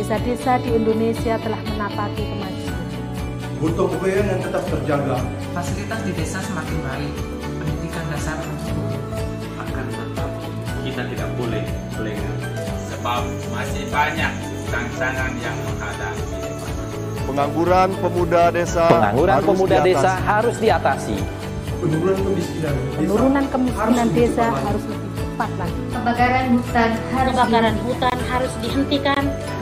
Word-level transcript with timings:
desa-desa 0.00 0.56
di 0.64 0.72
Indonesia 0.72 1.36
telah 1.44 1.60
menapaki 1.60 2.24
kemajuan. 2.24 2.80
Butuh 3.60 3.86
kebayaan 3.92 4.26
yang 4.32 4.40
tetap 4.40 4.64
terjaga. 4.72 5.16
Fasilitas 5.52 6.00
di 6.08 6.12
desa 6.16 6.40
semakin 6.40 6.78
baik, 6.88 7.12
pendidikan 7.60 8.04
dasar 8.08 8.36
akan 9.60 9.84
tetap 9.92 10.30
kita 10.88 11.02
tidak 11.04 11.28
boleh 11.36 11.64
lengah. 12.00 12.36
Sebab 12.96 13.22
masih 13.52 13.84
banyak 13.92 14.32
tantangan 14.72 15.32
yang 15.36 15.56
menghadap. 15.68 16.14
Pengangguran 17.28 17.88
pemuda 18.00 18.42
desa 18.50 18.88
Pengangguran 18.88 19.34
harus 19.36 19.48
pemuda 19.52 19.76
diatasi. 19.84 19.92
desa 19.92 20.12
harus 20.24 20.56
diatasi. 20.56 21.16
Penurunan 21.80 22.16
kemiskinan 22.24 22.74
desa, 22.80 22.96
Penurunan 22.96 23.44
kemiskinan 23.52 23.92
harus 23.92 24.12
desa 24.16 24.46
harus 24.48 24.84
lebih 24.88 25.10
cepat 25.12 25.50
lagi. 25.60 25.80
Kebakaran 25.92 26.46
hutan 26.56 26.90
harus 27.12 27.32
kebakaran 27.36 27.76
hutan 27.84 28.16
harus 28.32 28.52
dihentikan. 28.64 29.19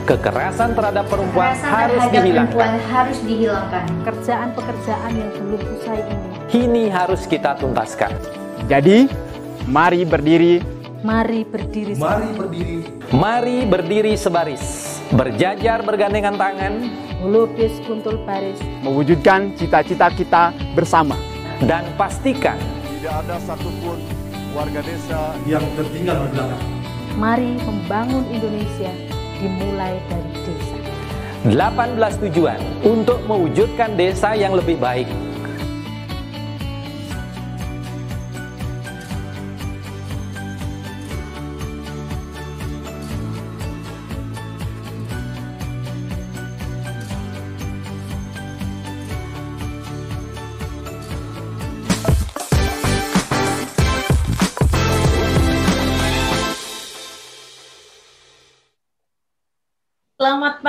Kekerasan 0.09 0.73
terhadap 0.73 1.05
perempuan 1.05 1.53
Kekerasan 1.53 1.69
harus 1.69 2.01
terhadap 2.01 2.13
dihilangkan. 2.17 2.57
Perempuan 2.57 2.73
harus 2.89 3.19
dihilangkan. 3.21 3.83
Pekerjaan-pekerjaan 4.01 5.11
yang 5.13 5.29
belum 5.37 5.61
usai 5.77 6.01
ini. 6.01 6.27
Ini 6.49 6.83
harus 6.89 7.21
kita 7.29 7.51
tuntaskan. 7.61 8.11
Jadi, 8.65 9.05
mari 9.69 10.01
berdiri. 10.09 10.65
Mari 11.05 11.45
berdiri. 11.45 11.93
Mari 11.93 12.29
berdiri. 12.33 12.77
Mari 13.13 13.57
berdiri 13.69 14.13
sebaris. 14.17 14.97
Berjajar 15.13 15.85
bergandengan 15.85 16.41
tangan. 16.41 16.89
Melukis 17.21 17.77
kuntul 17.85 18.17
baris. 18.25 18.57
Mewujudkan 18.81 19.53
cita-cita 19.61 20.09
kita 20.09 20.57
bersama. 20.73 21.21
Dan 21.61 21.85
pastikan 22.01 22.57
tidak 22.97 23.13
ada 23.29 23.37
satupun 23.45 24.01
warga 24.57 24.81
desa 24.81 25.37
yang 25.45 25.61
tertinggal 25.77 26.17
di 26.25 26.29
belakang. 26.33 26.63
Mari 27.13 27.51
membangun 27.61 28.25
Indonesia 28.33 28.89
dimulai 29.39 29.95
dari 30.11 30.31
desa. 30.43 30.77
18 31.47 32.23
tujuan 32.27 32.59
untuk 32.83 33.23
mewujudkan 33.23 33.95
desa 33.95 34.35
yang 34.35 34.51
lebih 34.51 34.75
baik 34.75 35.07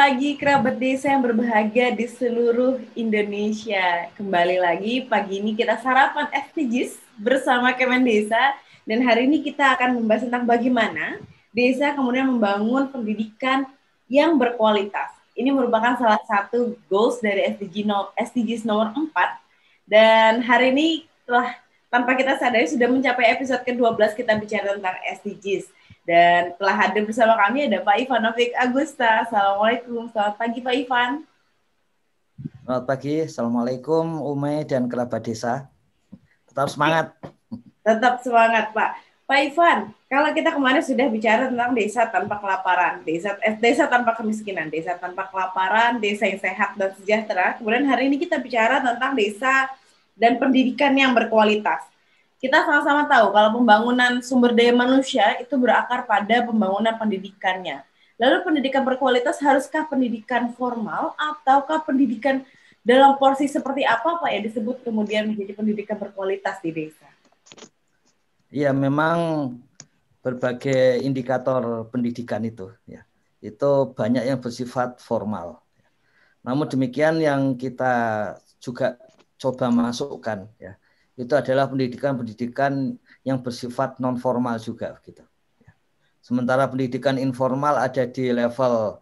pagi 0.01 0.33
kerabat 0.33 0.81
desa 0.81 1.13
yang 1.13 1.21
berbahagia 1.21 1.93
di 1.93 2.09
seluruh 2.09 2.81
Indonesia. 2.97 4.09
Kembali 4.17 4.57
lagi 4.57 5.05
pagi 5.05 5.45
ini 5.45 5.53
kita 5.53 5.77
sarapan 5.77 6.25
SDGs 6.33 6.97
bersama 7.21 7.69
Kemen 7.77 8.01
Desa 8.01 8.57
dan 8.89 9.05
hari 9.05 9.29
ini 9.29 9.45
kita 9.45 9.77
akan 9.77 10.01
membahas 10.01 10.25
tentang 10.25 10.49
bagaimana 10.49 11.21
desa 11.53 11.93
kemudian 11.93 12.33
membangun 12.33 12.89
pendidikan 12.89 13.69
yang 14.09 14.41
berkualitas. 14.41 15.13
Ini 15.37 15.53
merupakan 15.53 15.93
salah 16.01 16.25
satu 16.25 16.81
goals 16.89 17.21
dari 17.21 17.45
SDG 17.53 17.85
no, 17.85 18.09
SDGs 18.17 18.65
nomor 18.65 18.97
4 18.97 19.13
dan 19.85 20.41
hari 20.41 20.73
ini 20.73 20.89
telah 21.29 21.61
tanpa 21.93 22.17
kita 22.17 22.41
sadari 22.41 22.65
sudah 22.65 22.89
mencapai 22.89 23.37
episode 23.37 23.61
ke-12 23.69 24.17
kita 24.17 24.33
bicara 24.41 24.81
tentang 24.81 24.97
SDGs. 25.21 25.69
Dan 26.11 26.59
telah 26.59 26.75
hadir 26.75 27.07
bersama 27.07 27.39
kami 27.39 27.71
ada 27.71 27.87
Pak 27.87 28.03
Ivan 28.03 28.27
Novik 28.27 28.51
Agusta. 28.59 29.23
Assalamualaikum, 29.23 30.11
selamat 30.11 30.35
pagi 30.43 30.59
Pak 30.59 30.75
Ivan. 30.75 31.11
Selamat 32.67 32.85
pagi, 32.91 33.15
Assalamualaikum 33.23 34.19
Ume 34.19 34.67
dan 34.67 34.91
kerabat 34.91 35.23
desa. 35.23 35.71
Tetap 36.51 36.67
semangat. 36.67 37.15
Tetap 37.87 38.27
semangat 38.27 38.75
Pak. 38.75 38.91
Pak 39.23 39.39
Ivan, 39.39 39.95
kalau 40.11 40.35
kita 40.35 40.51
kemarin 40.51 40.83
sudah 40.83 41.07
bicara 41.07 41.47
tentang 41.47 41.79
desa 41.79 42.03
tanpa 42.11 42.43
kelaparan, 42.43 43.07
desa 43.07 43.39
eh, 43.47 43.55
desa 43.55 43.87
tanpa 43.87 44.19
kemiskinan, 44.19 44.67
desa 44.67 44.99
tanpa 44.99 45.31
kelaparan, 45.31 46.03
desa 46.03 46.27
yang 46.27 46.43
sehat 46.43 46.75
dan 46.75 46.91
sejahtera. 46.99 47.55
Kemudian 47.55 47.87
hari 47.87 48.11
ini 48.11 48.19
kita 48.19 48.43
bicara 48.43 48.83
tentang 48.83 49.15
desa 49.15 49.71
dan 50.19 50.43
pendidikan 50.43 50.91
yang 50.91 51.15
berkualitas 51.15 51.87
kita 52.41 52.65
sama-sama 52.65 53.05
tahu 53.05 53.37
kalau 53.37 53.61
pembangunan 53.61 54.25
sumber 54.25 54.57
daya 54.57 54.73
manusia 54.73 55.37
itu 55.45 55.61
berakar 55.61 56.09
pada 56.09 56.41
pembangunan 56.41 56.97
pendidikannya. 56.97 57.85
Lalu 58.17 58.37
pendidikan 58.41 58.81
berkualitas 58.81 59.37
haruskah 59.45 59.85
pendidikan 59.85 60.49
formal 60.57 61.13
ataukah 61.21 61.85
pendidikan 61.85 62.41
dalam 62.81 63.21
porsi 63.21 63.45
seperti 63.45 63.85
apa 63.85 64.17
Pak 64.17 64.31
ya 64.33 64.41
disebut 64.41 64.81
kemudian 64.81 65.29
menjadi 65.29 65.53
pendidikan 65.53 66.01
berkualitas 66.01 66.57
di 66.65 66.73
desa? 66.73 67.09
Iya, 68.49 68.73
memang 68.73 69.53
berbagai 70.25 71.05
indikator 71.05 71.93
pendidikan 71.93 72.41
itu 72.41 72.73
ya. 72.89 73.05
Itu 73.45 73.93
banyak 73.93 74.25
yang 74.25 74.41
bersifat 74.41 74.97
formal. 74.97 75.61
Namun 76.41 76.65
demikian 76.73 77.21
yang 77.21 77.53
kita 77.53 77.93
juga 78.65 78.97
coba 79.37 79.69
masukkan 79.69 80.49
ya 80.57 80.80
itu 81.21 81.35
adalah 81.37 81.69
pendidikan-pendidikan 81.69 82.97
yang 83.29 83.45
bersifat 83.45 84.01
non 84.01 84.17
formal 84.17 84.57
juga 84.57 84.97
gitu. 85.05 85.21
Sementara 86.25 86.65
pendidikan 86.69 87.21
informal 87.21 87.77
ada 87.77 88.09
di 88.09 88.33
level 88.33 89.01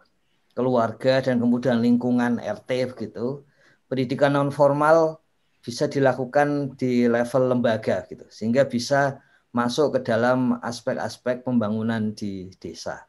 keluarga 0.59 1.23
dan 1.23 1.39
kemudian 1.39 1.79
lingkungan 1.79 2.43
RT 2.43 2.99
gitu. 2.99 3.47
Pendidikan 3.87 4.35
non 4.35 4.51
formal 4.51 5.23
bisa 5.63 5.87
dilakukan 5.87 6.75
di 6.75 7.07
level 7.07 7.55
lembaga 7.55 8.03
gitu 8.11 8.27
sehingga 8.31 8.67
bisa 8.67 9.23
masuk 9.55 9.99
ke 9.99 10.11
dalam 10.11 10.59
aspek-aspek 10.63 11.47
pembangunan 11.47 12.15
di 12.15 12.51
desa. 12.59 13.07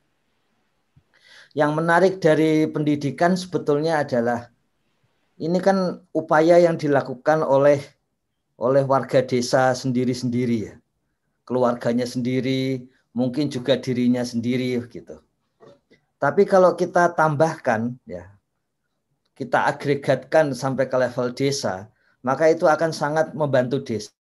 Yang 1.57 1.71
menarik 1.73 2.13
dari 2.21 2.69
pendidikan 2.69 3.33
sebetulnya 3.33 4.05
adalah 4.05 4.53
ini 5.39 5.57
kan 5.57 6.03
upaya 6.13 6.61
yang 6.61 6.77
dilakukan 6.77 7.41
oleh 7.41 7.81
oleh 8.59 8.83
warga 8.83 9.23
desa 9.23 9.71
sendiri-sendiri 9.71 10.57
ya. 10.67 10.75
Keluarganya 11.47 12.03
sendiri, 12.05 12.85
mungkin 13.15 13.47
juga 13.47 13.79
dirinya 13.79 14.21
sendiri 14.21 14.75
gitu. 14.91 15.23
Tapi 16.19 16.43
kalau 16.43 16.75
kita 16.75 17.15
tambahkan 17.15 17.95
ya, 18.03 18.27
kita 19.39 19.71
agregatkan 19.71 20.51
sampai 20.51 20.91
ke 20.91 20.97
level 20.99 21.31
desa, 21.31 21.87
maka 22.19 22.51
itu 22.51 22.67
akan 22.67 22.91
sangat 22.91 23.31
membantu 23.31 23.79
desa. 23.79 24.11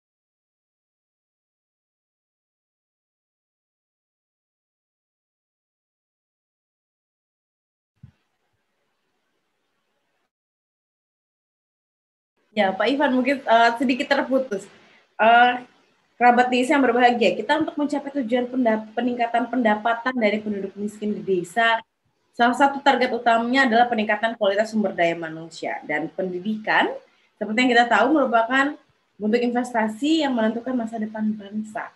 Ya, 12.59 12.75
Pak 12.75 12.91
Ivan 12.91 13.15
mungkin 13.15 13.39
uh, 13.47 13.71
sedikit 13.79 14.11
terputus. 14.11 14.67
Uh, 15.15 15.63
kerabat 16.19 16.51
desa 16.51 16.75
yang 16.75 16.83
berbahagia, 16.83 17.31
kita 17.39 17.55
untuk 17.55 17.79
mencapai 17.79 18.11
tujuan 18.19 18.51
pendap 18.51 18.83
peningkatan 18.91 19.47
pendapatan 19.47 20.11
dari 20.11 20.43
penduduk 20.43 20.75
miskin 20.75 21.15
di 21.15 21.23
desa, 21.23 21.79
salah 22.35 22.51
satu 22.59 22.83
target 22.83 23.15
utamanya 23.15 23.63
adalah 23.63 23.87
peningkatan 23.87 24.35
kualitas 24.35 24.75
sumber 24.75 24.91
daya 24.91 25.15
manusia 25.15 25.79
dan 25.87 26.11
pendidikan. 26.11 26.91
Seperti 27.39 27.55
yang 27.63 27.71
kita 27.71 27.85
tahu 27.87 28.11
merupakan 28.11 28.75
bentuk 29.15 29.39
investasi 29.39 30.27
yang 30.27 30.35
menentukan 30.35 30.75
masa 30.75 30.99
depan 30.99 31.31
bangsa. 31.31 31.87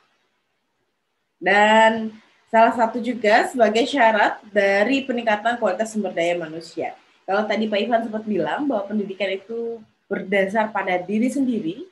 Dan 1.43 2.15
salah 2.47 2.71
satu 2.71 3.03
juga 3.03 3.51
sebagai 3.51 3.83
syarat 3.83 4.39
dari 4.47 5.03
peningkatan 5.03 5.59
kualitas 5.59 5.91
sumber 5.91 6.15
daya 6.15 6.39
manusia. 6.39 6.95
Kalau 7.27 7.43
tadi 7.43 7.67
Pak 7.67 7.79
Ivan 7.83 8.07
sempat 8.07 8.23
bilang 8.23 8.63
bahwa 8.63 8.87
pendidikan 8.87 9.27
itu 9.27 9.83
berdasar 10.13 10.69
pada 10.69 11.01
diri 11.01 11.33
sendiri, 11.33 11.89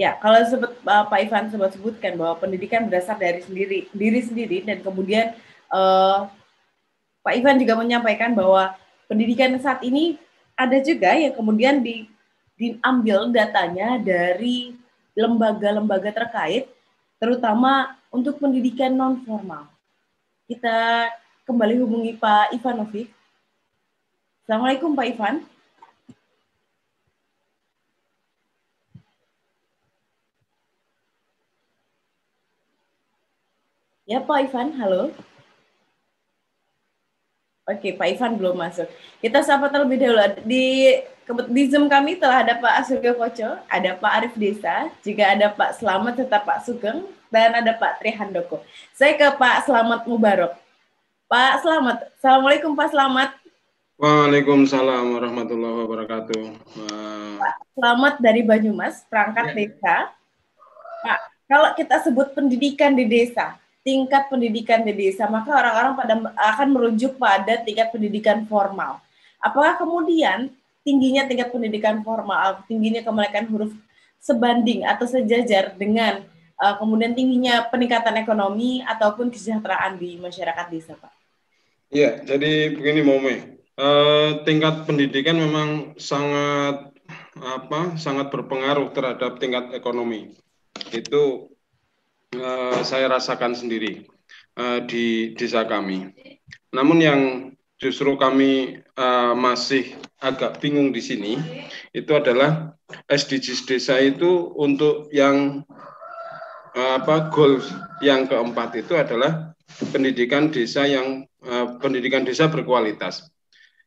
Ya, 0.00 0.16
kalau 0.16 0.40
sebut 0.48 0.72
uh, 0.88 1.04
Pak 1.12 1.20
Ivan 1.28 1.52
sempat 1.52 1.76
sebutkan 1.76 2.16
bahwa 2.16 2.32
pendidikan 2.40 2.88
berasal 2.88 3.20
dari 3.20 3.44
sendiri 3.44 3.84
diri 3.92 4.20
sendiri 4.24 4.64
dan 4.64 4.80
kemudian 4.80 5.36
uh, 5.68 6.24
Pak 7.20 7.36
Ivan 7.36 7.60
juga 7.60 7.76
menyampaikan 7.76 8.32
bahwa 8.32 8.72
pendidikan 9.04 9.52
saat 9.60 9.84
ini 9.84 10.16
ada 10.56 10.80
juga 10.80 11.12
yang 11.12 11.36
kemudian 11.36 11.84
di, 11.84 12.08
diambil 12.56 13.28
datanya 13.28 14.00
dari 14.00 14.72
lembaga-lembaga 15.12 16.16
terkait, 16.16 16.72
terutama 17.20 18.00
untuk 18.08 18.40
pendidikan 18.40 18.96
non 18.96 19.20
formal. 19.20 19.68
Kita 20.48 21.12
kembali 21.50 21.82
hubungi 21.82 22.14
Pak 22.14 22.54
Ivanovic. 22.54 23.10
Assalamualaikum 24.46 24.94
Pak 24.94 25.06
Ivan. 25.10 25.34
Ya 34.06 34.22
Pak 34.22 34.38
Ivan, 34.46 34.78
halo. 34.78 35.10
Oke, 37.66 37.98
Pak 37.98 38.14
Ivan 38.14 38.38
belum 38.38 38.54
masuk. 38.54 38.86
Kita 39.18 39.42
sapa 39.42 39.66
terlebih 39.74 39.98
dahulu. 39.98 40.22
Di, 40.46 40.98
di 41.50 41.62
Zoom 41.66 41.90
kami 41.90 42.14
telah 42.18 42.46
ada 42.46 42.62
Pak 42.62 42.86
Suryo 42.86 43.18
Koco, 43.18 43.58
ada 43.66 43.98
Pak 43.98 44.12
Arif 44.22 44.34
Desa, 44.38 44.86
juga 45.02 45.34
ada 45.34 45.50
Pak 45.50 45.82
Selamat 45.82 46.14
serta 46.14 46.38
Pak 46.42 46.62
Sugeng, 46.62 47.10
dan 47.30 47.58
ada 47.58 47.74
Pak 47.74 48.02
Trihandoko. 48.02 48.62
Saya 48.94 49.18
ke 49.18 49.26
Pak 49.34 49.66
Selamat 49.66 50.06
Mubarok. 50.06 50.69
Pak 51.30 51.62
Selamat, 51.62 52.10
Assalamualaikum 52.18 52.74
Pak 52.74 52.90
Selamat. 52.90 53.30
Waalaikumsalam 54.02 55.14
warahmatullahi 55.14 55.86
wabarakatuh. 55.86 56.42
Pak 57.38 57.54
Selamat 57.70 58.14
dari 58.18 58.42
Banyumas, 58.42 59.06
perangkat 59.06 59.54
ya. 59.54 59.54
desa. 59.54 59.96
Pak, 61.06 61.20
kalau 61.46 61.70
kita 61.78 62.02
sebut 62.02 62.34
pendidikan 62.34 62.98
di 62.98 63.06
desa, 63.06 63.54
tingkat 63.86 64.26
pendidikan 64.26 64.82
di 64.82 64.90
desa, 64.90 65.30
maka 65.30 65.54
orang-orang 65.54 65.94
pada 66.02 66.14
akan 66.34 66.68
merujuk 66.74 67.14
pada 67.14 67.62
tingkat 67.62 67.94
pendidikan 67.94 68.42
formal. 68.50 68.98
Apakah 69.38 69.78
kemudian 69.78 70.50
tingginya 70.82 71.30
tingkat 71.30 71.54
pendidikan 71.54 72.02
formal, 72.02 72.58
tingginya 72.66 73.06
kemelekan 73.06 73.46
huruf 73.46 73.70
sebanding 74.18 74.82
atau 74.82 75.06
sejajar 75.06 75.78
dengan 75.78 76.26
uh, 76.58 76.74
kemudian 76.74 77.14
tingginya 77.14 77.70
peningkatan 77.70 78.18
ekonomi 78.18 78.82
ataupun 78.82 79.30
kesejahteraan 79.30 79.94
di 79.94 80.18
masyarakat 80.18 80.66
desa, 80.74 80.98
Pak? 80.98 81.19
Iya, 81.90 82.22
jadi 82.22 82.70
begini 82.78 83.02
Mome, 83.02 83.34
uh, 83.74 84.46
tingkat 84.46 84.86
pendidikan 84.86 85.34
memang 85.34 85.98
sangat 85.98 86.94
apa 87.34 87.98
sangat 87.98 88.30
berpengaruh 88.30 88.94
terhadap 88.94 89.42
tingkat 89.42 89.74
ekonomi. 89.74 90.30
Itu 90.94 91.50
uh, 92.38 92.78
saya 92.86 93.10
rasakan 93.10 93.58
sendiri 93.58 94.06
uh, 94.54 94.86
di 94.86 95.34
desa 95.34 95.66
kami. 95.66 96.14
Namun 96.70 96.98
yang 97.02 97.20
justru 97.82 98.14
kami 98.14 98.78
uh, 98.94 99.34
masih 99.34 99.98
agak 100.22 100.62
bingung 100.62 100.94
di 100.94 101.02
sini 101.02 101.42
itu 101.90 102.14
adalah 102.14 102.78
SDGs 103.10 103.66
desa 103.66 103.98
itu 103.98 104.54
untuk 104.54 105.10
yang 105.10 105.66
apa 106.70 107.34
goal 107.34 107.58
yang 107.98 108.30
keempat 108.30 108.78
itu 108.78 108.94
adalah 108.94 109.58
pendidikan 109.90 110.54
desa 110.54 110.86
yang 110.86 111.26
uh, 111.44 111.76
pendidikan 111.80 112.24
desa 112.24 112.48
berkualitas. 112.48 113.28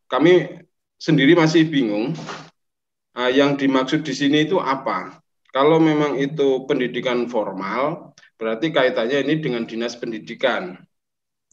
Kami 0.07 0.63
sendiri 0.97 1.33
masih 1.33 1.67
bingung 1.67 2.13
uh, 3.17 3.31
yang 3.31 3.57
dimaksud 3.57 4.05
di 4.05 4.13
sini 4.13 4.45
itu 4.45 4.61
apa. 4.61 5.19
Kalau 5.53 5.77
memang 5.77 6.17
itu 6.17 6.65
pendidikan 6.65 7.29
formal, 7.29 8.15
berarti 8.41 8.73
kaitannya 8.73 9.21
ini 9.21 9.37
dengan 9.37 9.63
dinas 9.69 9.93
pendidikan. 9.93 10.81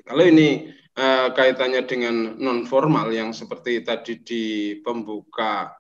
Kalau 0.01 0.25
ini 0.25 0.73
uh, 0.97 1.29
kaitannya 1.37 1.85
dengan 1.85 2.41
non 2.41 2.65
formal 2.65 3.13
yang 3.13 3.37
seperti 3.37 3.85
tadi 3.85 4.25
di 4.25 4.45
pembuka 4.81 5.77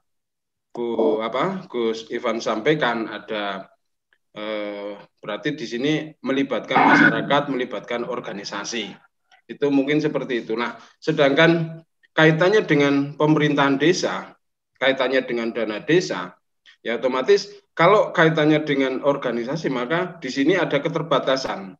Bu 0.70 1.18
apa 1.18 1.66
Gus 1.66 2.06
Ivan 2.14 2.38
sampaikan 2.38 3.10
ada 3.10 3.66
uh, 4.38 4.94
berarti 5.18 5.58
di 5.58 5.66
sini 5.66 5.92
melibatkan 6.22 6.78
masyarakat, 6.94 7.42
melibatkan 7.50 8.06
organisasi. 8.06 9.09
Itu 9.50 9.66
mungkin 9.74 9.98
seperti 9.98 10.46
itu. 10.46 10.54
Nah, 10.54 10.78
sedangkan 11.02 11.82
kaitannya 12.14 12.62
dengan 12.62 13.18
pemerintahan 13.18 13.82
desa, 13.82 14.38
kaitannya 14.78 15.26
dengan 15.26 15.50
dana 15.50 15.82
desa, 15.82 16.38
ya 16.86 17.02
otomatis 17.02 17.50
kalau 17.74 18.14
kaitannya 18.14 18.62
dengan 18.62 19.02
organisasi, 19.02 19.66
maka 19.74 20.22
di 20.22 20.30
sini 20.30 20.54
ada 20.54 20.78
keterbatasan. 20.78 21.74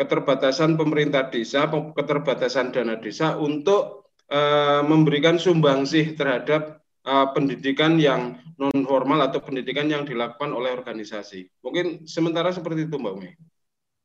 Keterbatasan 0.00 0.80
pemerintah 0.80 1.28
desa, 1.28 1.68
keterbatasan 1.68 2.72
dana 2.72 2.96
desa 2.96 3.36
untuk 3.36 4.08
uh, 4.32 4.80
memberikan 4.80 5.36
sumbangsih 5.36 6.16
terhadap 6.16 6.80
uh, 7.04 7.28
pendidikan 7.36 8.00
yang 8.00 8.40
non 8.56 8.72
formal 8.88 9.20
atau 9.28 9.44
pendidikan 9.44 9.92
yang 9.92 10.08
dilakukan 10.08 10.56
oleh 10.56 10.72
organisasi. 10.72 11.52
Mungkin 11.60 12.08
sementara 12.08 12.48
seperti 12.48 12.88
itu, 12.88 12.96
Mbak 12.96 13.12
Umi. 13.12 13.30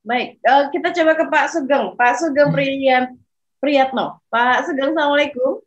Baik, 0.05 0.37
uh, 0.45 0.69
kita 0.69 0.93
coba 0.93 1.11
ke 1.17 1.25
Pak 1.33 1.45
Sugeng. 1.49 1.97
Pak 1.97 2.13
Sugeng 2.21 2.53
Priyan 2.53 3.17
Priyatno. 3.57 4.21
Pak 4.29 4.69
Sugeng, 4.69 4.93
Assalamualaikum. 4.93 5.65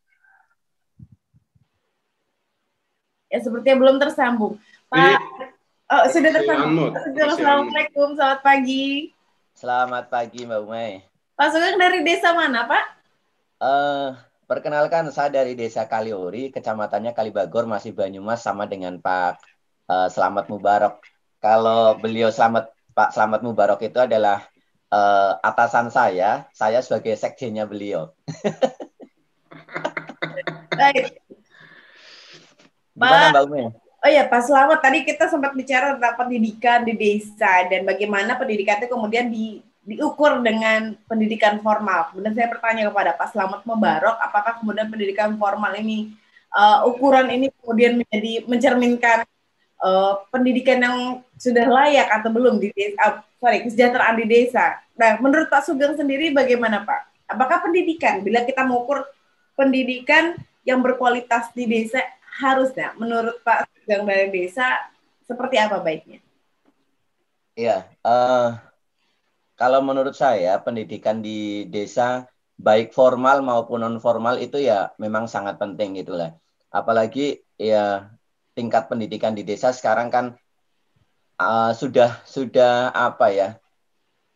Ya, 3.28 3.38
sepertinya 3.42 3.76
belum 3.82 3.98
tersambung. 3.98 4.62
Pak 4.86 5.18
Oh, 5.88 6.04
sudah 6.04 6.30
tersambung. 6.36 6.92
Assalamualaikum, 7.16 8.12
selamat 8.12 8.40
pagi. 8.44 9.08
Selamat 9.56 10.04
pagi, 10.12 10.44
Mbak 10.44 10.60
Umay. 10.62 11.00
Pak 11.32 11.48
Sugeng 11.48 11.80
dari 11.80 12.04
desa 12.04 12.36
mana, 12.36 12.68
Pak? 12.68 12.84
Uh, 13.58 14.12
perkenalkan, 14.44 15.08
saya 15.10 15.32
dari 15.32 15.56
desa 15.56 15.88
Kaliori, 15.88 16.52
kecamatannya 16.52 17.16
Kalibagor, 17.16 17.64
masih 17.64 17.96
Banyumas, 17.96 18.44
sama 18.44 18.68
dengan 18.68 19.00
Pak 19.00 19.40
uh, 19.88 20.12
Selamat 20.12 20.46
Mubarok. 20.52 21.00
Kalau 21.40 21.96
beliau 21.96 22.28
Selamat 22.28 22.68
Pak 22.98 23.14
Selamat 23.14 23.46
Mubarok 23.46 23.78
itu 23.86 23.94
adalah 24.02 24.42
uh, 24.90 25.38
atasan 25.38 25.86
saya, 25.86 26.50
saya 26.50 26.82
sebagai 26.82 27.14
sekjennya 27.14 27.62
beliau. 27.62 28.10
Baik. 30.74 31.22
Gimana, 32.98 33.30
Mbak 33.30 33.42
Umay? 33.46 33.70
Oh 34.02 34.10
ya, 34.10 34.26
Pak 34.26 34.50
Selamat, 34.50 34.82
tadi 34.82 35.06
kita 35.06 35.30
sempat 35.30 35.54
bicara 35.54 35.94
tentang 35.94 36.26
pendidikan 36.26 36.82
di 36.82 36.98
desa 36.98 37.70
dan 37.70 37.86
bagaimana 37.86 38.34
pendidikan 38.34 38.82
itu 38.82 38.90
kemudian 38.90 39.30
di, 39.30 39.62
diukur 39.86 40.42
dengan 40.42 40.98
pendidikan 41.06 41.62
formal. 41.62 42.10
Kemudian 42.10 42.34
saya 42.34 42.50
bertanya 42.50 42.90
kepada 42.90 43.14
Pak 43.14 43.30
Selamat 43.30 43.62
Mubarok, 43.62 44.18
apakah 44.18 44.58
kemudian 44.58 44.90
pendidikan 44.90 45.38
formal 45.38 45.70
ini, 45.78 46.18
uh, 46.50 46.82
ukuran 46.90 47.30
ini 47.30 47.46
kemudian 47.62 48.02
menjadi 48.02 48.42
mencerminkan 48.50 49.22
uh, 49.86 50.26
pendidikan 50.34 50.82
yang 50.82 50.98
sudah 51.38 51.66
layak 51.70 52.10
atau 52.10 52.28
belum 52.34 52.58
di 52.58 52.74
desa, 52.74 52.98
uh, 53.00 53.14
sorry, 53.38 53.62
kesejahteraan 53.64 54.18
di 54.18 54.26
desa. 54.26 54.82
Nah, 54.98 55.22
menurut 55.22 55.46
Pak 55.46 55.64
Sugeng 55.64 55.94
sendiri 55.94 56.34
bagaimana 56.34 56.82
Pak? 56.82 57.30
Apakah 57.30 57.62
pendidikan, 57.62 58.26
bila 58.26 58.42
kita 58.42 58.66
mengukur 58.66 59.06
pendidikan 59.54 60.34
yang 60.66 60.82
berkualitas 60.82 61.54
di 61.54 61.64
desa, 61.64 62.02
harusnya 62.42 62.92
menurut 62.98 63.38
Pak 63.46 63.70
Sugeng 63.70 64.04
dari 64.04 64.28
desa 64.34 64.66
seperti 65.24 65.56
apa 65.56 65.78
baiknya? 65.78 66.18
Iya, 67.58 67.86
uh, 68.06 68.58
kalau 69.58 69.82
menurut 69.82 70.14
saya 70.14 70.58
pendidikan 70.62 71.18
di 71.18 71.66
desa 71.66 72.26
baik 72.58 72.90
formal 72.90 73.42
maupun 73.42 73.82
non 73.82 73.98
formal 74.02 74.38
itu 74.42 74.58
ya 74.58 74.90
memang 74.98 75.30
sangat 75.30 75.58
penting 75.58 75.98
gitu 75.98 76.14
lah. 76.18 76.34
Apalagi 76.74 77.42
ya 77.54 78.10
tingkat 78.54 78.90
pendidikan 78.90 79.34
di 79.34 79.46
desa 79.46 79.70
sekarang 79.70 80.10
kan 80.10 80.26
uh, 81.38 81.72
sudah 81.72 82.20
sudah 82.26 82.92
apa 82.92 83.26
ya? 83.32 83.48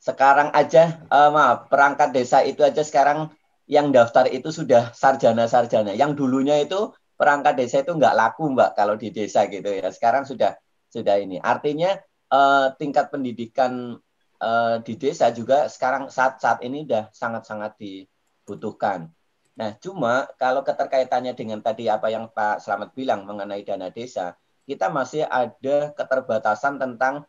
Sekarang 0.02 0.50
aja 0.50 1.02
uh, 1.10 1.30
maaf 1.30 1.70
perangkat 1.70 2.10
desa 2.10 2.42
itu 2.42 2.66
aja 2.66 2.82
sekarang 2.82 3.30
yang 3.70 3.94
daftar 3.94 4.26
itu 4.26 4.50
sudah 4.50 4.90
sarjana-sarjana. 4.94 5.94
Yang 5.94 6.18
dulunya 6.18 6.58
itu 6.62 6.90
perangkat 7.14 7.54
desa 7.58 7.86
itu 7.86 7.94
nggak 7.94 8.14
laku 8.14 8.50
mbak 8.50 8.74
kalau 8.74 8.98
di 8.98 9.14
desa 9.14 9.46
gitu 9.46 9.70
ya. 9.70 9.90
Sekarang 9.94 10.26
sudah 10.26 10.58
sudah 10.90 11.18
ini. 11.22 11.38
Artinya 11.38 11.94
uh, 12.34 12.74
tingkat 12.74 13.14
pendidikan 13.14 13.98
uh, 14.42 14.76
di 14.82 14.94
desa 14.98 15.30
juga 15.30 15.70
sekarang 15.70 16.10
saat 16.10 16.42
saat 16.42 16.58
ini 16.66 16.82
sudah 16.82 17.04
sangat-sangat 17.14 17.78
dibutuhkan. 17.78 19.06
Nah, 19.52 19.76
cuma 19.78 20.26
kalau 20.40 20.64
keterkaitannya 20.64 21.36
dengan 21.36 21.60
tadi 21.60 21.84
apa 21.86 22.08
yang 22.08 22.32
Pak 22.32 22.64
Selamat 22.64 22.96
bilang 22.96 23.28
mengenai 23.28 23.60
dana 23.68 23.92
desa, 23.92 24.32
kita 24.68 24.88
masih 24.88 25.26
ada 25.26 25.90
keterbatasan 25.94 26.78
tentang 26.78 27.26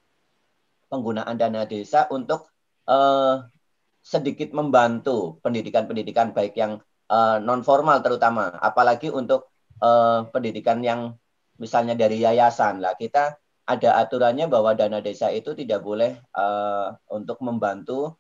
penggunaan 0.88 1.34
dana 1.38 1.66
desa 1.66 2.06
untuk 2.14 2.46
uh, 2.86 3.46
sedikit 4.04 4.52
membantu 4.54 5.40
pendidikan-pendidikan 5.42 6.36
baik 6.36 6.54
yang 6.60 6.84
uh, 7.10 7.38
non 7.42 7.66
formal 7.66 8.04
terutama, 8.04 8.54
apalagi 8.62 9.10
untuk 9.10 9.50
uh, 9.82 10.28
pendidikan 10.30 10.84
yang 10.84 11.18
misalnya 11.58 11.94
dari 11.94 12.22
yayasan 12.22 12.82
lah 12.82 12.98
kita 12.98 13.38
ada 13.64 13.90
aturannya 14.04 14.52
bahwa 14.52 14.76
dana 14.76 15.00
desa 15.00 15.32
itu 15.32 15.56
tidak 15.56 15.80
boleh 15.80 16.20
uh, 16.36 16.92
untuk 17.08 17.40
membantu 17.40 18.20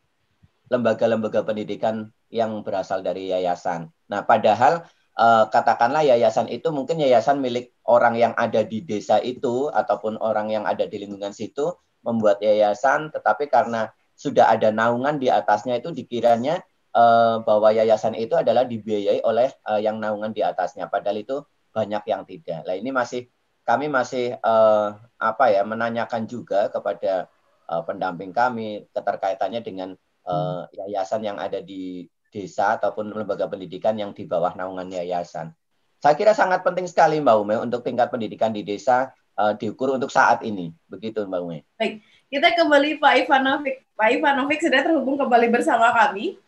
lembaga-lembaga 0.71 1.43
pendidikan 1.43 2.07
yang 2.31 2.63
berasal 2.63 3.03
dari 3.03 3.29
yayasan. 3.29 3.91
Nah, 4.07 4.23
padahal 4.23 4.87
uh, 5.17 5.45
katakanlah 5.49 6.05
yayasan 6.05 6.49
itu 6.49 6.69
mungkin 6.69 7.01
yayasan 7.01 7.39
milik 7.41 7.73
orang 7.85 8.17
yang 8.17 8.33
ada 8.37 8.61
di 8.65 8.81
desa 8.81 9.19
itu 9.21 9.69
ataupun 9.69 10.17
orang 10.21 10.49
yang 10.49 10.63
ada 10.65 10.85
di 10.85 11.01
lingkungan 11.01 11.33
situ 11.33 11.73
membuat 12.03 12.43
yayasan, 12.43 13.09
tetapi 13.15 13.47
karena 13.47 13.89
sudah 14.13 14.51
ada 14.51 14.69
naungan 14.69 15.17
di 15.17 15.31
atasnya 15.31 15.79
itu 15.79 15.89
dikiranya 15.89 16.61
uh, 16.93 17.41
bahwa 17.41 17.73
yayasan 17.73 18.13
itu 18.13 18.35
adalah 18.37 18.67
dibiayai 18.67 19.23
oleh 19.23 19.49
uh, 19.65 19.79
yang 19.79 19.97
naungan 19.97 20.35
di 20.35 20.43
atasnya. 20.43 20.91
Padahal 20.91 21.23
itu 21.23 21.41
banyak 21.73 22.03
yang 22.05 22.21
tidak. 22.27 22.61
Nah, 22.67 22.75
ini 22.77 22.93
masih 22.93 23.25
kami 23.63 23.87
masih 23.87 24.35
uh, 24.43 24.99
apa 25.17 25.45
ya 25.49 25.63
menanyakan 25.63 26.27
juga 26.27 26.67
kepada 26.67 27.31
uh, 27.71 27.81
pendamping 27.87 28.35
kami 28.35 28.85
keterkaitannya 28.91 29.61
dengan 29.63 29.89
uh, 30.27 30.67
yayasan 30.75 31.23
yang 31.23 31.39
ada 31.39 31.63
di 31.63 32.05
desa 32.33 32.81
ataupun 32.81 33.13
lembaga 33.13 33.45
pendidikan 33.45 33.93
yang 33.93 34.09
di 34.09 34.25
bawah 34.25 34.57
naungan 34.57 34.89
yayasan. 34.89 35.53
Saya 36.01 36.17
kira 36.17 36.33
sangat 36.33 36.65
penting 36.65 36.89
sekali 36.89 37.21
Mbak 37.21 37.35
Ume 37.37 37.55
untuk 37.61 37.85
tingkat 37.85 38.09
pendidikan 38.09 38.51
di 38.51 38.65
desa 38.65 39.13
uh, 39.37 39.53
diukur 39.53 39.93
untuk 39.93 40.09
saat 40.09 40.41
ini. 40.41 40.73
Begitu 40.89 41.23
Mbak 41.23 41.39
Ume. 41.45 41.63
Baik, 41.77 42.01
kita 42.27 42.57
kembali 42.57 42.97
Pak 42.97 43.13
Ivanovic. 43.23 43.75
Pak 43.93 44.09
Ivanovic 44.17 44.59
sudah 44.59 44.81
terhubung 44.81 45.15
kembali 45.15 45.47
bersama 45.53 45.93
kami. 45.93 46.41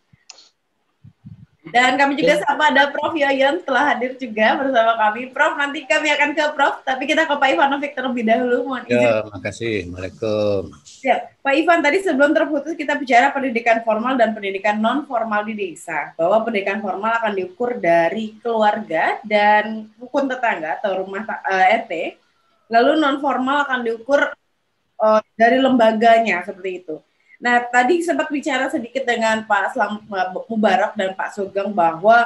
Dan 1.75 1.99
kami 1.99 2.15
juga 2.15 2.39
ya. 2.39 2.43
sama 2.47 2.71
ada 2.71 2.87
Prof 2.87 3.11
Yoyon 3.11 3.59
telah 3.67 3.91
hadir 3.91 4.15
juga 4.15 4.55
bersama 4.55 4.95
kami. 4.95 5.27
Prof, 5.27 5.59
nanti 5.59 5.83
kami 5.83 6.07
akan 6.07 6.31
ke 6.31 6.43
Prof, 6.55 6.79
tapi 6.87 7.03
kita 7.03 7.27
ke 7.27 7.35
Pak 7.35 7.49
Ivanovic 7.51 7.91
terlebih 7.91 8.23
dahulu. 8.23 8.71
Mohon 8.71 8.83
izin. 8.87 9.03
Ya, 9.03 9.15
makasih. 9.27 9.75
Assalamualaikum. 9.83 10.61
Ya, 11.03 11.17
Pak 11.43 11.53
Ivan, 11.59 11.79
tadi 11.83 11.97
sebelum 11.99 12.31
terputus 12.31 12.79
kita 12.79 12.95
bicara 12.95 13.27
pendidikan 13.35 13.83
formal 13.83 14.15
dan 14.15 14.31
pendidikan 14.31 14.79
non 14.79 15.03
formal 15.03 15.43
di 15.43 15.51
desa. 15.51 16.15
Bahwa 16.15 16.47
pendidikan 16.47 16.79
formal 16.79 17.11
akan 17.19 17.33
diukur 17.35 17.75
dari 17.75 18.39
keluarga 18.39 19.19
dan 19.27 19.91
rukun 19.99 20.31
tetangga 20.31 20.79
atau 20.79 21.03
rumah 21.03 21.27
uh, 21.27 21.43
eh, 21.43 21.83
RT. 21.83 21.91
Lalu 22.71 23.03
non 23.03 23.19
formal 23.19 23.67
akan 23.67 23.83
diukur 23.83 24.31
uh, 25.03 25.21
dari 25.35 25.59
lembaganya 25.59 26.39
seperti 26.47 26.71
itu. 26.87 26.95
Nah, 27.35 27.67
tadi 27.67 27.99
sempat 27.99 28.31
bicara 28.31 28.71
sedikit 28.71 29.03
dengan 29.03 29.43
Pak 29.43 29.75
Slam 29.75 30.03
Mubarak 30.47 30.95
dan 30.95 31.11
Pak 31.13 31.35
Sugeng 31.35 31.75
bahwa 31.75 32.23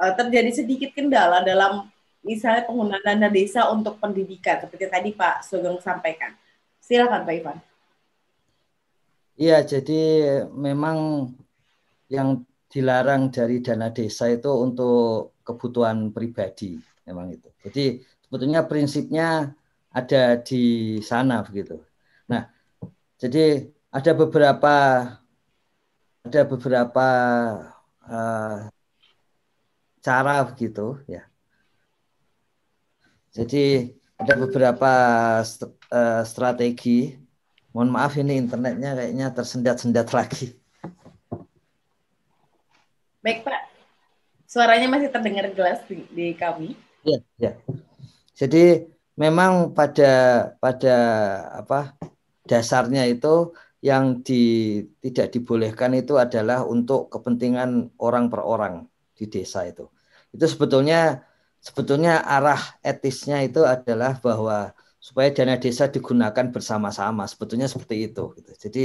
uh, 0.00 0.12
terjadi 0.16 0.64
sedikit 0.64 0.96
kendala 0.96 1.44
dalam 1.44 1.92
misalnya 2.24 2.64
penggunaan 2.64 3.04
dana 3.04 3.28
desa 3.28 3.68
untuk 3.68 4.00
pendidikan 4.00 4.58
seperti 4.64 4.88
tadi 4.88 5.10
Pak 5.12 5.44
Sugeng 5.44 5.76
sampaikan. 5.84 6.32
Silakan 6.80 7.28
Pak 7.28 7.34
Ivan. 7.36 7.58
Iya, 9.36 9.60
jadi 9.68 10.02
memang 10.48 11.28
yang 12.08 12.40
dilarang 12.72 13.28
dari 13.28 13.60
dana 13.60 13.92
desa 13.92 14.32
itu 14.32 14.48
untuk 14.48 15.36
kebutuhan 15.44 16.08
pribadi, 16.10 16.80
memang 17.04 17.36
itu. 17.36 17.48
Jadi 17.68 17.84
sebetulnya 18.24 18.64
prinsipnya 18.64 19.52
ada 19.92 20.40
di 20.40 20.96
sana 21.04 21.44
begitu. 21.44 21.76
Nah, 22.32 22.48
jadi 23.20 23.75
ada 23.96 24.12
beberapa 24.12 24.74
ada 26.20 26.40
beberapa 26.44 27.08
uh, 28.04 28.68
cara 30.04 30.44
begitu 30.52 31.00
ya. 31.08 31.24
Jadi 33.32 33.96
ada 34.20 34.34
beberapa 34.36 34.92
st 35.40 35.64
uh, 35.88 36.20
strategi. 36.28 37.16
Mohon 37.72 37.90
maaf 37.92 38.16
ini 38.16 38.40
internetnya 38.40 38.96
kayaknya 38.96 39.26
tersendat-sendat 39.32 40.08
lagi. 40.12 40.56
Baik 43.20 43.44
Pak, 43.44 43.60
suaranya 44.48 44.88
masih 44.88 45.12
terdengar 45.12 45.52
jelas 45.52 45.84
di, 45.84 46.08
di 46.08 46.32
kami. 46.32 46.72
Ya, 47.04 47.20
ya. 47.36 47.52
Jadi 48.32 48.88
memang 49.12 49.76
pada 49.76 50.12
pada 50.56 50.96
apa 51.60 51.92
dasarnya 52.48 53.04
itu 53.12 53.52
yang 53.86 54.26
di, 54.26 54.82
tidak 54.98 55.30
dibolehkan 55.30 55.94
itu 55.94 56.18
adalah 56.18 56.66
untuk 56.66 57.06
kepentingan 57.06 57.94
orang 58.02 58.26
per 58.26 58.42
orang 58.42 58.74
di 59.14 59.30
desa 59.30 59.62
itu. 59.62 59.86
Itu 60.34 60.42
sebetulnya 60.50 61.22
sebetulnya 61.62 62.26
arah 62.26 62.58
etisnya 62.82 63.46
itu 63.46 63.62
adalah 63.62 64.18
bahwa 64.18 64.74
supaya 64.98 65.30
dana 65.30 65.54
desa 65.54 65.86
digunakan 65.86 66.50
bersama-sama. 66.50 67.30
Sebetulnya 67.30 67.70
seperti 67.70 68.10
itu. 68.10 68.34
Gitu. 68.34 68.52
Jadi 68.66 68.84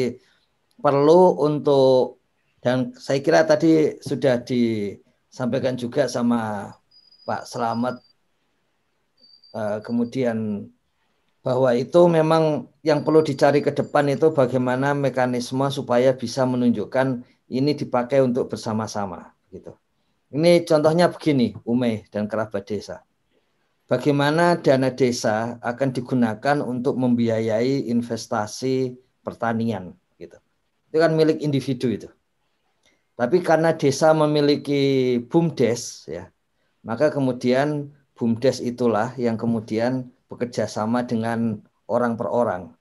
perlu 0.78 1.34
untuk 1.50 2.22
dan 2.62 2.94
saya 2.94 3.26
kira 3.26 3.42
tadi 3.42 3.98
sudah 4.06 4.38
disampaikan 4.46 5.74
juga 5.82 6.06
sama 6.06 6.70
Pak 7.26 7.50
Selamat 7.50 7.96
eh, 9.58 9.80
kemudian 9.82 10.70
bahwa 11.42 11.74
itu 11.74 12.06
memang 12.06 12.70
yang 12.86 13.02
perlu 13.02 13.26
dicari 13.26 13.66
ke 13.66 13.74
depan 13.74 14.06
itu 14.14 14.30
bagaimana 14.30 14.94
mekanisme 14.94 15.66
supaya 15.74 16.14
bisa 16.14 16.46
menunjukkan 16.46 17.26
ini 17.50 17.72
dipakai 17.74 18.22
untuk 18.22 18.54
bersama-sama 18.54 19.34
gitu. 19.50 19.74
Ini 20.32 20.64
contohnya 20.64 21.12
begini, 21.12 21.58
Ume 21.68 22.08
dan 22.08 22.30
kerabat 22.30 22.64
desa. 22.64 23.04
Bagaimana 23.92 24.56
dana 24.56 24.88
desa 24.88 25.60
akan 25.60 25.92
digunakan 25.92 26.64
untuk 26.64 26.96
membiayai 26.96 27.92
investasi 27.92 28.96
pertanian 29.20 29.92
gitu. 30.16 30.40
Itu 30.88 30.98
kan 31.04 31.12
milik 31.12 31.44
individu 31.44 31.92
itu. 31.92 32.08
Tapi 33.20 33.44
karena 33.44 33.76
desa 33.76 34.16
memiliki 34.16 35.20
BUMDes 35.28 36.08
ya, 36.08 36.32
maka 36.88 37.12
kemudian 37.12 37.92
BUMDes 38.16 38.64
itulah 38.64 39.12
yang 39.20 39.36
kemudian 39.36 40.08
bekerja 40.32 40.64
sama 40.72 41.04
dengan 41.04 41.60
orang 41.92 42.16
per 42.16 42.32
orang. 42.32 42.72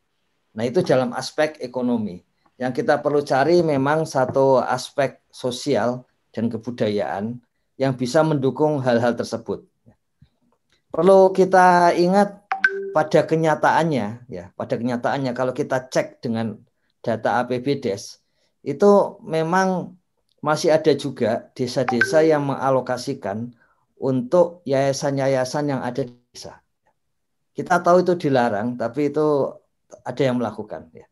Nah, 0.54 0.62
itu 0.62 0.86
dalam 0.86 1.10
aspek 1.10 1.58
ekonomi. 1.58 2.22
Yang 2.54 2.84
kita 2.84 3.02
perlu 3.02 3.26
cari 3.26 3.66
memang 3.66 4.06
satu 4.06 4.62
aspek 4.62 5.18
sosial 5.34 6.06
dan 6.30 6.46
kebudayaan 6.46 7.42
yang 7.74 7.98
bisa 7.98 8.22
mendukung 8.22 8.78
hal-hal 8.78 9.18
tersebut. 9.18 9.66
Perlu 10.90 11.34
kita 11.34 11.96
ingat 11.96 12.44
pada 12.90 13.24
kenyataannya 13.24 14.28
ya, 14.28 14.50
pada 14.54 14.74
kenyataannya 14.76 15.32
kalau 15.32 15.54
kita 15.54 15.88
cek 15.88 16.20
dengan 16.20 16.58
data 17.00 17.40
APBDes 17.40 18.20
itu 18.60 19.16
memang 19.24 19.96
masih 20.44 20.74
ada 20.74 20.92
juga 20.92 21.48
desa-desa 21.56 22.20
yang 22.24 22.44
mengalokasikan 22.48 23.56
untuk 24.00 24.64
yayasan-yayasan 24.68 25.72
yang 25.72 25.80
ada 25.80 26.04
di 26.04 26.16
desa. 26.32 26.60
Kita 27.56 27.82
tahu 27.82 28.06
itu 28.06 28.14
dilarang, 28.16 28.78
tapi 28.78 29.10
itu 29.10 29.50
ada 30.06 30.22
yang 30.22 30.38
melakukan. 30.38 30.90
Ya. 30.94 31.06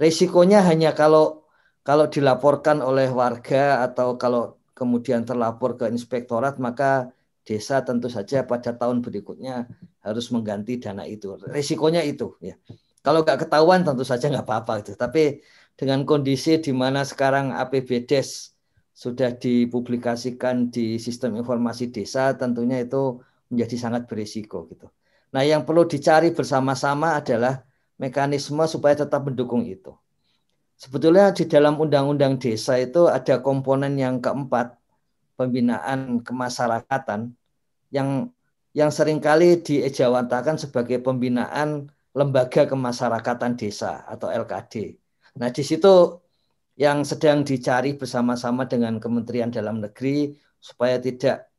Risikonya 0.00 0.64
hanya 0.64 0.96
kalau 0.96 1.44
kalau 1.82 2.06
dilaporkan 2.06 2.78
oleh 2.80 3.10
warga 3.10 3.82
atau 3.86 4.16
kalau 4.16 4.56
kemudian 4.72 5.26
terlapor 5.26 5.76
ke 5.76 5.90
inspektorat, 5.90 6.56
maka 6.56 7.12
desa 7.42 7.82
tentu 7.82 8.06
saja 8.06 8.46
pada 8.46 8.70
tahun 8.72 9.02
berikutnya 9.02 9.66
harus 10.02 10.30
mengganti 10.30 10.78
dana 10.78 11.02
itu. 11.06 11.34
Risikonya 11.50 12.02
itu. 12.06 12.38
Ya. 12.38 12.54
Kalau 13.02 13.26
nggak 13.26 13.46
ketahuan 13.46 13.82
tentu 13.82 14.06
saja 14.06 14.30
nggak 14.30 14.46
apa-apa 14.46 14.74
itu. 14.86 14.92
Tapi 14.94 15.42
dengan 15.74 16.06
kondisi 16.06 16.62
di 16.62 16.70
mana 16.70 17.02
sekarang 17.02 17.50
APBDes 17.50 18.54
sudah 18.94 19.34
dipublikasikan 19.34 20.70
di 20.70 21.00
sistem 21.02 21.34
informasi 21.34 21.90
desa, 21.90 22.30
tentunya 22.38 22.78
itu 22.78 23.18
menjadi 23.50 23.76
sangat 23.76 24.02
berisiko 24.06 24.70
gitu. 24.70 24.86
Nah, 25.32 25.42
yang 25.42 25.64
perlu 25.64 25.88
dicari 25.88 26.30
bersama-sama 26.30 27.16
adalah 27.16 27.64
mekanisme 27.96 28.60
supaya 28.68 28.92
tetap 28.92 29.24
mendukung 29.24 29.64
itu. 29.64 29.96
Sebetulnya 30.76 31.32
di 31.32 31.48
dalam 31.48 31.80
undang-undang 31.80 32.36
desa 32.36 32.76
itu 32.76 33.08
ada 33.08 33.40
komponen 33.40 33.96
yang 33.96 34.20
keempat, 34.20 34.76
pembinaan 35.40 36.20
kemasyarakatan 36.20 37.32
yang 37.88 38.28
yang 38.72 38.88
sering 38.88 39.20
kali 39.20 39.60
diejawantahkan 39.60 40.56
sebagai 40.56 41.00
pembinaan 41.00 41.92
lembaga 42.12 42.68
kemasyarakatan 42.68 43.56
desa 43.56 44.04
atau 44.04 44.28
LKD. 44.28 44.96
Nah, 45.40 45.48
di 45.48 45.64
situ 45.64 46.20
yang 46.76 47.04
sedang 47.04 47.44
dicari 47.44 47.96
bersama-sama 47.96 48.64
dengan 48.68 48.96
Kementerian 48.96 49.52
Dalam 49.52 49.80
Negeri 49.80 50.32
supaya 50.56 50.96
tidak 51.00 51.52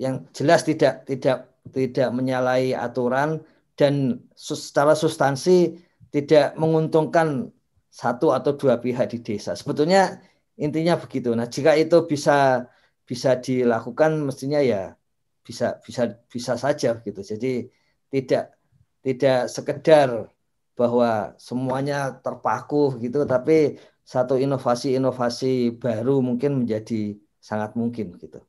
yang 0.00 0.28
jelas 0.32 0.64
tidak 0.64 1.04
tidak 1.04 1.49
tidak 1.68 2.08
menyalahi 2.16 2.72
aturan 2.72 3.44
dan 3.76 4.24
secara 4.32 4.96
substansi 4.96 5.76
tidak 6.10 6.56
menguntungkan 6.56 7.52
satu 7.90 8.32
atau 8.32 8.54
dua 8.56 8.78
pihak 8.78 9.12
di 9.12 9.18
desa. 9.20 9.52
Sebetulnya 9.52 10.18
intinya 10.56 10.96
begitu. 10.96 11.34
Nah, 11.34 11.46
jika 11.50 11.74
itu 11.76 12.06
bisa 12.06 12.66
bisa 13.04 13.36
dilakukan 13.42 14.22
mestinya 14.22 14.62
ya 14.62 14.94
bisa 15.42 15.82
bisa 15.82 16.14
bisa 16.30 16.54
saja 16.54 17.00
gitu. 17.02 17.20
Jadi 17.24 17.66
tidak 18.12 18.54
tidak 19.00 19.48
sekedar 19.50 20.30
bahwa 20.78 21.34
semuanya 21.36 22.20
terpaku 22.22 22.96
gitu, 23.02 23.26
tapi 23.28 23.76
satu 24.00 24.40
inovasi-inovasi 24.40 25.76
baru 25.76 26.24
mungkin 26.24 26.64
menjadi 26.64 27.16
sangat 27.40 27.76
mungkin 27.76 28.16
gitu. 28.16 28.40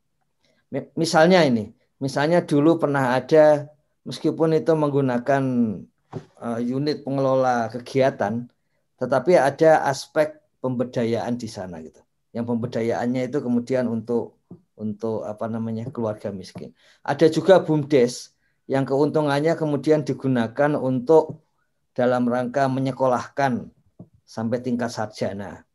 Misalnya 0.95 1.43
ini, 1.43 1.75
misalnya 2.01 2.41
dulu 2.41 2.81
pernah 2.81 3.13
ada 3.13 3.69
meskipun 4.03 4.57
itu 4.57 4.73
menggunakan 4.73 5.43
uh, 6.41 6.59
unit 6.59 7.05
pengelola 7.05 7.69
kegiatan, 7.69 8.49
tetapi 8.97 9.37
ada 9.37 9.85
aspek 9.85 10.41
pemberdayaan 10.59 11.37
di 11.37 11.45
sana 11.45 11.77
gitu. 11.85 12.01
Yang 12.33 12.45
pemberdayaannya 12.49 13.29
itu 13.29 13.37
kemudian 13.39 13.85
untuk 13.85 14.41
untuk 14.81 15.21
apa 15.29 15.45
namanya 15.45 15.85
keluarga 15.93 16.33
miskin. 16.33 16.73
Ada 17.05 17.29
juga 17.29 17.61
bumdes 17.61 18.33
yang 18.65 18.81
keuntungannya 18.89 19.53
kemudian 19.53 20.01
digunakan 20.01 20.73
untuk 20.81 21.45
dalam 21.93 22.25
rangka 22.25 22.65
menyekolahkan 22.65 23.69
sampai 24.25 24.57
tingkat 24.63 24.89
sarjana. 24.89 25.67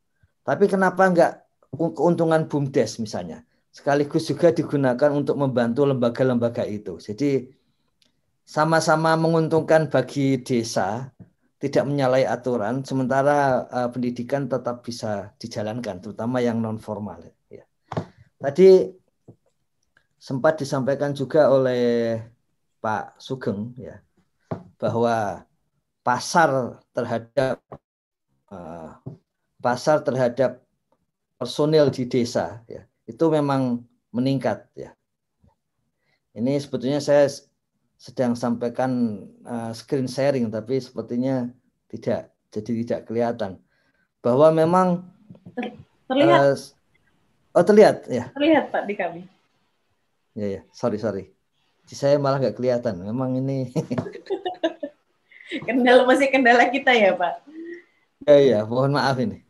Tapi 0.43 0.67
kenapa 0.67 1.07
enggak 1.07 1.33
keuntungan 1.77 2.51
BUMDes 2.51 2.99
misalnya? 2.99 3.46
Sekaligus 3.77 4.25
juga 4.25 4.49
digunakan 4.57 5.13
untuk 5.13 5.37
membantu 5.37 5.85
lembaga-lembaga 5.85 6.65
itu. 6.65 6.97
Jadi 6.97 7.45
sama-sama 8.41 9.13
menguntungkan 9.21 9.93
bagi 9.93 10.41
desa, 10.41 11.13
tidak 11.61 11.85
menyalahi 11.85 12.25
aturan, 12.25 12.81
sementara 12.89 13.69
uh, 13.69 13.89
pendidikan 13.93 14.49
tetap 14.49 14.81
bisa 14.81 15.37
dijalankan, 15.37 16.01
terutama 16.01 16.41
yang 16.41 16.57
non 16.57 16.81
formal. 16.81 17.21
Ya. 17.53 17.69
Tadi 18.41 18.97
sempat 20.17 20.57
disampaikan 20.57 21.13
juga 21.13 21.53
oleh 21.53 22.17
Pak 22.81 23.21
Sugeng 23.21 23.77
ya 23.77 24.01
bahwa 24.81 25.45
pasar 26.01 26.81
terhadap 26.97 27.61
uh, 28.49 28.97
pasar 29.61 30.01
terhadap 30.01 30.65
personil 31.37 31.93
di 31.93 32.09
desa 32.09 32.65
ya 32.65 32.89
itu 33.07 33.25
memang 33.31 33.83
meningkat 34.13 34.67
ya. 34.77 34.91
Ini 36.37 36.61
sebetulnya 36.61 37.01
saya 37.01 37.31
sedang 37.97 38.37
sampaikan 38.37 39.25
uh, 39.49 39.73
screen 39.73 40.05
sharing 40.05 40.53
tapi 40.53 40.77
sepertinya 40.77 41.49
tidak 41.89 42.29
jadi 42.53 42.71
tidak 42.85 43.01
kelihatan 43.09 43.57
bahwa 44.21 44.53
memang 44.53 45.01
terlihat 46.05 46.41
uh, 46.45 47.57
oh 47.57 47.65
terlihat 47.65 48.05
ya 48.13 48.29
terlihat 48.37 48.69
Pak 48.69 48.85
di 48.85 48.95
kami 49.01 49.23
ya 50.37 50.61
ya 50.61 50.63
sorry 50.77 51.01
sorry 51.01 51.33
saya 51.89 52.21
malah 52.21 52.37
nggak 52.37 52.61
kelihatan 52.61 53.01
memang 53.01 53.41
ini 53.41 53.73
kendala 55.67 56.03
masih 56.05 56.29
kendala 56.31 56.67
kita 56.69 56.91
ya 56.93 57.15
Pak. 57.15 57.35
Ya 58.27 58.37
ya, 58.43 58.59
mohon 58.67 58.97
maaf 58.97 59.17
ini. 59.23 59.47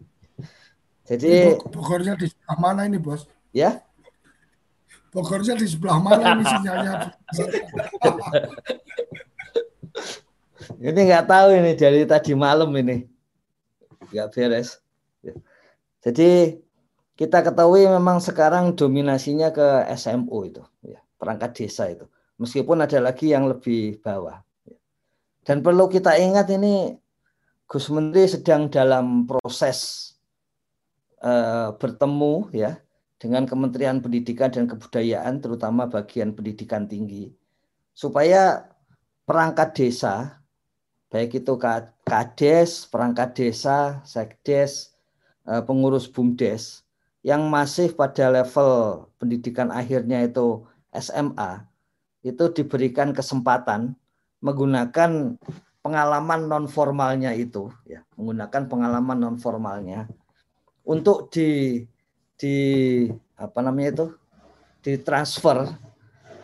Jadi 1.07 1.57
Bogornya 1.71 2.19
di 2.19 2.29
mana 2.59 2.85
ini 2.85 2.99
bos? 2.99 3.25
Ya? 3.57 3.81
Bogornya 5.16 5.57
di 5.57 5.64
sebelah 5.64 5.97
mana 5.97 6.37
ini 6.37 6.45
sinyalnya? 6.45 6.92
ini 10.77 11.01
nggak 11.09 11.25
tahu 11.25 11.49
ini 11.57 11.73
dari 11.73 12.05
tadi 12.05 12.37
malam 12.37 12.69
ini 12.77 13.09
nggak 14.12 14.29
beres. 14.37 14.77
Jadi 16.05 16.61
kita 17.16 17.40
ketahui 17.40 17.88
memang 17.88 18.21
sekarang 18.21 18.77
dominasinya 18.77 19.49
ke 19.57 19.88
SMU 19.97 20.37
itu, 20.45 20.61
ya, 20.85 21.01
perangkat 21.16 21.64
desa 21.64 21.88
itu. 21.88 22.05
Meskipun 22.37 22.85
ada 22.85 23.01
lagi 23.01 23.33
yang 23.33 23.49
lebih 23.49 24.05
bawah. 24.05 24.45
Dan 25.40 25.64
perlu 25.64 25.88
kita 25.88 26.21
ingat 26.21 26.53
ini 26.53 26.92
Gus 27.64 27.88
Menteri 27.88 28.29
sedang 28.29 28.69
dalam 28.69 29.25
proses 29.25 30.12
uh, 31.25 31.73
bertemu 31.75 32.53
ya 32.53 32.77
dengan 33.16 33.48
Kementerian 33.48 34.00
Pendidikan 34.05 34.52
dan 34.52 34.68
Kebudayaan 34.68 35.40
terutama 35.40 35.88
bagian 35.88 36.37
pendidikan 36.37 36.85
tinggi. 36.85 37.33
Supaya 37.96 38.68
perangkat 39.24 39.72
desa 39.72 40.46
baik 41.11 41.38
itu 41.40 41.55
kades, 42.05 42.85
perangkat 42.90 43.33
desa, 43.38 44.02
sekdes, 44.02 44.92
uh, 45.46 45.62
pengurus 45.62 46.11
bumdes 46.11 46.83
yang 47.22 47.46
masih 47.50 47.90
pada 47.94 48.31
level 48.31 49.07
pendidikan 49.18 49.72
akhirnya 49.72 50.22
itu 50.22 50.62
SMA 50.94 51.66
itu 52.22 52.44
diberikan 52.55 53.11
kesempatan 53.11 53.94
menggunakan 54.42 55.35
pengalaman 55.83 56.40
non 56.46 56.66
formalnya 56.70 57.35
itu 57.35 57.70
ya 57.87 58.02
menggunakan 58.14 58.70
pengalaman 58.70 59.18
non 59.18 59.37
formalnya 59.38 60.07
untuk 60.87 61.31
di 61.35 61.83
di 62.37 62.57
apa 63.37 63.61
namanya 63.64 63.90
itu 63.92 64.07
ditransfer 64.85 65.68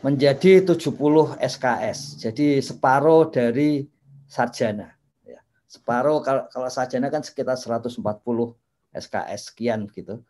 menjadi 0.02 0.66
70 0.66 1.38
SKS. 1.38 2.18
Jadi 2.18 2.58
separuh 2.58 3.30
dari 3.30 3.86
sarjana. 4.26 4.90
Ya. 5.22 5.38
Separuh 5.70 6.24
kalau, 6.26 6.50
kalau 6.50 6.68
sarjana 6.72 7.12
kan 7.12 7.22
sekitar 7.22 7.54
140 7.54 8.02
SKS 8.92 9.54
sekian 9.54 9.86
gitu. 9.94 10.20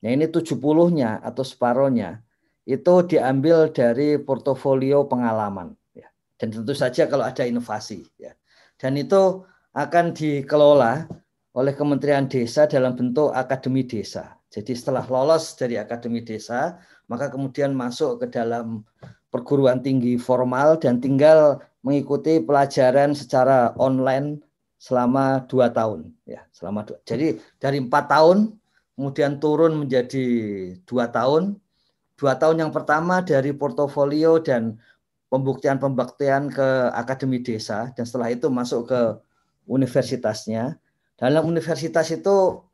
Nah 0.00 0.10
ini 0.10 0.24
70-nya 0.24 1.20
atau 1.20 1.44
separuhnya 1.44 2.24
itu 2.64 2.94
diambil 3.04 3.68
dari 3.68 4.16
portofolio 4.16 5.04
pengalaman 5.04 5.76
dan 6.40 6.48
tentu 6.48 6.72
saja 6.72 7.04
kalau 7.04 7.28
ada 7.28 7.44
inovasi 7.44 8.08
ya. 8.16 8.32
Dan 8.80 8.96
itu 8.96 9.44
akan 9.76 10.16
dikelola 10.16 11.04
oleh 11.52 11.76
Kementerian 11.76 12.24
Desa 12.24 12.64
dalam 12.64 12.96
bentuk 12.96 13.28
akademi 13.36 13.84
desa. 13.84 14.39
Jadi 14.50 14.74
setelah 14.74 15.06
lolos 15.06 15.54
dari 15.54 15.78
akademi 15.78 16.26
desa, 16.26 16.78
maka 17.06 17.30
kemudian 17.30 17.70
masuk 17.70 18.22
ke 18.22 18.26
dalam 18.34 18.82
perguruan 19.30 19.78
tinggi 19.78 20.18
formal 20.18 20.74
dan 20.82 20.98
tinggal 20.98 21.62
mengikuti 21.86 22.42
pelajaran 22.42 23.14
secara 23.14 23.72
online 23.78 24.42
selama 24.80 25.44
dua 25.44 25.68
tahun 25.68 26.08
ya 26.24 26.40
selama 26.56 26.88
dua. 26.88 26.98
jadi 27.04 27.36
dari 27.60 27.84
empat 27.84 28.08
tahun 28.08 28.56
kemudian 28.96 29.36
turun 29.36 29.76
menjadi 29.76 30.24
dua 30.88 31.12
tahun 31.12 31.60
dua 32.16 32.34
tahun 32.40 32.64
yang 32.64 32.72
pertama 32.72 33.20
dari 33.20 33.52
portofolio 33.52 34.40
dan 34.40 34.80
pembuktian-pembuktian 35.30 36.50
ke 36.50 36.68
akademi 36.92 37.38
desa 37.40 37.94
dan 37.94 38.04
setelah 38.04 38.34
itu 38.34 38.50
masuk 38.50 38.90
ke 38.90 39.00
universitasnya. 39.70 40.76
Dalam 41.14 41.46
universitas 41.46 42.10
itu 42.10 42.66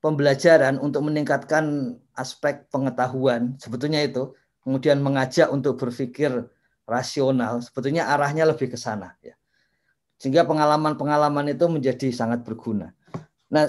pembelajaran 0.00 0.80
untuk 0.80 1.04
meningkatkan 1.06 1.96
aspek 2.16 2.68
pengetahuan 2.72 3.56
sebetulnya 3.60 4.00
itu 4.04 4.32
kemudian 4.64 5.00
mengajak 5.00 5.48
untuk 5.52 5.76
berpikir 5.80 6.48
rasional 6.84 7.60
sebetulnya 7.60 8.08
arahnya 8.08 8.48
lebih 8.48 8.72
ke 8.72 8.78
sana 8.80 9.16
ya. 9.20 9.36
Sehingga 10.20 10.44
pengalaman-pengalaman 10.44 11.56
itu 11.56 11.64
menjadi 11.64 12.12
sangat 12.12 12.44
berguna. 12.44 12.92
Nah, 13.48 13.64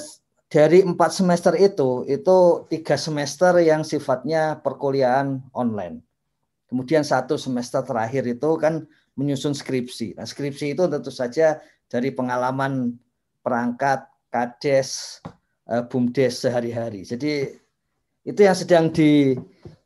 dari 0.52 0.84
empat 0.84 1.16
semester 1.16 1.56
itu, 1.56 2.04
itu 2.12 2.68
tiga 2.68 3.00
semester 3.00 3.56
yang 3.64 3.88
sifatnya 3.88 4.60
perkuliahan 4.60 5.40
online 5.56 6.04
Kemudian 6.72 7.04
satu 7.04 7.36
semester 7.36 7.84
terakhir 7.84 8.24
itu 8.32 8.56
kan 8.56 8.88
menyusun 9.20 9.52
skripsi. 9.52 10.16
Nah, 10.16 10.24
skripsi 10.24 10.72
itu 10.72 10.88
tentu 10.88 11.12
saja 11.12 11.60
dari 11.92 12.16
pengalaman 12.16 12.96
perangkat, 13.44 14.08
kades, 14.32 15.20
bumdes 15.88 16.44
sehari-hari. 16.44 17.08
Jadi 17.08 17.48
itu 18.28 18.40
yang 18.42 18.58
sedang 18.58 18.86
di 18.92 19.34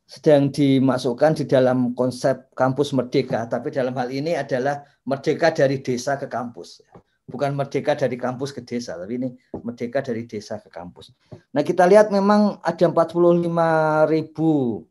sedang 0.06 0.54
dimasukkan 0.54 1.42
di 1.42 1.46
dalam 1.50 1.98
konsep 1.98 2.54
kampus 2.54 2.94
merdeka, 2.94 3.50
tapi 3.50 3.74
dalam 3.74 3.98
hal 3.98 4.14
ini 4.14 4.38
adalah 4.38 4.86
merdeka 5.06 5.50
dari 5.50 5.82
desa 5.82 6.18
ke 6.18 6.30
kampus. 6.30 6.86
Bukan 7.26 7.58
merdeka 7.58 7.98
dari 7.98 8.14
kampus 8.22 8.54
ke 8.54 8.62
desa, 8.62 9.02
tapi 9.02 9.18
ini 9.18 9.34
merdeka 9.66 10.06
dari 10.06 10.30
desa 10.30 10.62
ke 10.62 10.70
kampus. 10.70 11.10
Nah, 11.58 11.66
kita 11.66 11.90
lihat 11.90 12.14
memang 12.14 12.62
ada 12.62 12.86
45 12.86 14.06
ribu 14.14 14.86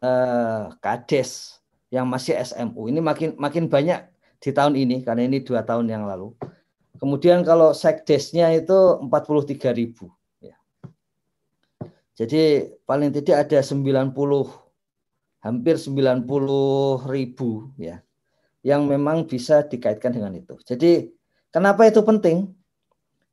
eh, 0.00 0.64
kades 0.80 1.60
yang 1.92 2.08
masih 2.08 2.34
SMU 2.40 2.90
ini 2.90 2.98
makin 2.98 3.38
makin 3.38 3.70
banyak 3.70 4.02
di 4.42 4.50
tahun 4.50 4.74
ini 4.74 5.06
karena 5.06 5.22
ini 5.28 5.44
dua 5.44 5.62
tahun 5.62 5.86
yang 5.88 6.04
lalu. 6.08 6.32
Kemudian 6.96 7.44
kalau 7.44 7.76
sekdesnya 7.76 8.52
itu 8.56 9.00
43 9.04 9.76
ribu. 9.76 10.08
Ya. 10.40 10.56
Jadi 12.16 12.72
paling 12.88 13.12
tidak 13.12 13.48
ada 13.48 13.60
90 13.60 14.12
hampir 15.44 15.78
90 15.78 17.06
ribu 17.06 17.70
ya 17.78 18.02
yang 18.66 18.90
memang 18.90 19.30
bisa 19.30 19.62
dikaitkan 19.62 20.10
dengan 20.10 20.34
itu. 20.34 20.58
Jadi 20.66 21.06
kenapa 21.54 21.86
itu 21.86 22.02
penting? 22.02 22.50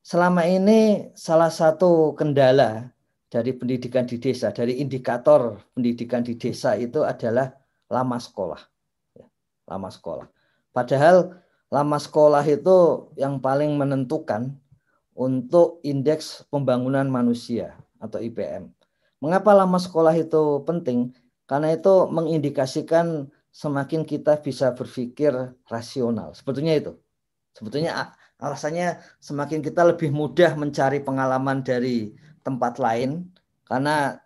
Selama 0.06 0.45
ini 0.45 1.10
salah 1.17 1.49
satu 1.49 2.13
kendala 2.13 2.93
dari 3.34 3.49
pendidikan 3.56 4.06
di 4.06 4.21
desa, 4.21 4.54
dari 4.54 4.78
indikator 4.78 5.58
pendidikan 5.73 6.21
di 6.21 6.38
desa 6.38 6.78
itu 6.78 7.02
adalah 7.02 7.49
lama 7.89 8.21
sekolah. 8.21 8.62
Ya, 9.17 9.26
lama 9.65 9.89
sekolah. 9.89 10.30
Padahal 10.69 11.34
lama 11.73 11.97
sekolah 11.97 12.45
itu 12.45 13.09
yang 13.17 13.41
paling 13.41 13.73
menentukan 13.73 14.53
untuk 15.17 15.81
indeks 15.81 16.45
pembangunan 16.53 17.09
manusia 17.09 17.73
atau 17.97 18.21
IPM. 18.21 18.69
Mengapa 19.17 19.57
lama 19.57 19.81
sekolah 19.81 20.13
itu 20.13 20.62
penting? 20.69 21.17
Karena 21.49 21.73
itu 21.73 22.05
mengindikasikan 22.13 23.25
semakin 23.49 24.05
kita 24.05 24.38
bisa 24.38 24.77
berpikir 24.77 25.33
rasional. 25.65 26.38
Sebetulnya 26.38 26.77
itu. 26.77 26.93
Sebetulnya 27.57 28.13
alasannya 28.38 29.01
semakin 29.17 29.65
kita 29.65 29.81
lebih 29.81 30.13
mudah 30.13 30.53
mencari 30.53 31.01
pengalaman 31.01 31.65
dari 31.65 32.13
tempat 32.45 32.77
lain 32.77 33.33
karena 33.65 34.21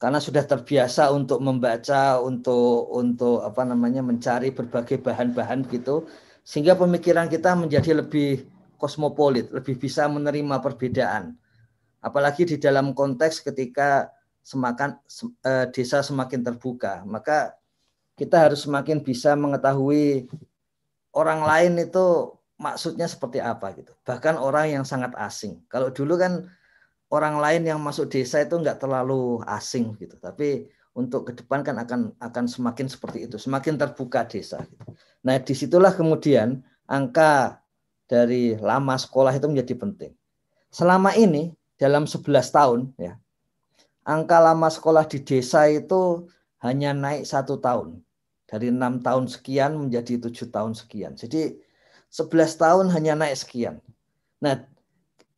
karena 0.00 0.16
sudah 0.16 0.42
terbiasa 0.48 1.12
untuk 1.12 1.44
membaca 1.44 2.18
untuk 2.24 2.88
untuk 2.88 3.44
apa 3.44 3.68
namanya 3.68 4.00
mencari 4.00 4.48
berbagai 4.48 5.04
bahan-bahan 5.04 5.68
gitu 5.68 6.08
sehingga 6.50 6.74
pemikiran 6.74 7.30
kita 7.30 7.54
menjadi 7.54 8.02
lebih 8.02 8.42
kosmopolit, 8.74 9.54
lebih 9.54 9.78
bisa 9.78 10.10
menerima 10.10 10.58
perbedaan. 10.58 11.38
Apalagi 12.02 12.42
di 12.42 12.58
dalam 12.58 12.90
konteks 12.90 13.46
ketika 13.46 14.10
semakan 14.42 14.98
eh, 15.46 15.70
desa 15.70 16.02
semakin 16.02 16.42
terbuka, 16.42 17.06
maka 17.06 17.54
kita 18.18 18.50
harus 18.50 18.66
semakin 18.66 18.98
bisa 18.98 19.38
mengetahui 19.38 20.26
orang 21.14 21.46
lain 21.46 21.86
itu 21.86 22.34
maksudnya 22.58 23.06
seperti 23.06 23.38
apa 23.38 23.70
gitu. 23.78 23.94
Bahkan 24.02 24.34
orang 24.34 24.74
yang 24.74 24.84
sangat 24.84 25.14
asing. 25.22 25.62
Kalau 25.70 25.94
dulu 25.94 26.18
kan 26.18 26.50
orang 27.14 27.38
lain 27.38 27.62
yang 27.62 27.78
masuk 27.78 28.10
desa 28.10 28.42
itu 28.42 28.58
nggak 28.58 28.82
terlalu 28.82 29.38
asing 29.46 29.94
gitu. 30.02 30.18
Tapi 30.18 30.66
untuk 30.98 31.30
ke 31.30 31.32
depan 31.38 31.62
kan 31.62 31.78
akan 31.78 32.18
akan 32.18 32.44
semakin 32.50 32.90
seperti 32.90 33.30
itu, 33.30 33.38
semakin 33.38 33.78
terbuka 33.78 34.26
desa. 34.26 34.66
Gitu. 34.66 34.98
Nah 35.26 35.36
di 35.40 35.52
situlah 35.52 35.92
kemudian 35.92 36.64
angka 36.88 37.60
dari 38.08 38.56
lama 38.58 38.96
sekolah 38.96 39.36
itu 39.36 39.46
menjadi 39.46 39.74
penting. 39.76 40.12
Selama 40.70 41.14
ini 41.14 41.54
dalam 41.76 42.06
11 42.06 42.26
tahun 42.50 42.80
ya, 42.96 43.18
angka 44.06 44.38
lama 44.38 44.68
sekolah 44.70 45.06
di 45.06 45.22
desa 45.22 45.66
itu 45.66 46.30
hanya 46.62 46.94
naik 46.94 47.26
satu 47.26 47.58
tahun 47.58 48.00
dari 48.50 48.70
enam 48.70 48.98
tahun 48.98 49.30
sekian 49.30 49.78
menjadi 49.78 50.18
tujuh 50.18 50.50
tahun 50.50 50.74
sekian. 50.74 51.14
Jadi 51.14 51.58
11 52.10 52.58
tahun 52.58 52.86
hanya 52.90 53.14
naik 53.14 53.38
sekian. 53.38 53.78
Nah 54.42 54.66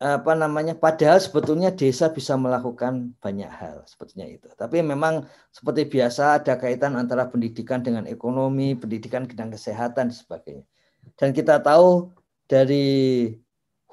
apa 0.03 0.35
namanya 0.35 0.75
padahal 0.75 1.15
sebetulnya 1.15 1.71
desa 1.71 2.11
bisa 2.11 2.35
melakukan 2.35 3.15
banyak 3.23 3.47
hal 3.47 3.87
sebetulnya 3.87 4.27
itu. 4.35 4.51
Tapi 4.51 4.83
memang 4.83 5.23
seperti 5.47 5.87
biasa 5.87 6.43
ada 6.43 6.59
kaitan 6.59 6.99
antara 6.99 7.31
pendidikan 7.31 7.79
dengan 7.79 8.03
ekonomi 8.03 8.75
pendidikan 8.75 9.23
dengan 9.23 9.55
kesehatan 9.55 10.11
dan 10.11 10.11
sebagainya. 10.11 10.67
Dan 11.15 11.31
kita 11.31 11.63
tahu 11.63 12.11
dari 12.51 13.31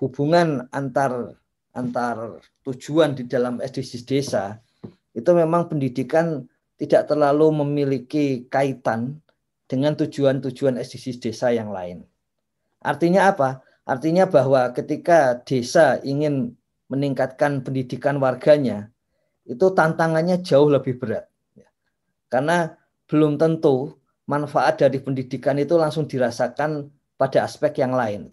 hubungan 0.02 0.66
antar 0.74 1.38
antar 1.78 2.42
tujuan 2.66 3.14
di 3.14 3.30
dalam 3.30 3.62
SDGs 3.62 4.02
desa 4.02 4.58
itu 5.14 5.30
memang 5.30 5.70
pendidikan 5.70 6.42
tidak 6.74 7.06
terlalu 7.06 7.54
memiliki 7.62 8.50
kaitan 8.50 9.22
dengan 9.70 9.94
tujuan-tujuan 9.94 10.74
SDGs 10.74 11.22
desa 11.22 11.54
yang 11.54 11.70
lain. 11.70 12.02
Artinya 12.82 13.30
apa 13.30 13.62
Artinya 13.90 14.30
bahwa 14.30 14.70
ketika 14.70 15.42
desa 15.42 15.98
ingin 16.06 16.54
meningkatkan 16.86 17.66
pendidikan 17.66 18.22
warganya, 18.22 18.86
itu 19.42 19.66
tantangannya 19.74 20.38
jauh 20.46 20.70
lebih 20.70 21.02
berat. 21.02 21.26
Karena 22.30 22.78
belum 23.10 23.34
tentu 23.34 23.98
manfaat 24.30 24.78
dari 24.78 25.02
pendidikan 25.02 25.58
itu 25.58 25.74
langsung 25.74 26.06
dirasakan 26.06 26.86
pada 27.18 27.42
aspek 27.42 27.82
yang 27.82 27.90
lain. 27.98 28.30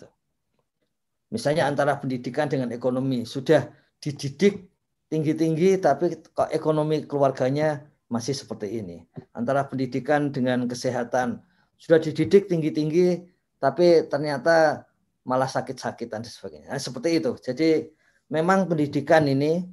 Misalnya 1.33 1.65
antara 1.65 1.97
pendidikan 1.97 2.45
dengan 2.45 2.69
ekonomi 2.69 3.25
sudah 3.25 3.65
dididik 3.97 4.69
tinggi-tinggi 5.09 5.81
tapi 5.81 6.21
ekonomi 6.53 7.03
keluarganya 7.09 7.81
masih 8.07 8.37
seperti 8.37 8.77
ini. 8.77 9.01
Antara 9.33 9.65
pendidikan 9.65 10.29
dengan 10.29 10.69
kesehatan 10.69 11.41
sudah 11.81 11.97
dididik 11.97 12.45
tinggi-tinggi 12.45 13.25
tapi 13.57 14.05
ternyata 14.05 14.86
malah 15.27 15.51
sakit-sakitan 15.51 16.23
dan 16.23 16.31
sebagainya. 16.31 16.67
Nah, 16.71 16.79
seperti 16.79 17.19
itu. 17.19 17.35
Jadi 17.35 17.91
memang 18.31 18.71
pendidikan 18.71 19.27
ini 19.27 19.67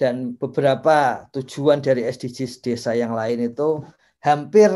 dan 0.00 0.36
beberapa 0.36 1.28
tujuan 1.36 1.84
dari 1.84 2.08
SDGs 2.08 2.64
desa 2.64 2.96
yang 2.96 3.12
lain 3.12 3.52
itu 3.52 3.84
hampir 4.24 4.72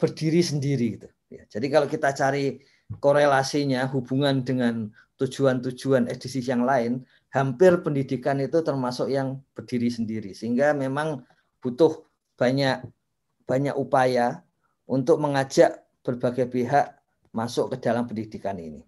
berdiri 0.00 0.40
sendiri 0.40 0.86
gitu. 0.96 1.08
Ya, 1.28 1.44
jadi 1.48 1.66
kalau 1.68 1.86
kita 1.88 2.16
cari 2.16 2.60
korelasinya 3.00 3.88
hubungan 3.92 4.44
dengan 4.44 4.88
tujuan-tujuan 5.20 6.08
SDGs 6.08 6.48
yang 6.48 6.64
lain, 6.64 7.04
hampir 7.32 7.80
pendidikan 7.80 8.40
itu 8.40 8.60
termasuk 8.64 9.12
yang 9.12 9.40
berdiri 9.52 9.88
sendiri 9.92 10.32
sehingga 10.32 10.72
memang 10.72 11.24
butuh 11.60 12.04
banyak 12.36 12.84
banyak 13.44 13.76
upaya 13.76 14.40
untuk 14.84 15.20
mengajak 15.20 15.84
berbagai 16.04 16.48
pihak 16.52 17.00
masuk 17.32 17.74
ke 17.74 17.76
dalam 17.80 18.04
pendidikan 18.06 18.56
ini. 18.60 18.84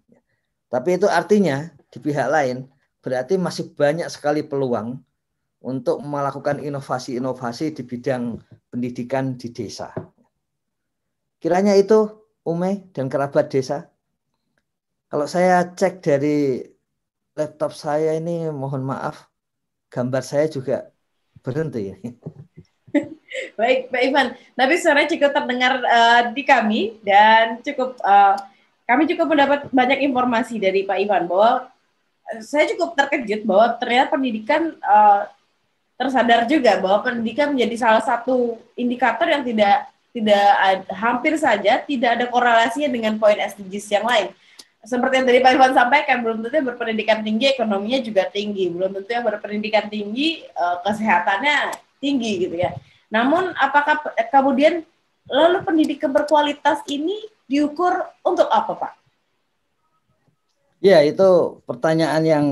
Tapi 0.67 0.99
itu 0.99 1.07
artinya 1.07 1.71
di 1.87 1.97
pihak 2.03 2.27
lain 2.27 2.67
berarti 2.99 3.39
masih 3.39 3.71
banyak 3.71 4.11
sekali 4.11 4.43
peluang 4.43 4.99
untuk 5.63 6.03
melakukan 6.03 6.59
inovasi-inovasi 6.59 7.71
di 7.73 7.83
bidang 7.87 8.37
pendidikan 8.69 9.39
di 9.39 9.49
desa. 9.55 9.95
Kiranya 11.39 11.73
itu 11.77 12.27
Ume 12.47 12.87
dan 12.95 13.11
kerabat 13.11 13.51
desa. 13.51 13.91
Kalau 15.11 15.27
saya 15.27 15.67
cek 15.67 15.99
dari 15.99 16.63
laptop 17.35 17.75
saya 17.75 18.15
ini 18.15 18.47
mohon 18.47 18.87
maaf 18.87 19.27
gambar 19.91 20.23
saya 20.23 20.47
juga 20.47 20.87
berhenti. 21.43 21.91
Baik, 23.59 23.91
Pak 23.91 24.01
Ivan. 24.01 24.27
Tapi 24.55 24.73
suaranya 24.79 25.11
cukup 25.11 25.31
terdengar 25.35 25.73
uh, 25.83 26.21
di 26.31 26.43
kami 26.47 27.03
dan 27.03 27.59
cukup 27.59 27.99
uh, 27.99 28.39
kami 28.87 29.03
cukup 29.11 29.35
mendapat 29.35 29.59
banyak 29.67 29.99
informasi 30.07 30.55
dari 30.63 30.87
Pak 30.87 30.97
Ivan 30.97 31.27
bahwa 31.27 31.67
eh, 32.31 32.39
saya 32.39 32.71
cukup 32.71 32.95
terkejut 32.95 33.43
bahwa 33.43 33.75
ternyata 33.75 34.15
pendidikan 34.15 34.73
uh, 34.79 35.27
tersadar 35.99 36.47
juga 36.47 36.79
bahwa 36.79 37.03
pendidikan 37.03 37.51
menjadi 37.51 37.75
salah 37.75 38.03
satu 38.05 38.55
indikator 38.79 39.27
yang 39.27 39.43
tidak 39.43 39.91
tidak 40.15 40.49
hampir 40.95 41.35
saja 41.35 41.83
tidak 41.83 42.09
ada 42.17 42.25
korelasinya 42.31 42.89
dengan 42.89 43.19
poin 43.19 43.35
SDGs 43.35 43.87
yang 43.91 44.07
lain. 44.07 44.31
Seperti 44.87 45.19
yang 45.19 45.27
tadi 45.27 45.43
Pak 45.43 45.51
Ivan 45.51 45.73
sampaikan, 45.75 46.17
belum 46.23 46.37
tentu 46.47 46.55
yang 46.63 46.69
berpendidikan 46.71 47.19
tinggi 47.19 47.45
ekonominya 47.51 47.99
juga 47.99 48.23
tinggi, 48.31 48.71
belum 48.71 48.95
tentu 48.95 49.09
yang 49.11 49.25
berpendidikan 49.27 49.85
tinggi 49.91 50.47
uh, 50.55 50.79
kesehatannya 50.79 51.75
tinggi 51.99 52.47
gitu 52.47 52.55
ya. 52.55 52.71
Namun 53.11 53.51
apakah 53.59 53.99
kemudian 54.31 54.87
lalu 55.27 55.59
pendidikan 55.67 56.13
berkualitas 56.15 56.79
ini 56.87 57.19
diukur 57.47 58.05
untuk 58.21 58.47
apa, 58.51 58.71
Pak? 58.75 58.93
Ya, 60.77 61.01
itu 61.01 61.57
pertanyaan 61.65 62.23
yang 62.23 62.45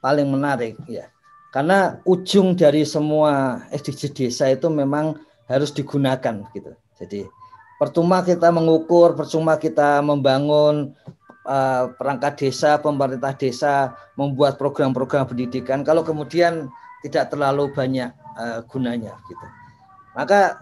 paling 0.00 0.24
menarik 0.32 0.80
ya. 0.88 1.12
Karena 1.52 2.00
ujung 2.08 2.56
dari 2.56 2.84
semua 2.88 3.64
SDG 3.68 4.12
desa 4.12 4.48
itu 4.48 4.68
memang 4.72 5.20
harus 5.44 5.70
digunakan 5.72 6.46
gitu. 6.56 6.72
Jadi 6.96 7.28
percuma 7.76 8.24
kita 8.24 8.48
mengukur, 8.48 9.12
percuma 9.12 9.60
kita 9.60 10.00
membangun 10.00 10.96
uh, 11.44 11.92
perangkat 11.96 12.48
desa, 12.48 12.80
pemerintah 12.80 13.32
desa 13.36 13.92
membuat 14.16 14.56
program-program 14.56 15.28
pendidikan 15.28 15.84
kalau 15.84 16.00
kemudian 16.00 16.68
tidak 17.04 17.28
terlalu 17.32 17.70
banyak 17.72 18.10
uh, 18.36 18.60
gunanya 18.68 19.16
gitu. 19.28 19.46
Maka 20.16 20.60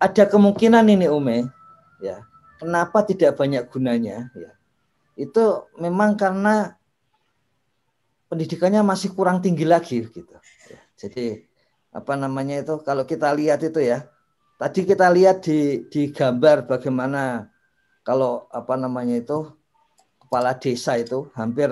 ada 0.00 0.24
kemungkinan 0.24 0.88
ini 0.88 1.06
Ume 1.08 1.59
ya. 2.00 2.24
Kenapa 2.60 3.04
tidak 3.04 3.40
banyak 3.40 3.64
gunanya? 3.72 4.28
Ya. 4.36 4.52
Itu 5.16 5.68
memang 5.80 6.16
karena 6.20 6.80
pendidikannya 8.30 8.86
masih 8.86 9.10
kurang 9.10 9.42
tinggi 9.42 9.66
lagi 9.66 10.06
gitu. 10.06 10.36
Ya. 10.70 10.78
jadi 10.94 11.42
apa 11.90 12.14
namanya 12.14 12.62
itu 12.62 12.78
kalau 12.86 13.02
kita 13.02 13.34
lihat 13.34 13.66
itu 13.66 13.82
ya 13.82 14.06
tadi 14.62 14.86
kita 14.86 15.10
lihat 15.10 15.42
di 15.42 15.90
di 15.90 16.14
gambar 16.14 16.70
bagaimana 16.70 17.50
kalau 18.06 18.46
apa 18.54 18.78
namanya 18.78 19.18
itu 19.18 19.50
kepala 20.22 20.54
desa 20.54 20.94
itu 20.94 21.26
hampir 21.34 21.66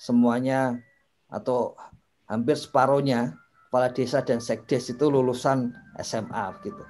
semuanya 0.00 0.80
atau 1.28 1.76
hampir 2.24 2.56
separuhnya 2.56 3.36
kepala 3.68 3.92
desa 3.92 4.24
dan 4.24 4.40
sekdes 4.40 4.88
itu 4.88 5.04
lulusan 5.12 5.76
SMA 6.00 6.56
gitu 6.64 6.80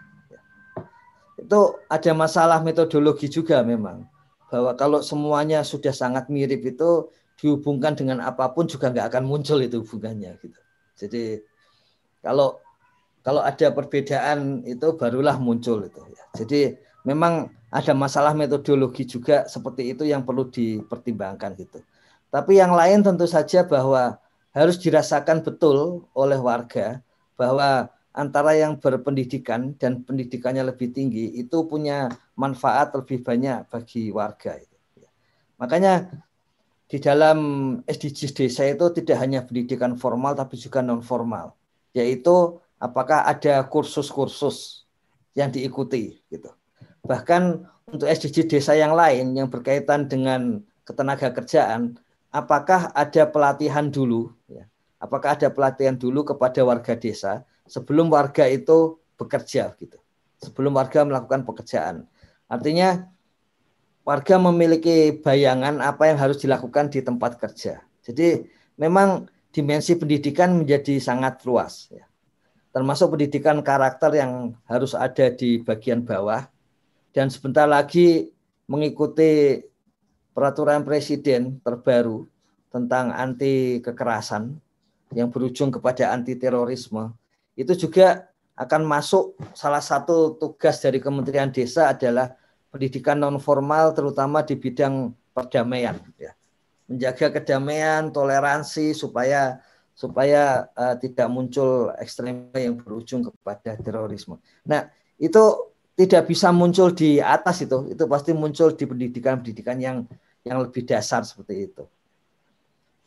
itu 1.38 1.60
ada 1.86 2.12
masalah 2.12 2.58
metodologi 2.60 3.30
juga 3.30 3.62
memang 3.62 4.02
bahwa 4.50 4.74
kalau 4.74 4.98
semuanya 5.04 5.62
sudah 5.62 5.94
sangat 5.94 6.26
mirip 6.32 6.64
itu 6.66 7.08
dihubungkan 7.38 7.94
dengan 7.94 8.18
apa 8.24 8.50
pun 8.50 8.66
juga 8.66 8.90
nggak 8.90 9.14
akan 9.14 9.24
muncul 9.24 9.62
itu 9.62 9.78
hubungannya 9.80 10.34
gitu. 10.42 10.60
Jadi 10.98 11.38
kalau 12.18 12.58
kalau 13.22 13.44
ada 13.44 13.70
perbedaan 13.70 14.66
itu 14.66 14.98
barulah 14.98 15.38
muncul 15.38 15.86
itu 15.86 16.02
ya. 16.10 16.24
Jadi 16.34 16.74
memang 17.06 17.52
ada 17.70 17.92
masalah 17.94 18.32
metodologi 18.34 19.06
juga 19.06 19.46
seperti 19.46 19.94
itu 19.94 20.08
yang 20.08 20.26
perlu 20.26 20.50
dipertimbangkan 20.50 21.54
gitu. 21.54 21.78
Tapi 22.28 22.58
yang 22.58 22.74
lain 22.74 23.04
tentu 23.04 23.28
saja 23.28 23.62
bahwa 23.62 24.18
harus 24.56 24.80
dirasakan 24.80 25.44
betul 25.44 26.08
oleh 26.16 26.40
warga 26.40 26.98
bahwa 27.38 27.86
antara 28.18 28.58
yang 28.58 28.82
berpendidikan 28.82 29.78
dan 29.78 30.02
pendidikannya 30.02 30.66
lebih 30.66 30.90
tinggi 30.90 31.38
itu 31.38 31.62
punya 31.70 32.10
manfaat 32.34 32.90
lebih 32.98 33.22
banyak 33.22 33.70
bagi 33.70 34.10
warga. 34.10 34.58
Makanya 35.62 36.10
di 36.90 36.98
dalam 36.98 37.38
SDGs 37.86 38.34
desa 38.34 38.66
itu 38.66 38.90
tidak 38.90 39.22
hanya 39.22 39.46
pendidikan 39.46 39.94
formal 39.94 40.34
tapi 40.34 40.58
juga 40.58 40.82
non 40.82 40.98
formal, 40.98 41.54
yaitu 41.94 42.58
apakah 42.82 43.22
ada 43.22 43.62
kursus-kursus 43.70 44.88
yang 45.38 45.54
diikuti 45.54 46.18
gitu. 46.26 46.50
Bahkan 47.06 47.42
untuk 47.94 48.10
SDG 48.10 48.50
desa 48.50 48.74
yang 48.74 48.98
lain 48.98 49.38
yang 49.38 49.46
berkaitan 49.46 50.10
dengan 50.10 50.60
ketenaga 50.82 51.30
kerjaan 51.30 52.00
apakah 52.34 52.90
ada 52.96 53.28
pelatihan 53.28 53.86
dulu 53.88 54.34
ya. 54.50 54.66
Apakah 54.98 55.38
ada 55.38 55.46
pelatihan 55.46 55.94
dulu 55.94 56.26
kepada 56.26 56.58
warga 56.66 56.98
desa 56.98 57.46
sebelum 57.68 58.08
warga 58.08 58.48
itu 58.48 58.98
bekerja 59.20 59.76
gitu. 59.76 60.00
Sebelum 60.40 60.74
warga 60.74 61.04
melakukan 61.04 61.44
pekerjaan. 61.44 62.08
Artinya 62.48 63.06
warga 64.08 64.40
memiliki 64.40 65.12
bayangan 65.20 65.84
apa 65.84 66.08
yang 66.08 66.18
harus 66.18 66.40
dilakukan 66.40 66.88
di 66.88 67.04
tempat 67.04 67.36
kerja. 67.36 67.84
Jadi 68.00 68.48
memang 68.80 69.28
dimensi 69.52 69.92
pendidikan 70.00 70.56
menjadi 70.56 70.96
sangat 70.96 71.44
luas 71.44 71.92
ya. 71.92 72.08
Termasuk 72.72 73.16
pendidikan 73.16 73.60
karakter 73.60 74.16
yang 74.16 74.56
harus 74.64 74.96
ada 74.96 75.28
di 75.28 75.60
bagian 75.60 76.04
bawah 76.04 76.46
dan 77.12 77.28
sebentar 77.28 77.66
lagi 77.66 78.30
mengikuti 78.68 79.60
peraturan 80.36 80.84
presiden 80.84 81.58
terbaru 81.64 82.28
tentang 82.68 83.10
anti 83.10 83.80
kekerasan 83.80 84.60
yang 85.16 85.32
berujung 85.32 85.72
kepada 85.72 86.12
anti 86.12 86.36
terorisme 86.36 87.16
itu 87.58 87.74
juga 87.74 88.30
akan 88.54 88.86
masuk 88.86 89.34
salah 89.50 89.82
satu 89.82 90.38
tugas 90.38 90.78
dari 90.78 91.02
Kementerian 91.02 91.50
Desa 91.50 91.90
adalah 91.90 92.38
pendidikan 92.70 93.18
non 93.18 93.42
formal 93.42 93.90
terutama 93.90 94.46
di 94.46 94.54
bidang 94.54 95.10
perdamaian 95.34 95.98
ya. 96.14 96.34
Menjaga 96.88 97.34
kedamaian, 97.34 98.08
toleransi 98.14 98.96
supaya 98.96 99.60
supaya 99.92 100.70
uh, 100.78 100.94
tidak 100.94 101.26
muncul 101.26 101.90
ekstremisme 101.98 102.54
yang 102.54 102.78
berujung 102.78 103.26
kepada 103.26 103.74
terorisme. 103.82 104.38
Nah, 104.62 104.86
itu 105.18 105.74
tidak 105.98 106.30
bisa 106.30 106.54
muncul 106.54 106.94
di 106.94 107.18
atas 107.18 107.66
itu, 107.66 107.90
itu 107.90 108.06
pasti 108.06 108.30
muncul 108.30 108.70
di 108.78 108.86
pendidikan-pendidikan 108.86 109.76
yang 109.82 110.06
yang 110.46 110.62
lebih 110.62 110.86
dasar 110.86 111.26
seperti 111.26 111.66
itu. 111.66 111.84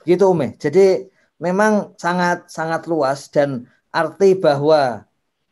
Begitu 0.03 0.23
Ume. 0.27 0.59
Jadi 0.59 1.07
memang 1.39 1.95
sangat 1.95 2.51
sangat 2.51 2.85
luas 2.91 3.31
dan 3.31 3.65
arti 3.91 4.39
bahwa 4.39 5.03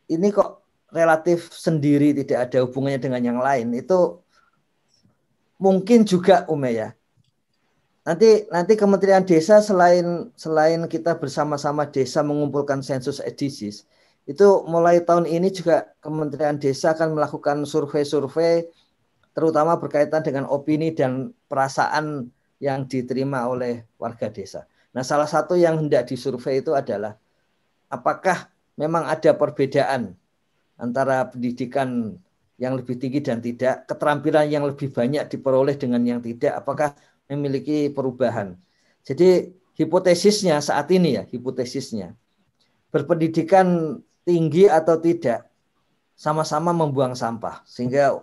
ini 0.07 0.31
kok 0.31 0.63
relatif 0.89 1.53
sendiri 1.53 2.15
tidak 2.17 2.49
ada 2.49 2.65
hubungannya 2.65 2.97
dengan 2.97 3.21
yang 3.21 3.39
lain 3.39 3.75
itu 3.77 4.17
mungkin 5.61 6.07
juga 6.07 6.47
Ume 6.49 6.71
ya. 6.73 6.89
Nanti 8.07 8.47
nanti 8.49 8.73
Kementerian 8.73 9.21
Desa 9.21 9.61
selain 9.61 10.33
selain 10.33 10.81
kita 10.89 11.19
bersama-sama 11.19 11.85
desa 11.85 12.25
mengumpulkan 12.25 12.81
sensus 12.81 13.21
SDGs, 13.21 13.85
itu 14.25 14.47
mulai 14.65 15.03
tahun 15.03 15.29
ini 15.29 15.53
juga 15.53 15.93
Kementerian 16.01 16.57
Desa 16.57 16.97
akan 16.97 17.13
melakukan 17.13 17.67
survei-survei 17.69 18.65
terutama 19.37 19.77
berkaitan 19.77 20.25
dengan 20.25 20.49
opini 20.49 20.89
dan 20.95 21.35
perasaan 21.45 22.33
yang 22.57 22.89
diterima 22.89 23.45
oleh 23.45 23.85
warga 24.01 24.27
desa. 24.27 24.65
Nah, 24.91 25.05
salah 25.05 25.29
satu 25.29 25.53
yang 25.53 25.77
hendak 25.79 26.09
disurvei 26.09 26.65
itu 26.65 26.73
adalah 26.73 27.15
apakah 27.89 28.47
memang 28.77 29.09
ada 29.09 29.35
perbedaan 29.35 30.15
antara 30.79 31.27
pendidikan 31.27 32.15
yang 32.59 32.75
lebih 32.75 32.95
tinggi 32.99 33.19
dan 33.19 33.39
tidak, 33.43 33.87
keterampilan 33.87 34.47
yang 34.47 34.63
lebih 34.67 34.91
banyak 34.91 35.27
diperoleh 35.27 35.75
dengan 35.75 36.03
yang 36.03 36.19
tidak, 36.19 36.59
apakah 36.59 36.95
memiliki 37.27 37.91
perubahan. 37.91 38.55
Jadi 39.03 39.51
hipotesisnya 39.79 40.59
saat 40.59 40.91
ini 40.91 41.19
ya, 41.19 41.23
hipotesisnya 41.27 42.15
berpendidikan 42.89 43.99
tinggi 44.25 44.67
atau 44.67 44.97
tidak 44.99 45.47
sama-sama 46.19 46.75
membuang 46.75 47.15
sampah 47.15 47.63
sehingga 47.63 48.19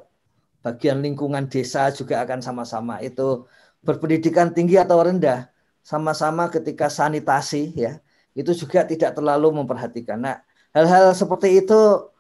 bagian 0.61 1.01
lingkungan 1.01 1.49
desa 1.49 1.89
juga 1.95 2.21
akan 2.21 2.45
sama-sama 2.45 3.01
itu 3.01 3.47
berpendidikan 3.81 4.53
tinggi 4.53 4.77
atau 4.77 5.01
rendah 5.01 5.49
sama-sama 5.81 6.51
ketika 6.51 6.91
sanitasi 6.91 7.73
ya 7.73 8.03
itu 8.37 8.53
juga 8.53 8.85
tidak 8.85 9.17
terlalu 9.17 9.65
memperhatikan. 9.65 10.21
Nah, 10.21 10.37
hal-hal 10.77 11.17
seperti 11.17 11.65
itu 11.65 12.13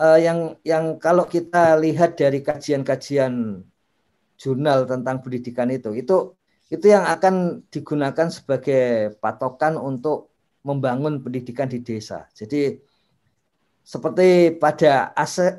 uh, 0.00 0.18
yang 0.18 0.56
yang 0.64 0.96
kalau 0.96 1.28
kita 1.28 1.76
lihat 1.76 2.16
dari 2.16 2.40
kajian-kajian 2.40 3.60
jurnal 4.40 4.88
tentang 4.88 5.20
pendidikan 5.20 5.68
itu 5.68 5.92
itu 5.92 6.34
itu 6.72 6.86
yang 6.88 7.04
akan 7.04 7.60
digunakan 7.68 8.32
sebagai 8.32 9.14
patokan 9.20 9.76
untuk 9.76 10.32
membangun 10.64 11.20
pendidikan 11.20 11.68
di 11.68 11.84
desa. 11.84 12.24
Jadi 12.32 12.80
seperti 13.84 14.56
pada 14.56 15.12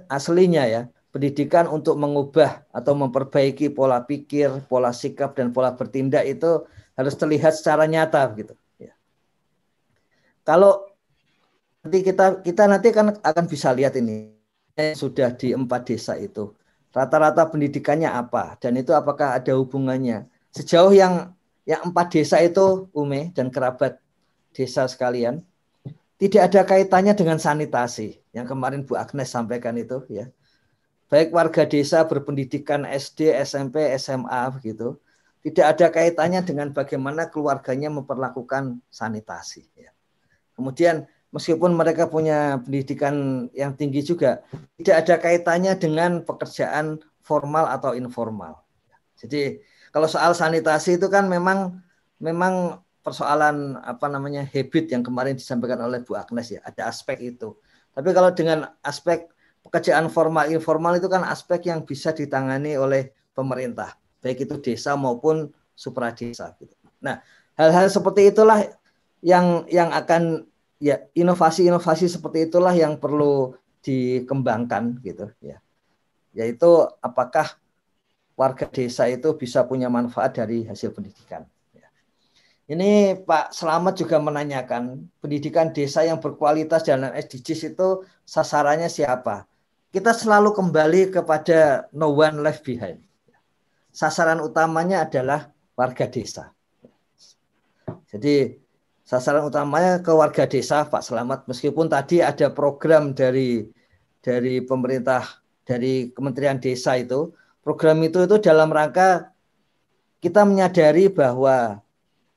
aslinya 0.10 0.64
ya 0.66 0.82
pendidikan 1.14 1.70
untuk 1.70 2.02
mengubah 2.02 2.66
atau 2.74 2.98
memperbaiki 2.98 3.70
pola 3.70 4.02
pikir, 4.02 4.66
pola 4.66 4.90
sikap 4.90 5.38
dan 5.38 5.54
pola 5.54 5.78
bertindak 5.78 6.26
itu 6.26 6.66
harus 6.98 7.14
terlihat 7.14 7.54
secara 7.54 7.86
nyata 7.86 8.26
gitu. 8.34 8.58
Kalau 10.44 10.88
nanti 11.84 12.00
kita 12.04 12.44
kita 12.44 12.64
nanti 12.68 12.92
kan 12.92 13.16
akan 13.20 13.46
bisa 13.48 13.72
lihat 13.76 13.96
ini 14.00 14.32
sudah 14.96 15.36
di 15.36 15.52
empat 15.52 15.82
desa 15.88 16.16
itu 16.16 16.56
rata-rata 16.96 17.44
pendidikannya 17.50 18.08
apa 18.08 18.56
dan 18.58 18.80
itu 18.80 18.96
apakah 18.96 19.36
ada 19.36 19.54
hubungannya 19.60 20.26
sejauh 20.56 20.96
yang 20.96 21.36
yang 21.68 21.84
empat 21.92 22.08
desa 22.16 22.40
itu 22.40 22.88
Ume 22.96 23.36
dan 23.36 23.52
kerabat 23.52 24.00
desa 24.56 24.88
sekalian 24.88 25.44
tidak 26.18 26.50
ada 26.50 26.62
kaitannya 26.64 27.14
dengan 27.14 27.38
sanitasi 27.38 28.18
yang 28.32 28.48
kemarin 28.48 28.88
Bu 28.88 28.96
Agnes 28.96 29.30
sampaikan 29.30 29.76
itu 29.76 30.02
ya 30.08 30.32
baik 31.14 31.30
warga 31.30 31.70
desa 31.70 32.02
berpendidikan 32.10 32.90
SD, 32.90 33.38
SMP, 33.46 33.86
SMA 34.02 34.50
begitu, 34.50 34.98
tidak 35.46 35.78
ada 35.78 35.88
kaitannya 35.94 36.42
dengan 36.42 36.74
bagaimana 36.74 37.30
keluarganya 37.30 37.94
memperlakukan 37.94 38.82
sanitasi. 38.90 39.62
Ya. 39.78 39.93
Kemudian 40.54 41.10
meskipun 41.34 41.74
mereka 41.74 42.06
punya 42.06 42.62
pendidikan 42.62 43.48
yang 43.58 43.74
tinggi 43.74 44.06
juga, 44.06 44.46
tidak 44.78 44.96
ada 45.06 45.16
kaitannya 45.18 45.74
dengan 45.78 46.22
pekerjaan 46.22 47.02
formal 47.26 47.66
atau 47.74 47.98
informal. 47.98 48.62
Jadi 49.18 49.58
kalau 49.89 50.06
soal 50.06 50.38
sanitasi 50.38 51.02
itu 51.02 51.08
kan 51.10 51.26
memang 51.26 51.82
memang 52.22 52.84
persoalan 53.04 53.76
apa 53.84 54.08
namanya 54.08 54.48
habit 54.48 54.94
yang 54.94 55.04
kemarin 55.04 55.36
disampaikan 55.36 55.82
oleh 55.84 56.00
Bu 56.06 56.16
Agnes 56.16 56.54
ya, 56.54 56.63
ada 56.63 56.88
aspek 56.88 57.36
itu. 57.36 57.58
Tapi 57.94 58.10
kalau 58.16 58.32
dengan 58.32 58.72
aspek 58.82 59.28
pekerjaan 59.63 60.08
formal 60.08 60.50
informal 60.50 60.98
itu 60.98 61.08
kan 61.12 61.24
aspek 61.28 61.68
yang 61.68 61.84
bisa 61.84 62.16
ditangani 62.16 62.80
oleh 62.80 63.12
pemerintah, 63.36 63.96
baik 64.24 64.48
itu 64.48 64.56
desa 64.60 64.96
maupun 64.96 65.52
supradesa 65.76 66.56
gitu. 66.62 66.74
Nah, 67.04 67.20
hal-hal 67.60 67.92
seperti 67.92 68.32
itulah 68.32 68.63
yang 69.24 69.64
yang 69.72 69.90
akan 69.96 70.44
ya 70.84 71.00
inovasi-inovasi 71.16 72.12
seperti 72.12 72.52
itulah 72.52 72.76
yang 72.76 73.00
perlu 73.00 73.56
dikembangkan 73.80 75.00
gitu 75.00 75.32
ya. 75.40 75.64
Yaitu 76.36 76.86
apakah 77.00 77.56
warga 78.36 78.68
desa 78.68 79.08
itu 79.08 79.32
bisa 79.40 79.64
punya 79.64 79.88
manfaat 79.88 80.36
dari 80.36 80.68
hasil 80.68 80.92
pendidikan. 80.92 81.48
Ya. 81.72 81.88
Ini 82.68 83.24
Pak 83.24 83.56
Selamat 83.56 83.96
juga 83.96 84.20
menanyakan 84.20 85.08
pendidikan 85.24 85.72
desa 85.72 86.04
yang 86.04 86.20
berkualitas 86.20 86.84
dalam 86.84 87.16
SDGs 87.16 87.74
itu 87.74 88.04
sasarannya 88.28 88.92
siapa? 88.92 89.48
kita 89.94 90.10
selalu 90.10 90.58
kembali 90.58 91.14
kepada 91.14 91.86
no 91.94 92.10
one 92.18 92.42
left 92.42 92.66
behind. 92.66 92.98
Sasaran 93.94 94.42
utamanya 94.42 95.06
adalah 95.06 95.54
warga 95.78 96.10
desa. 96.10 96.50
Jadi 98.10 98.58
sasaran 99.13 99.45
utamanya 99.45 100.02
ke 100.02 100.10
warga 100.10 100.49
desa 100.49 100.89
Pak 100.89 101.06
Selamat 101.06 101.45
meskipun 101.45 101.86
tadi 101.86 102.26
ada 102.26 102.49
program 102.49 103.13
dari 103.13 103.69
dari 104.26 104.58
pemerintah 104.65 105.21
dari 105.62 106.10
Kementerian 106.10 106.58
Desa 106.58 106.97
itu 106.97 107.30
program 107.62 108.02
itu 108.02 108.26
itu 108.26 108.41
dalam 108.41 108.73
rangka 108.73 109.30
kita 110.17 110.41
menyadari 110.49 111.13
bahwa 111.13 111.78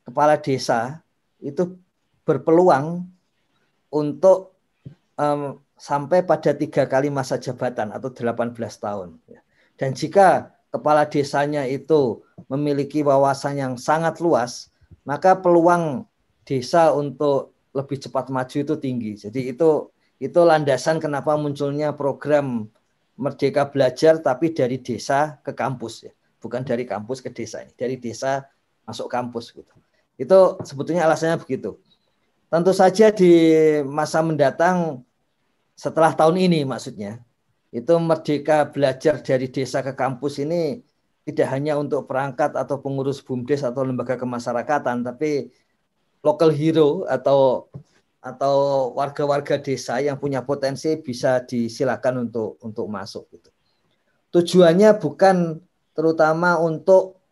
kepala 0.05 0.37
desa 0.37 1.01
itu 1.41 1.81
berpeluang 2.29 3.09
untuk 3.89 4.53
um, 5.17 5.57
sampai 5.81 6.29
pada 6.29 6.53
tiga 6.53 6.85
kali 6.85 7.09
masa 7.09 7.41
jabatan 7.41 7.89
atau 7.95 8.13
18 8.13 8.53
tahun. 8.59 9.17
Dan 9.81 9.95
jika 9.97 10.53
kepala 10.75 11.09
desanya 11.09 11.65
itu 11.65 12.21
memiliki 12.51 13.01
wawasan 13.01 13.57
yang 13.57 13.73
sangat 13.79 14.19
luas, 14.19 14.69
maka 15.07 15.39
peluang 15.39 16.05
desa 16.47 16.95
untuk 16.95 17.53
lebih 17.75 17.99
cepat 17.99 18.31
maju 18.31 18.57
itu 18.57 18.75
tinggi. 18.79 19.13
Jadi 19.19 19.53
itu 19.53 19.91
itu 20.17 20.41
landasan 20.41 20.97
kenapa 20.97 21.37
munculnya 21.37 21.93
program 21.93 22.71
Merdeka 23.19 23.69
Belajar 23.69 24.23
tapi 24.23 24.55
dari 24.55 24.81
desa 24.81 25.37
ke 25.43 25.53
kampus 25.53 26.09
ya. 26.09 26.13
Bukan 26.41 26.63
dari 26.63 26.87
kampus 26.87 27.21
ke 27.21 27.29
desa 27.35 27.67
ini, 27.67 27.75
dari 27.75 27.99
desa 27.99 28.47
masuk 28.87 29.11
kampus 29.11 29.51
gitu. 29.51 29.75
Itu 30.15 30.63
sebetulnya 30.63 31.05
alasannya 31.05 31.43
begitu. 31.43 31.77
Tentu 32.47 32.71
saja 32.71 33.11
di 33.11 33.33
masa 33.83 34.23
mendatang 34.23 35.03
setelah 35.75 36.15
tahun 36.15 36.41
ini 36.49 36.65
maksudnya 36.65 37.21
itu 37.75 37.93
merdeka 38.01 38.71
belajar 38.73 39.21
dari 39.21 39.53
desa 39.53 39.85
ke 39.85 39.93
kampus 39.93 40.41
ini 40.41 40.81
tidak 41.27 41.51
hanya 41.53 41.77
untuk 41.77 42.07
perangkat 42.07 42.55
atau 42.55 42.79
pengurus 42.81 43.21
BUMDes 43.21 43.67
atau 43.67 43.83
lembaga 43.83 44.15
kemasyarakatan 44.17 45.03
tapi 45.03 45.51
local 46.27 46.51
hero 46.51 47.07
atau 47.07 47.71
atau 48.19 48.91
warga-warga 48.99 49.55
desa 49.63 50.03
yang 50.03 50.19
punya 50.19 50.43
potensi 50.43 50.99
bisa 50.99 51.47
disilakan 51.47 52.27
untuk 52.27 52.59
untuk 52.59 52.91
masuk 52.91 53.31
gitu. 53.31 53.55
Tujuannya 54.35 54.99
bukan 54.99 55.63
terutama 55.95 56.59
untuk 56.59 57.23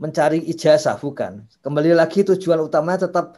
mencari 0.00 0.40
ijazah 0.48 0.96
bukan. 0.96 1.44
Kembali 1.60 1.92
lagi 1.92 2.24
tujuan 2.24 2.64
utamanya 2.64 3.04
tetap 3.04 3.36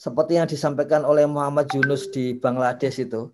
seperti 0.00 0.40
yang 0.40 0.48
disampaikan 0.48 1.04
oleh 1.04 1.28
Muhammad 1.28 1.68
Yunus 1.68 2.08
di 2.08 2.32
Bangladesh 2.32 3.04
itu. 3.04 3.28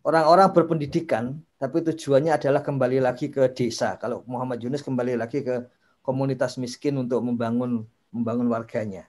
Orang-orang 0.00 0.48
berpendidikan 0.56 1.36
tapi 1.60 1.84
tujuannya 1.84 2.32
adalah 2.32 2.64
kembali 2.64 3.04
lagi 3.04 3.28
ke 3.28 3.52
desa. 3.52 4.00
Kalau 4.00 4.24
Muhammad 4.24 4.64
Yunus 4.64 4.80
kembali 4.80 5.20
lagi 5.20 5.44
ke 5.44 5.68
komunitas 6.00 6.56
miskin 6.56 6.96
untuk 6.96 7.20
membangun 7.20 7.84
membangun 8.08 8.48
warganya. 8.48 9.04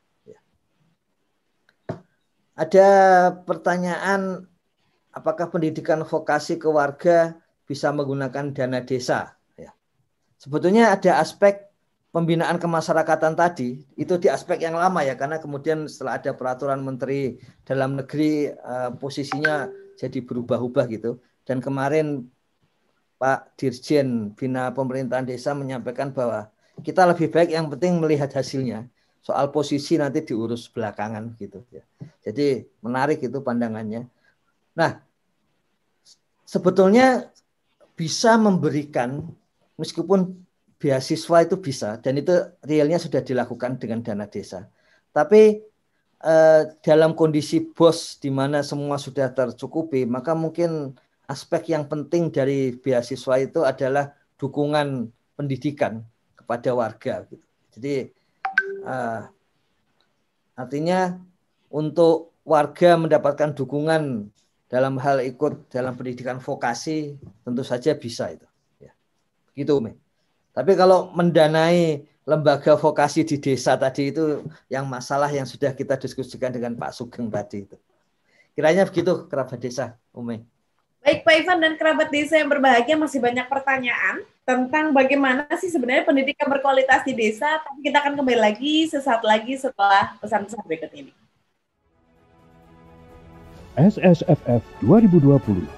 Ada 2.60 2.88
pertanyaan 3.48 4.43
apakah 5.15 5.48
pendidikan 5.48 6.04
vokasi 6.04 6.60
ke 6.60 6.67
warga 6.67 7.39
bisa 7.63 7.88
menggunakan 7.95 8.52
dana 8.52 8.84
desa? 8.84 9.39
Ya. 9.56 9.72
Sebetulnya 10.36 10.91
ada 10.91 11.24
aspek 11.24 11.72
pembinaan 12.12 12.60
kemasyarakatan 12.60 13.39
tadi 13.39 13.86
itu 13.95 14.13
di 14.19 14.28
aspek 14.28 14.60
yang 14.60 14.76
lama 14.76 15.06
ya 15.08 15.15
karena 15.15 15.39
kemudian 15.39 15.88
setelah 15.88 16.19
ada 16.19 16.36
peraturan 16.36 16.84
menteri 16.84 17.39
dalam 17.63 17.95
negeri 17.95 18.50
uh, 18.50 18.91
posisinya 18.98 19.69
jadi 19.95 20.19
berubah-ubah 20.26 20.86
gitu 20.89 21.22
dan 21.45 21.62
kemarin 21.62 22.28
Pak 23.19 23.60
Dirjen 23.60 24.34
Bina 24.34 24.72
Pemerintahan 24.72 25.28
Desa 25.28 25.52
menyampaikan 25.52 26.10
bahwa 26.15 26.50
kita 26.80 27.04
lebih 27.04 27.28
baik 27.28 27.52
yang 27.52 27.67
penting 27.67 28.00
melihat 28.00 28.32
hasilnya. 28.32 28.88
Soal 29.19 29.51
posisi 29.51 29.99
nanti 29.99 30.23
diurus 30.23 30.71
belakangan 30.71 31.36
gitu 31.36 31.62
ya. 31.69 31.84
Jadi 32.23 32.63
menarik 32.82 33.19
itu 33.19 33.39
pandangannya. 33.43 34.08
Nah, 34.75 35.03
sebetulnya 36.47 37.29
bisa 37.93 38.39
memberikan 38.39 39.27
meskipun 39.75 40.39
beasiswa 40.79 41.43
itu 41.43 41.60
bisa 41.60 41.99
dan 41.99 42.15
itu 42.15 42.32
realnya 42.63 42.95
sudah 42.95 43.19
dilakukan 43.19 43.75
dengan 43.75 43.99
dana 43.99 44.25
desa. 44.25 44.71
Tapi 45.12 45.60
eh, 46.23 46.62
dalam 46.79 47.12
kondisi 47.12 47.60
bos 47.60 48.15
di 48.17 48.32
mana 48.32 48.63
semua 48.63 48.95
sudah 48.95 49.27
tercukupi, 49.36 50.08
maka 50.08 50.32
mungkin 50.32 50.95
aspek 51.27 51.75
yang 51.75 51.86
penting 51.86 52.32
dari 52.32 52.73
beasiswa 52.73 53.36
itu 53.38 53.62
adalah 53.67 54.15
dukungan 54.39 55.12
pendidikan 55.36 56.01
kepada 56.39 56.71
warga. 56.73 57.27
Gitu. 57.27 57.45
Jadi 57.75 57.93
uh, 58.84 59.28
artinya 60.56 61.18
untuk 61.70 62.34
warga 62.44 62.98
mendapatkan 62.98 63.54
dukungan 63.54 64.28
dalam 64.70 65.02
hal 65.02 65.22
ikut 65.26 65.70
dalam 65.74 65.98
pendidikan 65.98 66.38
vokasi 66.38 67.18
tentu 67.42 67.65
saja 67.65 67.98
bisa 67.98 68.30
itu. 68.34 68.46
Ya. 68.78 68.94
Begitu 69.54 69.72
Umi. 69.78 69.94
Tapi 70.54 70.74
kalau 70.78 71.10
mendanai 71.13 72.06
lembaga 72.30 72.78
vokasi 72.78 73.26
di 73.26 73.42
desa 73.42 73.74
tadi 73.74 74.13
itu 74.13 74.46
yang 74.70 74.86
masalah 74.86 75.30
yang 75.34 75.50
sudah 75.50 75.74
kita 75.74 75.98
diskusikan 75.98 76.54
dengan 76.54 76.78
Pak 76.78 76.94
Sugeng 76.94 77.30
tadi 77.34 77.65
itu. 77.65 77.78
Kiranya 78.54 78.86
begitu 78.86 79.26
kerabat 79.26 79.58
desa, 79.58 79.98
Umi. 80.13 80.44
Baik 81.00 81.24
Pak 81.24 81.34
Ivan 81.42 81.58
dan 81.63 81.74
kerabat 81.80 82.12
desa 82.12 82.36
yang 82.38 82.52
berbahagia 82.52 83.00
masih 83.00 83.24
banyak 83.24 83.48
pertanyaan 83.48 84.22
tentang 84.49 84.97
bagaimana 84.97 85.45
sih 85.62 85.69
sebenarnya 85.69 86.09
pendidikan 86.09 86.49
berkualitas 86.49 87.05
di 87.05 87.13
desa. 87.13 87.62
Tapi 87.62 87.85
kita 87.85 88.01
akan 88.01 88.17
kembali 88.17 88.41
lagi 88.41 88.89
sesaat 88.89 89.21
lagi 89.21 89.53
setelah 89.53 90.17
pesan-pesan 90.17 90.65
berikut 90.65 90.89
ini. 90.97 91.13
SSFF 93.77 94.65
2020 94.81 95.37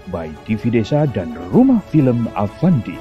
by 0.09 0.31
TV 0.47 0.71
Desa 0.71 1.03
dan 1.11 1.35
Rumah 1.51 1.83
Film 1.91 2.31
Avandi. 2.39 2.95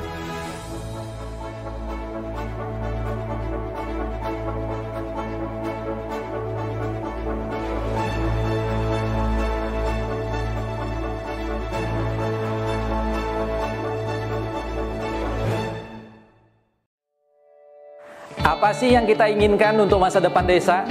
sih 18.80 18.96
yang 18.96 19.04
kita 19.04 19.28
inginkan 19.28 19.76
untuk 19.76 20.00
masa 20.00 20.24
depan 20.24 20.48
desa? 20.48 20.88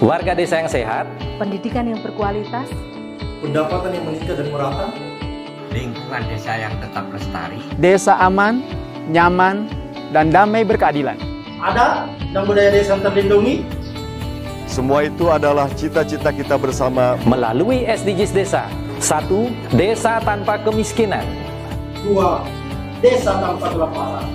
Warga 0.00 0.32
desa 0.32 0.64
yang 0.64 0.70
sehat, 0.72 1.04
pendidikan 1.36 1.84
yang 1.84 2.00
berkualitas, 2.00 2.66
pendapatan 3.44 3.92
yang 3.94 4.04
meningkat 4.08 4.34
dan 4.40 4.48
merata, 4.50 4.88
lingkungan 5.70 6.22
desa 6.26 6.52
yang 6.58 6.74
tetap 6.80 7.04
lestari, 7.12 7.60
desa 7.76 8.16
aman, 8.18 8.64
nyaman, 9.12 9.68
dan 10.10 10.32
damai 10.32 10.64
berkeadilan. 10.64 11.14
Ada 11.60 12.10
dan 12.32 12.42
budaya 12.48 12.72
desa 12.72 12.98
terlindungi. 12.98 13.62
Semua 14.66 15.04
itu 15.04 15.28
adalah 15.28 15.68
cita-cita 15.76 16.32
kita 16.32 16.56
bersama 16.56 17.20
melalui 17.28 17.84
SDGs 17.84 18.32
Desa. 18.32 18.64
Satu, 19.04 19.52
desa 19.76 20.16
tanpa 20.24 20.56
kemiskinan. 20.64 21.28
Dua, 22.00 22.40
desa 23.04 23.36
tanpa 23.36 23.68
kelaparan. 23.68 24.26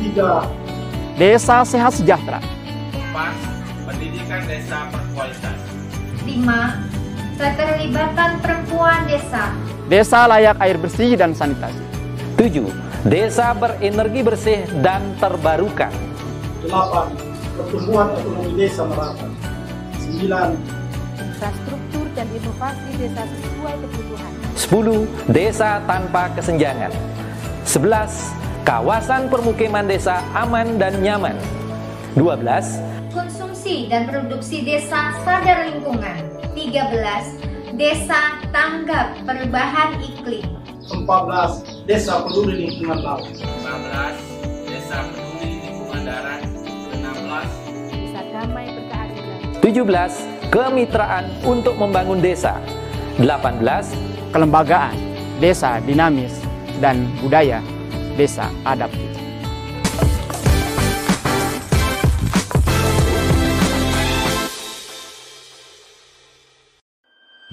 Tiga, 0.00 0.48
Desa 1.14 1.62
sehat 1.62 1.94
sejahtera. 1.94 2.42
4. 3.14 3.86
Pendidikan 3.86 4.42
desa 4.50 4.90
berkualitas. 4.90 5.58
5. 6.26 7.38
Keterlibatan 7.38 8.30
perempuan 8.42 9.06
desa. 9.06 9.54
Desa 9.86 10.26
layak 10.26 10.58
air 10.58 10.74
bersih 10.74 11.14
dan 11.14 11.30
sanitasi. 11.30 11.78
7. 12.34 12.66
Desa 13.06 13.54
berenergi 13.54 14.26
bersih 14.26 14.66
dan 14.82 15.14
terbarukan. 15.22 15.94
8. 16.66 17.14
Pertumbuhan 17.62 18.10
ekonomi 18.18 18.58
desa 18.58 18.82
merata. 18.82 19.30
9. 20.02 20.58
Infrastruktur 21.14 22.06
dan 22.18 22.26
inovasi 22.34 22.90
desa 22.98 23.22
sesuai 23.22 23.74
kebutuhan. 23.86 24.30
10. 24.58 25.30
Desa 25.30 25.78
tanpa 25.86 26.34
kesenjangan. 26.34 26.90
11 27.62 28.43
kawasan 28.64 29.28
permukiman 29.28 29.84
desa 29.84 30.24
aman 30.32 30.80
dan 30.80 30.96
nyaman. 31.04 31.36
12. 32.16 33.12
Konsumsi 33.12 33.92
dan 33.92 34.08
produksi 34.08 34.64
desa 34.64 35.12
sadar 35.20 35.68
lingkungan. 35.68 36.24
13. 36.56 37.76
Desa 37.76 38.40
tanggap 38.56 39.20
perubahan 39.28 40.00
iklim. 40.00 40.48
14. 40.88 41.84
Desa 41.84 42.24
peduli 42.24 42.64
lingkungan 42.64 43.04
laut. 43.04 43.28
15. 43.36 44.72
Desa 44.72 44.96
peduli 45.12 45.60
lingkungan 45.60 46.00
darat. 46.08 46.40
16. 46.96 47.92
Desa 47.92 48.20
damai 48.32 48.66
berkeadilan. 48.72 49.38
17. 49.60 50.48
Kemitraan 50.48 51.24
untuk 51.44 51.76
membangun 51.76 52.24
desa. 52.24 52.56
18. 53.20 53.92
Kelembagaan 54.32 54.96
desa 55.38 55.78
dinamis 55.84 56.40
dan 56.80 57.06
budaya 57.20 57.73
desa 58.14 58.46
adaptif. 58.62 59.10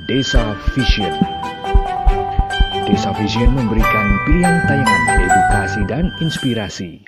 Desa 0.06 0.44
Vision 0.76 1.16
Desa 2.84 3.16
Vision 3.16 3.50
memberikan 3.56 4.08
pilihan 4.28 4.60
tayangan 4.68 5.24
edukasi 5.24 5.82
dan 5.88 6.06
inspirasi 6.20 7.00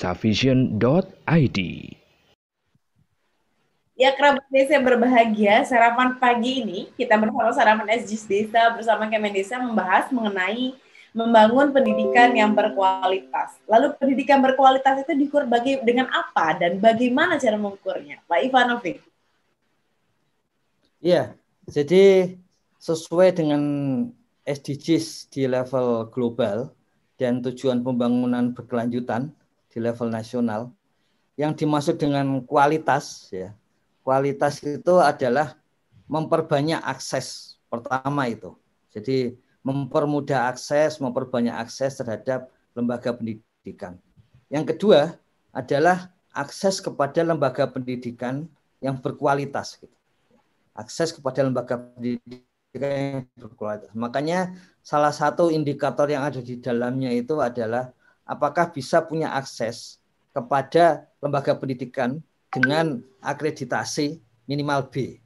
desavision.id. 0.00 1.58
Ya 4.00 4.16
kerabat 4.16 4.48
desa 4.48 4.80
yang 4.80 4.88
berbahagia, 4.88 5.60
sarapan 5.68 6.16
pagi 6.16 6.64
ini 6.64 6.88
kita 6.96 7.20
bersama 7.20 7.52
sarapan 7.52 8.00
SJIS 8.00 8.24
Desa 8.24 8.72
bersama 8.72 9.04
Kemen 9.12 9.36
Desa 9.36 9.60
membahas 9.60 10.08
mengenai 10.08 10.72
membangun 11.12 11.68
pendidikan 11.68 12.32
yang 12.32 12.56
berkualitas. 12.56 13.60
Lalu 13.68 13.92
pendidikan 14.00 14.40
berkualitas 14.40 15.04
itu 15.04 15.12
diukur 15.12 15.44
bagi, 15.44 15.84
dengan 15.84 16.08
apa 16.08 16.56
dan 16.56 16.80
bagaimana 16.80 17.36
cara 17.36 17.60
mengukurnya? 17.60 18.24
Pak 18.24 18.40
Ivanovic. 18.40 19.04
Iya, 21.04 21.36
jadi 21.68 22.40
sesuai 22.80 23.36
dengan 23.36 23.60
SDGs 24.48 25.28
di 25.28 25.44
level 25.44 26.08
global 26.08 26.72
dan 27.20 27.44
tujuan 27.44 27.84
pembangunan 27.84 28.56
berkelanjutan 28.56 29.36
di 29.70 29.78
level 29.78 30.10
nasional, 30.10 30.74
yang 31.38 31.54
dimaksud 31.56 31.96
dengan 31.96 32.42
kualitas 32.44 33.30
ya, 33.32 33.54
kualitas 34.04 34.60
itu 34.60 34.98
adalah 34.98 35.56
memperbanyak 36.10 36.82
akses 36.82 37.56
pertama 37.70 38.26
itu. 38.26 38.58
Jadi 38.90 39.38
mempermudah 39.62 40.50
akses, 40.50 40.98
memperbanyak 40.98 41.54
akses 41.54 41.96
terhadap 42.02 42.50
lembaga 42.74 43.14
pendidikan. 43.14 43.96
Yang 44.50 44.74
kedua 44.74 45.00
adalah 45.54 46.10
akses 46.34 46.82
kepada 46.82 47.22
lembaga 47.22 47.70
pendidikan 47.70 48.50
yang 48.82 48.98
berkualitas. 48.98 49.78
Gitu. 49.78 49.94
Akses 50.74 51.14
kepada 51.14 51.46
lembaga 51.46 51.78
pendidikan 51.78 52.42
yang 52.74 53.26
berkualitas. 53.38 53.94
Makanya 53.94 54.58
salah 54.82 55.14
satu 55.14 55.54
indikator 55.54 56.10
yang 56.10 56.26
ada 56.26 56.42
di 56.42 56.58
dalamnya 56.58 57.14
itu 57.14 57.38
adalah 57.38 57.94
apakah 58.30 58.70
bisa 58.70 59.02
punya 59.02 59.34
akses 59.34 59.98
kepada 60.30 61.10
lembaga 61.18 61.58
pendidikan 61.58 62.22
dengan 62.54 63.02
akreditasi 63.18 64.22
minimal 64.46 64.86
B. 64.86 65.18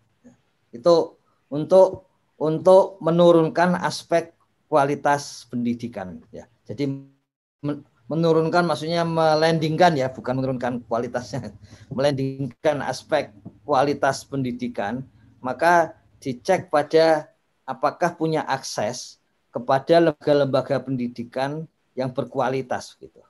Itu 0.73 1.21
untuk 1.53 2.09
untuk 2.41 2.97
menurunkan 3.05 3.77
aspek 3.85 4.33
kualitas 4.73 5.45
pendidikan 5.53 6.25
ya. 6.33 6.49
Jadi 6.65 6.89
menurunkan 8.09 8.65
maksudnya 8.65 9.05
melandingkan 9.05 9.97
ya, 9.97 10.09
bukan 10.13 10.41
menurunkan 10.41 10.85
kualitasnya. 10.89 11.53
Melandingkan 11.97 12.85
aspek 12.85 13.33
kualitas 13.65 14.29
pendidikan, 14.29 15.05
maka 15.41 15.97
dicek 16.21 16.69
pada 16.69 17.33
apakah 17.65 18.13
punya 18.13 18.45
akses 18.45 19.21
kepada 19.49 20.11
lembaga-lembaga 20.11 20.83
pendidikan 20.85 21.65
yang 21.95 22.11
berkualitas 22.11 22.99
gitu. 22.99 23.23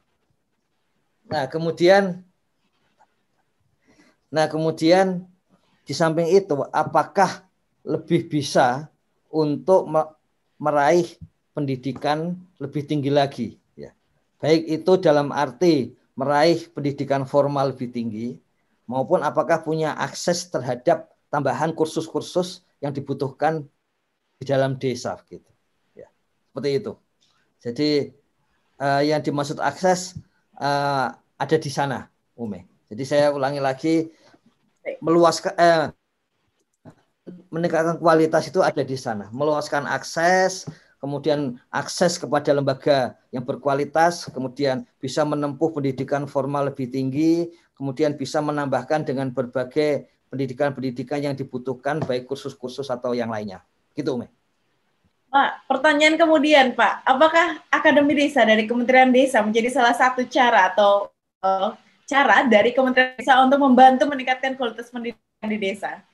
Nah, 1.28 1.48
kemudian 1.48 2.24
Nah, 4.34 4.50
kemudian 4.50 5.22
di 5.86 5.94
samping 5.94 6.26
itu 6.26 6.58
apakah 6.74 7.46
lebih 7.86 8.26
bisa 8.26 8.90
untuk 9.30 9.86
meraih 10.58 11.06
pendidikan 11.54 12.34
lebih 12.58 12.82
tinggi 12.82 13.14
lagi 13.14 13.48
ya. 13.78 13.94
Baik 14.42 14.82
itu 14.82 14.98
dalam 14.98 15.30
arti 15.30 15.94
meraih 16.18 16.66
pendidikan 16.74 17.22
formal 17.22 17.70
lebih 17.70 17.94
tinggi 17.94 18.34
maupun 18.90 19.22
apakah 19.22 19.62
punya 19.62 19.94
akses 19.94 20.50
terhadap 20.50 21.14
tambahan 21.30 21.70
kursus-kursus 21.70 22.66
yang 22.82 22.90
dibutuhkan 22.90 23.62
di 24.42 24.44
dalam 24.50 24.74
desa 24.82 25.14
gitu. 25.30 25.46
Ya. 25.94 26.10
Seperti 26.50 26.70
itu. 26.74 26.92
Jadi 27.62 27.90
uh, 28.80 29.02
yang 29.02 29.20
dimaksud 29.20 29.58
akses 29.62 30.18
uh, 30.58 31.14
ada 31.38 31.56
di 31.58 31.70
sana, 31.70 32.08
Ume. 32.38 32.66
Jadi 32.90 33.02
saya 33.04 33.34
ulangi 33.34 33.58
lagi 33.58 33.94
meluaskan 35.00 35.54
eh, 35.56 35.84
meningkatkan 37.48 37.96
kualitas 37.96 38.46
itu 38.46 38.60
ada 38.60 38.84
di 38.84 38.94
sana, 39.00 39.32
meluaskan 39.32 39.88
akses, 39.88 40.68
kemudian 41.00 41.56
akses 41.72 42.20
kepada 42.20 42.52
lembaga 42.52 43.16
yang 43.32 43.42
berkualitas, 43.42 44.28
kemudian 44.28 44.84
bisa 45.00 45.24
menempuh 45.24 45.72
pendidikan 45.72 46.28
formal 46.28 46.68
lebih 46.68 46.92
tinggi, 46.92 47.48
kemudian 47.74 48.14
bisa 48.14 48.44
menambahkan 48.44 49.08
dengan 49.08 49.32
berbagai 49.32 50.06
pendidikan-pendidikan 50.28 51.24
yang 51.24 51.34
dibutuhkan 51.34 52.02
baik 52.04 52.28
kursus-kursus 52.28 52.92
atau 52.92 53.16
yang 53.16 53.32
lainnya. 53.32 53.64
Gitu, 53.96 54.12
Umi. 54.12 54.28
Pak, 55.34 55.66
pertanyaan 55.66 56.14
kemudian, 56.14 56.78
Pak, 56.78 57.02
apakah 57.02 57.58
Akademi 57.66 58.14
Desa 58.14 58.46
dari 58.46 58.70
Kementerian 58.70 59.10
Desa 59.10 59.42
menjadi 59.42 59.66
salah 59.66 59.90
satu 59.90 60.22
cara 60.30 60.70
atau 60.70 61.10
uh, 61.42 61.74
cara 62.06 62.46
dari 62.46 62.70
Kementerian 62.70 63.18
Desa 63.18 63.42
untuk 63.42 63.58
membantu 63.58 64.06
meningkatkan 64.06 64.54
kualitas 64.54 64.94
pendidikan 64.94 65.50
di 65.50 65.58
desa? 65.58 66.06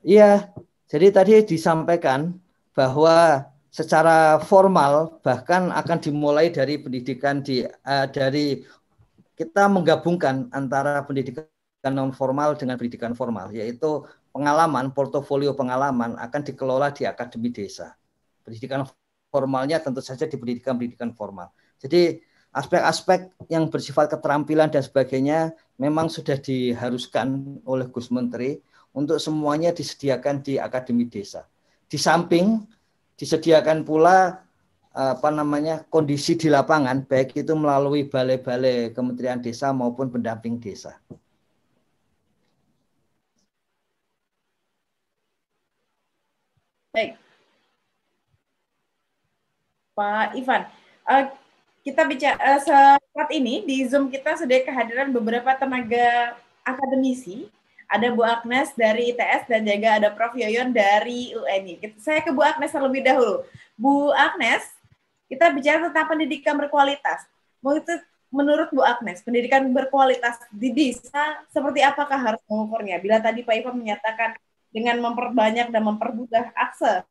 Iya, 0.00 0.48
jadi 0.88 1.12
tadi 1.12 1.44
disampaikan 1.44 2.32
bahwa 2.72 3.44
secara 3.68 4.40
formal 4.40 5.20
bahkan 5.20 5.68
akan 5.68 6.00
dimulai 6.00 6.48
dari 6.48 6.80
pendidikan 6.80 7.44
di 7.44 7.60
uh, 7.68 8.08
dari 8.08 8.64
kita 9.36 9.68
menggabungkan 9.68 10.48
antara 10.56 11.04
pendidikan 11.04 11.44
non 11.92 12.08
formal 12.16 12.56
dengan 12.56 12.80
pendidikan 12.80 13.12
formal, 13.12 13.52
yaitu 13.52 14.00
pengalaman, 14.32 14.96
portofolio 14.96 15.52
pengalaman 15.52 16.16
akan 16.16 16.40
dikelola 16.40 16.88
di 16.88 17.04
akademi 17.04 17.52
desa. 17.52 17.92
Pendidikan 18.44 18.84
formalnya 19.32 19.80
tentu 19.80 20.04
saja 20.04 20.28
di 20.28 20.36
pendidikan-pendidikan 20.36 21.16
formal. 21.16 21.50
Jadi 21.80 22.20
aspek-aspek 22.54 23.34
yang 23.50 23.66
bersifat 23.66 24.12
keterampilan 24.12 24.70
dan 24.70 24.84
sebagainya 24.84 25.56
memang 25.80 26.06
sudah 26.06 26.38
diharuskan 26.38 27.58
oleh 27.66 27.90
Gus 27.90 28.14
Menteri 28.14 28.62
untuk 28.94 29.18
semuanya 29.18 29.74
disediakan 29.74 30.44
di 30.44 30.54
akademi 30.60 31.10
desa. 31.10 31.48
Di 31.90 31.98
samping 31.98 32.62
disediakan 33.18 33.82
pula 33.82 34.44
apa 34.94 35.28
namanya 35.34 35.82
kondisi 35.90 36.38
di 36.38 36.46
lapangan 36.46 37.02
baik 37.02 37.34
itu 37.34 37.52
melalui 37.58 38.06
balai-balai 38.06 38.94
Kementerian 38.94 39.42
Desa 39.42 39.74
maupun 39.74 40.06
pendamping 40.06 40.62
desa. 40.62 40.94
Baik. 46.94 47.23
Pak 49.94 50.34
Ivan, 50.34 50.66
uh, 51.06 51.24
kita 51.86 52.02
bicara 52.04 52.36
uh, 52.38 52.60
saat 52.98 53.30
ini 53.30 53.62
di 53.62 53.86
Zoom 53.86 54.10
kita 54.10 54.34
sudah 54.34 54.58
kehadiran 54.66 55.14
beberapa 55.14 55.54
tenaga 55.54 56.34
akademisi 56.66 57.46
ada 57.86 58.10
Bu 58.10 58.26
Agnes 58.26 58.74
dari 58.74 59.14
ITS 59.14 59.46
dan 59.46 59.62
juga 59.62 60.02
ada 60.02 60.08
Prof 60.10 60.34
Yoyon 60.34 60.74
dari 60.74 61.30
UNI. 61.30 61.78
Saya 62.02 62.24
ke 62.24 62.34
Bu 62.34 62.42
Agnes 62.42 62.74
terlebih 62.74 63.06
dahulu. 63.06 63.46
Bu 63.78 64.10
Agnes, 64.10 64.66
kita 65.30 65.52
bicara 65.54 65.86
tentang 65.86 66.10
pendidikan 66.10 66.58
berkualitas. 66.58 67.28
Menurut 68.34 68.68
Bu 68.74 68.82
Agnes, 68.82 69.22
pendidikan 69.22 69.62
berkualitas 69.70 70.42
di 70.50 70.74
desa 70.74 71.38
seperti 71.54 71.86
apakah 71.86 72.18
harus 72.18 72.42
mengukurnya? 72.50 72.98
Bila 72.98 73.22
tadi 73.22 73.46
Pak 73.46 73.54
Ivan 73.54 73.78
menyatakan 73.78 74.34
dengan 74.74 74.98
memperbanyak 74.98 75.70
dan 75.70 75.82
mempermudah 75.86 76.50
akses, 76.58 77.06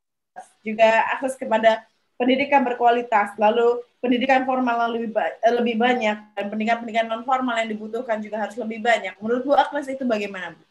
juga 0.66 1.08
akses 1.16 1.40
kepada 1.40 1.86
pendidikan 2.18 2.62
berkualitas, 2.62 3.34
lalu 3.42 3.82
pendidikan 4.04 4.44
formal 4.44 4.92
lebih 4.94 5.16
ba 5.16 5.32
lebih 5.48 5.80
banyak 5.80 6.18
dan 6.36 6.46
pendidikan-pendidikan 6.52 7.08
non 7.08 7.24
formal 7.24 7.56
yang 7.58 7.72
dibutuhkan 7.72 8.20
juga 8.20 8.44
harus 8.44 8.56
lebih 8.60 8.84
banyak. 8.84 9.16
Menurut 9.20 9.42
Bu 9.48 9.54
Agnes 9.56 9.88
itu 9.90 10.04
bagaimana, 10.06 10.54
Bu? 10.54 10.64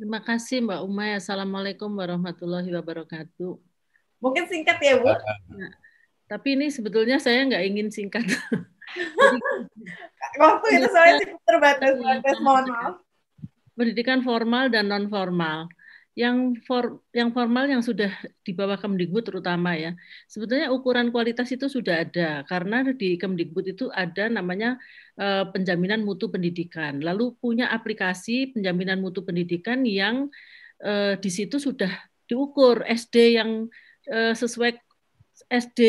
Terima 0.00 0.20
kasih 0.24 0.64
Mbak 0.64 0.80
Umay. 0.86 1.12
Assalamualaikum 1.20 1.92
warahmatullahi 1.92 2.72
wabarakatuh. 2.72 3.52
Mungkin 4.20 4.44
singkat 4.48 4.80
ya 4.80 4.96
Bu. 4.96 5.12
Nah, 5.12 5.72
tapi 6.24 6.56
ini 6.56 6.72
sebetulnya 6.72 7.20
saya 7.20 7.44
nggak 7.44 7.64
ingin 7.68 7.88
singkat. 7.92 8.24
Waktu 10.40 10.66
itu 10.80 10.88
soalnya 10.88 11.36
terbatas, 11.44 11.92
terbatas. 11.94 12.36
Mohon 12.40 12.64
maaf. 12.72 12.94
Pendidikan 13.76 14.20
formal 14.24 14.72
dan 14.72 14.88
non 14.88 15.08
formal 15.08 15.68
yang 16.18 16.58
for, 16.66 17.00
yang 17.14 17.30
formal 17.30 17.70
yang 17.70 17.80
sudah 17.86 18.10
di 18.42 18.50
bawah 18.50 18.74
Kemdikbud 18.76 19.30
terutama 19.30 19.78
ya. 19.78 19.94
Sebetulnya 20.26 20.74
ukuran 20.74 21.14
kualitas 21.14 21.48
itu 21.54 21.70
sudah 21.70 22.02
ada 22.02 22.42
karena 22.50 22.82
di 22.90 23.14
Kemdikbud 23.14 23.78
itu 23.78 23.86
ada 23.94 24.26
namanya 24.26 24.74
uh, 25.16 25.46
penjaminan 25.54 26.02
mutu 26.02 26.26
pendidikan. 26.26 26.98
Lalu 26.98 27.38
punya 27.38 27.70
aplikasi 27.70 28.50
penjaminan 28.52 28.98
mutu 28.98 29.22
pendidikan 29.22 29.86
yang 29.86 30.26
uh, 30.82 31.14
di 31.14 31.30
situ 31.30 31.62
sudah 31.62 31.90
diukur 32.26 32.82
SD 32.84 33.38
yang 33.38 33.70
uh, 34.10 34.34
sesuai 34.34 34.82
SD. 35.46 35.80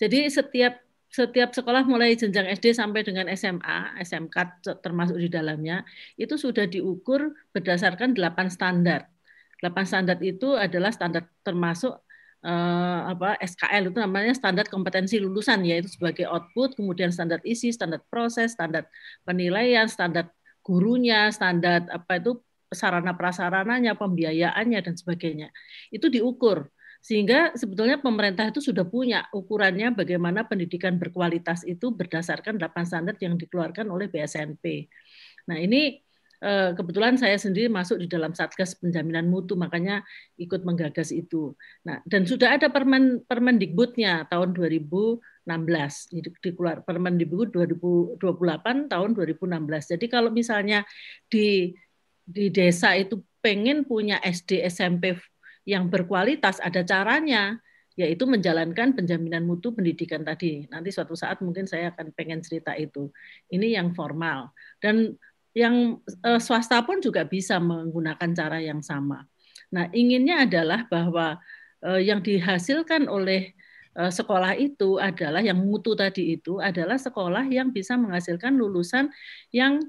Jadi 0.00 0.32
setiap 0.32 0.80
setiap 1.10 1.50
sekolah 1.50 1.82
mulai 1.90 2.14
jenjang 2.14 2.46
SD 2.54 2.70
sampai 2.70 3.02
dengan 3.02 3.26
SMA, 3.34 3.98
SMK 3.98 4.62
termasuk 4.78 5.18
di 5.18 5.26
dalamnya, 5.26 5.82
itu 6.14 6.38
sudah 6.38 6.70
diukur 6.70 7.34
berdasarkan 7.50 8.14
delapan 8.14 8.46
standar. 8.46 9.10
Delapan 9.58 9.84
standar 9.84 10.16
itu 10.22 10.54
adalah 10.54 10.94
standar 10.94 11.26
termasuk 11.42 11.98
eh, 12.46 13.00
apa 13.10 13.34
SKL 13.42 13.90
itu 13.90 13.98
namanya 13.98 14.32
standar 14.38 14.70
kompetensi 14.70 15.18
lulusan 15.18 15.66
yaitu 15.66 15.90
sebagai 15.90 16.30
output, 16.30 16.78
kemudian 16.78 17.10
standar 17.10 17.42
isi, 17.42 17.74
standar 17.74 18.00
proses, 18.06 18.54
standar 18.54 18.86
penilaian, 19.26 19.90
standar 19.90 20.30
gurunya, 20.62 21.26
standar 21.34 21.90
apa 21.90 22.22
itu 22.22 22.38
sarana 22.70 23.18
prasarananya, 23.18 23.98
pembiayaannya 23.98 24.78
dan 24.78 24.94
sebagainya. 24.94 25.50
Itu 25.90 26.06
diukur 26.06 26.70
sehingga 27.00 27.56
sebetulnya 27.56 27.96
pemerintah 27.96 28.52
itu 28.52 28.60
sudah 28.60 28.84
punya 28.84 29.24
ukurannya 29.32 29.96
bagaimana 29.96 30.44
pendidikan 30.44 31.00
berkualitas 31.00 31.64
itu 31.64 31.88
berdasarkan 31.96 32.60
8 32.60 32.84
standar 32.84 33.16
yang 33.24 33.40
dikeluarkan 33.40 33.88
oleh 33.88 34.12
BSNP. 34.12 34.84
Nah 35.48 35.56
ini 35.56 35.96
eh, 36.44 36.70
kebetulan 36.76 37.16
saya 37.16 37.40
sendiri 37.40 37.72
masuk 37.72 38.04
di 38.04 38.06
dalam 38.08 38.36
Satgas 38.36 38.76
Penjaminan 38.76 39.32
Mutu, 39.32 39.56
makanya 39.56 40.04
ikut 40.36 40.60
menggagas 40.60 41.08
itu. 41.08 41.56
Nah, 41.88 42.04
dan 42.04 42.28
sudah 42.28 42.60
ada 42.60 42.68
Permen 42.68 43.24
Permendikbudnya 43.24 44.28
tahun 44.28 44.52
2016, 44.52 45.24
dikeluar 46.44 46.84
Permendikbud 46.84 47.48
2028 47.56 48.92
tahun 48.92 49.10
2016. 49.16 49.92
Jadi 49.96 50.06
kalau 50.12 50.28
misalnya 50.28 50.84
di 51.32 51.72
di 52.28 52.46
desa 52.52 52.92
itu 52.94 53.24
pengen 53.40 53.88
punya 53.88 54.20
SD 54.20 54.62
SMP 54.68 55.16
yang 55.70 55.86
berkualitas 55.86 56.58
ada 56.58 56.82
caranya 56.82 57.62
yaitu 57.98 58.24
menjalankan 58.24 58.96
penjaminan 58.96 59.44
mutu 59.44 59.76
pendidikan 59.76 60.24
tadi. 60.24 60.64
Nanti 60.72 60.88
suatu 60.88 61.12
saat 61.12 61.44
mungkin 61.44 61.68
saya 61.68 61.92
akan 61.92 62.16
pengen 62.16 62.40
cerita 62.40 62.72
itu. 62.72 63.12
Ini 63.52 63.76
yang 63.76 63.92
formal 63.92 64.50
dan 64.80 65.20
yang 65.52 65.98
eh, 66.24 66.40
swasta 66.40 66.80
pun 66.86 67.02
juga 67.02 67.26
bisa 67.26 67.58
menggunakan 67.58 68.30
cara 68.32 68.58
yang 68.62 68.80
sama. 68.80 69.26
Nah, 69.74 69.90
inginnya 69.90 70.46
adalah 70.46 70.86
bahwa 70.86 71.38
eh, 71.82 72.06
yang 72.06 72.22
dihasilkan 72.22 73.10
oleh 73.10 73.52
eh, 73.98 74.12
sekolah 74.12 74.54
itu 74.56 74.96
adalah 75.02 75.42
yang 75.42 75.58
mutu 75.58 75.98
tadi 75.98 76.38
itu 76.38 76.62
adalah 76.62 76.96
sekolah 76.96 77.50
yang 77.50 77.74
bisa 77.74 77.98
menghasilkan 77.98 78.54
lulusan 78.56 79.10
yang 79.54 79.82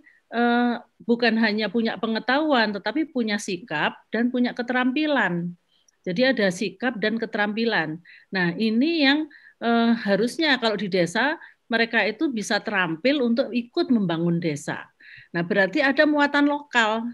bukan 1.03 1.35
hanya 1.43 1.67
punya 1.67 1.99
pengetahuan 1.99 2.71
tetapi 2.71 3.11
punya 3.11 3.35
sikap 3.35 3.99
dan 4.15 4.31
punya 4.31 4.55
keterampilan. 4.55 5.59
Jadi 6.01 6.21
ada 6.25 6.47
sikap 6.49 6.97
dan 6.97 7.21
keterampilan. 7.21 8.01
Nah, 8.33 8.53
ini 8.57 9.05
yang 9.05 9.29
eh, 9.61 9.91
harusnya 10.01 10.57
kalau 10.57 10.75
di 10.77 10.89
desa 10.89 11.37
mereka 11.71 12.03
itu 12.03 12.27
bisa 12.27 12.59
terampil 12.59 13.23
untuk 13.23 13.47
ikut 13.53 13.87
membangun 13.93 14.41
desa. 14.43 14.91
Nah, 15.31 15.45
berarti 15.45 15.79
ada 15.79 16.03
muatan 16.03 16.49
lokal 16.51 17.07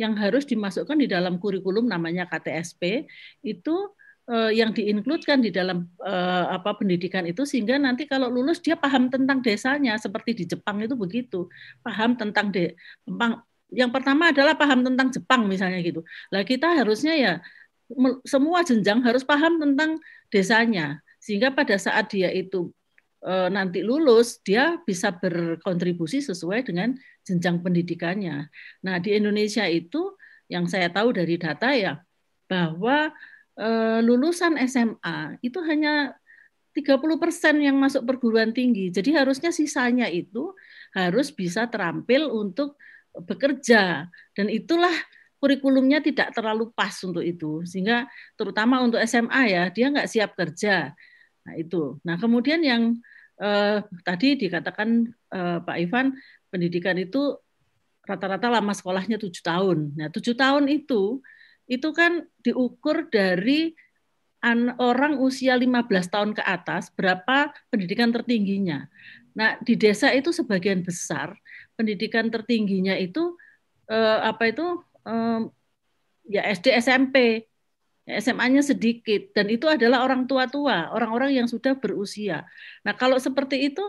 yang 0.00 0.16
harus 0.16 0.48
dimasukkan 0.48 0.96
di 0.96 1.06
dalam 1.06 1.36
kurikulum 1.36 1.84
namanya 1.84 2.24
KTSP 2.24 3.04
itu 3.44 3.76
eh, 4.32 4.56
yang 4.56 4.72
diinkludkan 4.72 5.44
di 5.44 5.52
dalam 5.52 5.84
eh, 6.00 6.44
apa 6.48 6.80
pendidikan 6.80 7.28
itu 7.28 7.44
sehingga 7.44 7.76
nanti 7.76 8.08
kalau 8.08 8.32
lulus 8.32 8.64
dia 8.64 8.80
paham 8.80 9.12
tentang 9.12 9.44
desanya 9.44 10.00
seperti 10.00 10.32
di 10.32 10.44
Jepang 10.48 10.80
itu 10.80 10.96
begitu 10.96 11.52
paham 11.84 12.16
tentang 12.16 12.48
de 12.48 12.72
yang 13.70 13.90
pertama 13.94 14.34
adalah 14.34 14.58
paham 14.58 14.82
tentang 14.82 15.14
Jepang 15.14 15.46
misalnya 15.46 15.78
gitu. 15.78 16.02
Lah 16.34 16.42
kita 16.42 16.74
harusnya 16.74 17.14
ya 17.14 17.32
semua 18.22 18.62
jenjang 18.62 19.02
harus 19.02 19.26
paham 19.26 19.58
tentang 19.58 19.98
desanya 20.30 21.02
sehingga 21.20 21.52
pada 21.52 21.76
saat 21.76 22.08
dia 22.10 22.30
itu 22.32 22.70
e, 23.20 23.32
nanti 23.52 23.84
lulus 23.84 24.40
dia 24.40 24.80
bisa 24.82 25.12
berkontribusi 25.12 26.24
sesuai 26.24 26.64
dengan 26.64 26.96
jenjang 27.26 27.60
pendidikannya. 27.60 28.48
Nah, 28.86 28.96
di 28.98 29.14
Indonesia 29.14 29.66
itu 29.68 30.16
yang 30.50 30.66
saya 30.66 30.90
tahu 30.90 31.14
dari 31.14 31.36
data 31.36 31.70
ya 31.76 32.00
bahwa 32.48 33.12
e, 33.54 33.68
lulusan 34.02 34.56
SMA 34.66 35.38
itu 35.44 35.60
hanya 35.66 36.16
30% 36.70 37.66
yang 37.66 37.76
masuk 37.76 38.06
perguruan 38.06 38.54
tinggi. 38.54 38.88
Jadi 38.94 39.10
harusnya 39.12 39.50
sisanya 39.50 40.06
itu 40.06 40.54
harus 40.94 41.34
bisa 41.34 41.66
terampil 41.66 42.30
untuk 42.30 42.78
bekerja 43.10 44.06
dan 44.38 44.46
itulah 44.46 44.94
kurikulumnya 45.40 46.04
tidak 46.04 46.36
terlalu 46.36 46.70
pas 46.76 46.92
untuk 47.02 47.24
itu. 47.24 47.64
Sehingga 47.64 48.06
terutama 48.36 48.84
untuk 48.84 49.00
SMA 49.02 49.42
ya 49.50 49.64
dia 49.72 49.88
nggak 49.88 50.08
siap 50.08 50.36
kerja. 50.36 50.92
Nah 51.48 51.54
itu. 51.56 51.98
Nah 52.04 52.20
kemudian 52.20 52.60
yang 52.60 53.00
eh, 53.40 53.80
tadi 54.04 54.36
dikatakan 54.36 55.08
eh, 55.08 55.58
Pak 55.64 55.76
Ivan 55.80 56.14
pendidikan 56.52 57.00
itu 57.00 57.40
rata-rata 58.04 58.52
lama 58.52 58.76
sekolahnya 58.76 59.16
tujuh 59.16 59.42
tahun. 59.42 59.96
Nah 59.96 60.12
tujuh 60.12 60.36
tahun 60.36 60.68
itu 60.68 61.24
itu 61.70 61.88
kan 61.94 62.26
diukur 62.42 63.06
dari 63.08 63.72
orang 64.80 65.20
usia 65.20 65.52
15 65.54 65.86
tahun 66.08 66.30
ke 66.32 66.42
atas 66.42 66.88
berapa 66.96 67.52
pendidikan 67.68 68.08
tertingginya. 68.10 68.88
Nah, 69.36 69.60
di 69.62 69.78
desa 69.78 70.10
itu 70.10 70.32
sebagian 70.34 70.82
besar 70.82 71.36
pendidikan 71.78 72.28
tertingginya 72.28 72.96
itu 72.98 73.36
eh, 73.88 74.18
apa 74.20 74.50
itu 74.50 74.80
um, 75.10 75.50
ya 76.30 76.46
SD 76.46 76.78
SMP 76.78 77.50
SMA-nya 78.06 78.62
sedikit 78.62 79.34
dan 79.34 79.50
itu 79.50 79.66
adalah 79.66 80.06
orang 80.06 80.30
tua-tua 80.30 80.94
orang-orang 80.94 81.42
yang 81.42 81.46
sudah 81.50 81.74
berusia 81.74 82.46
nah 82.86 82.94
kalau 82.94 83.18
seperti 83.18 83.74
itu 83.74 83.82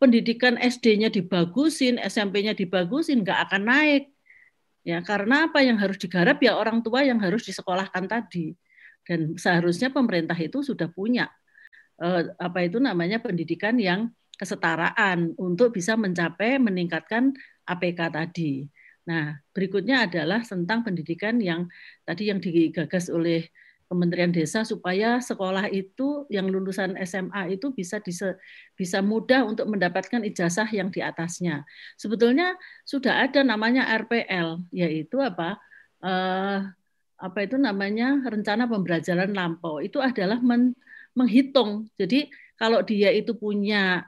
pendidikan 0.00 0.56
SD-nya 0.56 1.12
dibagusin, 1.12 2.00
SMP-nya 2.00 2.56
dibagusin, 2.56 3.20
nggak 3.20 3.40
akan 3.46 3.62
naik. 3.68 4.04
Ya, 4.80 5.04
karena 5.04 5.52
apa 5.52 5.60
yang 5.60 5.76
harus 5.76 6.00
digarap 6.00 6.40
ya 6.40 6.56
orang 6.56 6.80
tua 6.80 7.04
yang 7.04 7.20
harus 7.20 7.44
disekolahkan 7.44 8.08
tadi. 8.08 8.56
Dan 9.04 9.36
seharusnya 9.36 9.92
pemerintah 9.92 10.34
itu 10.40 10.64
sudah 10.64 10.88
punya 10.88 11.28
eh, 12.00 12.32
apa 12.40 12.64
itu 12.64 12.80
namanya 12.80 13.20
pendidikan 13.20 13.76
yang 13.76 14.08
kesetaraan 14.40 15.36
untuk 15.36 15.76
bisa 15.76 16.00
mencapai 16.00 16.56
meningkatkan 16.56 17.36
APK 17.68 18.00
tadi. 18.08 18.64
Nah, 19.10 19.42
berikutnya 19.50 20.06
adalah 20.06 20.46
tentang 20.46 20.86
pendidikan 20.86 21.42
yang 21.42 21.66
tadi 22.06 22.30
yang 22.30 22.38
digagas 22.38 23.10
oleh 23.10 23.50
Kementerian 23.90 24.30
Desa 24.30 24.62
supaya 24.62 25.18
sekolah 25.18 25.66
itu 25.66 26.22
yang 26.30 26.46
lulusan 26.46 26.94
SMA 27.02 27.58
itu 27.58 27.74
bisa 27.74 27.98
dise, 27.98 28.38
bisa 28.78 29.02
mudah 29.02 29.42
untuk 29.42 29.66
mendapatkan 29.66 30.22
ijazah 30.22 30.70
yang 30.70 30.94
di 30.94 31.02
atasnya. 31.02 31.66
Sebetulnya 31.98 32.54
sudah 32.86 33.26
ada 33.26 33.42
namanya 33.42 33.90
RPL, 33.98 34.62
yaitu 34.70 35.18
apa? 35.18 35.58
Eh, 36.06 36.58
apa 37.18 37.38
itu 37.42 37.58
namanya 37.58 38.22
rencana 38.22 38.70
pembelajaran 38.70 39.34
lampau. 39.34 39.82
Itu 39.82 39.98
adalah 39.98 40.38
men, 40.38 40.78
menghitung. 41.18 41.90
Jadi 41.98 42.30
kalau 42.54 42.86
dia 42.86 43.10
itu 43.10 43.34
punya 43.34 44.06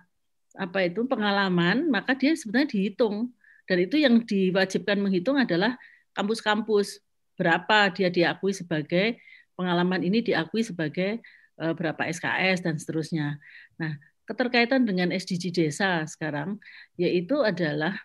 apa 0.54 0.86
itu 0.86 1.02
pengalaman, 1.10 1.90
maka 1.90 2.14
dia 2.14 2.38
sebenarnya 2.38 2.70
dihitung. 2.70 3.34
Dan 3.66 3.78
itu 3.86 3.96
yang 4.00 4.22
diwajibkan 4.22 4.98
menghitung 4.98 5.38
adalah 5.38 5.78
kampus-kampus 6.12 7.00
berapa 7.38 7.88
dia 7.94 8.12
diakui 8.12 8.52
sebagai 8.52 9.18
pengalaman 9.56 10.02
ini 10.04 10.20
diakui 10.20 10.62
sebagai 10.66 11.22
uh, 11.60 11.72
berapa 11.72 12.08
SKS 12.10 12.64
dan 12.64 12.76
seterusnya. 12.76 13.38
Nah, 13.78 13.96
keterkaitan 14.26 14.86
dengan 14.86 15.10
SDG 15.10 15.50
desa 15.52 16.04
sekarang 16.06 16.58
yaitu 16.96 17.40
adalah 17.42 17.98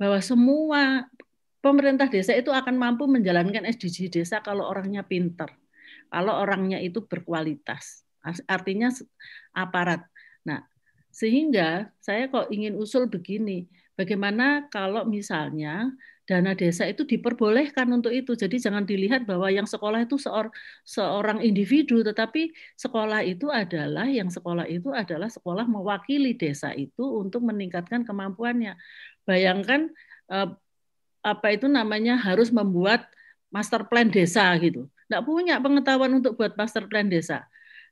bahwa 0.00 0.18
semua 0.24 1.06
pemerintah 1.60 2.08
desa 2.08 2.32
itu 2.32 2.48
akan 2.48 2.76
mampu 2.76 3.04
menjalankan 3.04 3.68
SDG 3.68 4.08
desa 4.08 4.40
kalau 4.40 4.64
orangnya 4.64 5.04
pinter, 5.04 5.48
kalau 6.08 6.36
orangnya 6.40 6.80
itu 6.80 7.04
berkualitas. 7.04 8.04
Artinya 8.48 8.92
aparat. 9.56 10.04
Nah, 10.44 10.64
sehingga 11.12 11.88
saya 12.00 12.28
kok 12.28 12.48
ingin 12.52 12.76
usul 12.76 13.08
begini, 13.08 13.68
bagaimana 14.00 14.72
kalau 14.72 15.04
misalnya 15.04 15.92
dana 16.24 16.54
desa 16.54 16.86
itu 16.86 17.02
diperbolehkan 17.02 17.90
untuk 17.90 18.14
itu. 18.14 18.38
Jadi 18.38 18.62
jangan 18.62 18.86
dilihat 18.86 19.26
bahwa 19.26 19.50
yang 19.50 19.66
sekolah 19.66 20.06
itu 20.06 20.14
seor, 20.14 20.48
seorang 20.86 21.42
individu, 21.42 22.06
tetapi 22.06 22.54
sekolah 22.78 23.26
itu 23.26 23.50
adalah 23.50 24.06
yang 24.06 24.30
sekolah 24.30 24.64
itu 24.70 24.94
adalah 24.94 25.26
sekolah 25.26 25.66
mewakili 25.66 26.38
desa 26.38 26.70
itu 26.70 27.02
untuk 27.02 27.42
meningkatkan 27.42 28.06
kemampuannya. 28.06 28.78
Bayangkan 29.26 29.90
eh, 30.30 30.48
apa 31.20 31.46
itu 31.52 31.66
namanya 31.66 32.16
harus 32.16 32.54
membuat 32.54 33.10
master 33.50 33.90
plan 33.90 34.06
desa 34.06 34.54
gitu. 34.62 34.86
Tidak 35.10 35.26
punya 35.26 35.58
pengetahuan 35.58 36.22
untuk 36.22 36.38
buat 36.38 36.54
master 36.54 36.86
plan 36.86 37.10
desa. 37.10 37.42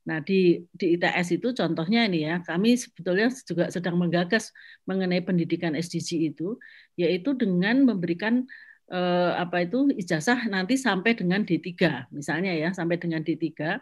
Nah, 0.09 0.24
di, 0.24 0.64
di 0.72 0.96
ITS 0.96 1.36
itu 1.36 1.52
contohnya 1.52 2.09
ini 2.09 2.24
ya, 2.24 2.40
kami 2.40 2.80
sebetulnya 2.80 3.28
juga 3.44 3.68
sedang 3.68 4.00
menggagas 4.00 4.56
mengenai 4.88 5.20
pendidikan 5.20 5.76
SDG 5.76 6.32
itu, 6.32 6.56
yaitu 6.96 7.36
dengan 7.36 7.84
memberikan 7.84 8.48
eh, 8.88 9.32
apa 9.36 9.68
itu 9.68 9.92
ijazah 9.92 10.48
nanti 10.48 10.80
sampai 10.80 11.12
dengan 11.12 11.44
D3, 11.44 12.09
misalnya 12.09 12.56
ya, 12.56 12.72
sampai 12.72 12.96
dengan 12.96 13.20
D3, 13.20 13.76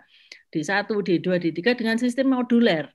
D1, 0.50 0.90
D2, 0.90 1.28
D3 1.38 1.60
dengan 1.78 1.94
sistem 2.02 2.34
moduler. 2.34 2.90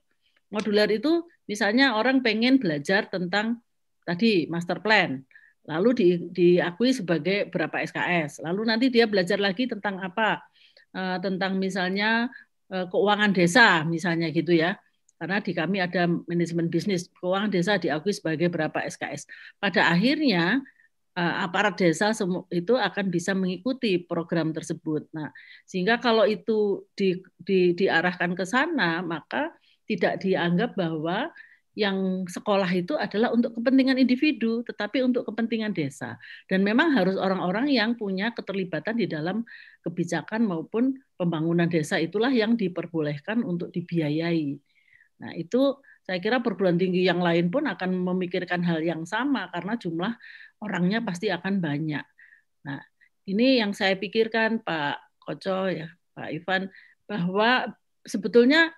Moduler 0.52 0.92
itu 0.92 1.24
misalnya 1.48 1.96
orang 1.96 2.20
pengen 2.20 2.60
belajar 2.60 3.08
tentang 3.08 3.64
tadi 4.04 4.44
master 4.52 4.84
plan, 4.84 5.24
lalu 5.72 5.90
di, 5.96 6.08
diakui 6.36 6.92
sebagai 6.92 7.48
berapa 7.48 7.80
SKS, 7.80 8.44
lalu 8.44 8.68
nanti 8.68 8.92
dia 8.92 9.08
belajar 9.08 9.40
lagi 9.40 9.72
tentang 9.72 10.04
apa, 10.04 10.44
eh, 10.92 11.18
tentang 11.24 11.56
misalnya 11.56 12.28
keuangan 12.72 13.32
desa 13.36 13.84
misalnya 13.84 14.32
gitu 14.32 14.56
ya. 14.56 14.80
Karena 15.22 15.38
di 15.38 15.54
kami 15.54 15.78
ada 15.78 16.10
manajemen 16.10 16.66
bisnis, 16.72 17.06
keuangan 17.22 17.54
desa 17.54 17.78
diakui 17.78 18.10
sebagai 18.10 18.50
berapa 18.50 18.82
SKS. 18.90 19.30
Pada 19.62 19.94
akhirnya 19.94 20.66
eh, 21.14 21.36
aparat 21.46 21.78
desa 21.78 22.10
itu 22.50 22.74
akan 22.74 23.06
bisa 23.14 23.38
mengikuti 23.38 24.02
program 24.02 24.50
tersebut. 24.50 25.06
Nah, 25.14 25.30
sehingga 25.70 26.02
kalau 26.02 26.26
itu 26.26 26.90
di, 26.98 27.22
di, 27.38 27.78
diarahkan 27.78 28.34
ke 28.34 28.50
sana, 28.50 29.06
maka 29.06 29.54
tidak 29.86 30.24
dianggap 30.26 30.74
bahwa 30.74 31.30
yang 31.72 32.28
sekolah 32.28 32.68
itu 32.76 33.00
adalah 33.00 33.32
untuk 33.32 33.56
kepentingan 33.56 33.96
individu, 33.96 34.60
tetapi 34.68 35.08
untuk 35.08 35.24
kepentingan 35.32 35.72
desa. 35.72 36.20
Dan 36.44 36.68
memang 36.68 36.92
harus 36.92 37.16
orang-orang 37.16 37.72
yang 37.72 37.96
punya 37.96 38.36
keterlibatan 38.36 39.00
di 39.00 39.08
dalam 39.08 39.48
kebijakan 39.80 40.44
maupun 40.44 41.00
pembangunan 41.16 41.72
desa 41.72 41.96
itulah 41.96 42.30
yang 42.30 42.60
diperbolehkan 42.60 43.48
untuk 43.48 43.72
dibiayai. 43.72 44.60
Nah, 45.24 45.32
itu 45.38 45.80
saya 46.04 46.20
kira 46.20 46.44
perguruan 46.44 46.76
tinggi 46.76 47.08
yang 47.08 47.24
lain 47.24 47.48
pun 47.48 47.64
akan 47.70 48.04
memikirkan 48.04 48.66
hal 48.68 48.84
yang 48.84 49.08
sama 49.08 49.48
karena 49.54 49.80
jumlah 49.80 50.12
orangnya 50.60 51.00
pasti 51.00 51.32
akan 51.32 51.64
banyak. 51.64 52.04
Nah, 52.68 52.82
ini 53.30 53.64
yang 53.64 53.72
saya 53.72 53.96
pikirkan 53.96 54.60
Pak 54.60 55.24
Koco 55.24 55.72
ya, 55.72 55.88
Pak 56.18 56.30
Ivan 56.36 56.68
bahwa 57.08 57.70
sebetulnya 58.04 58.74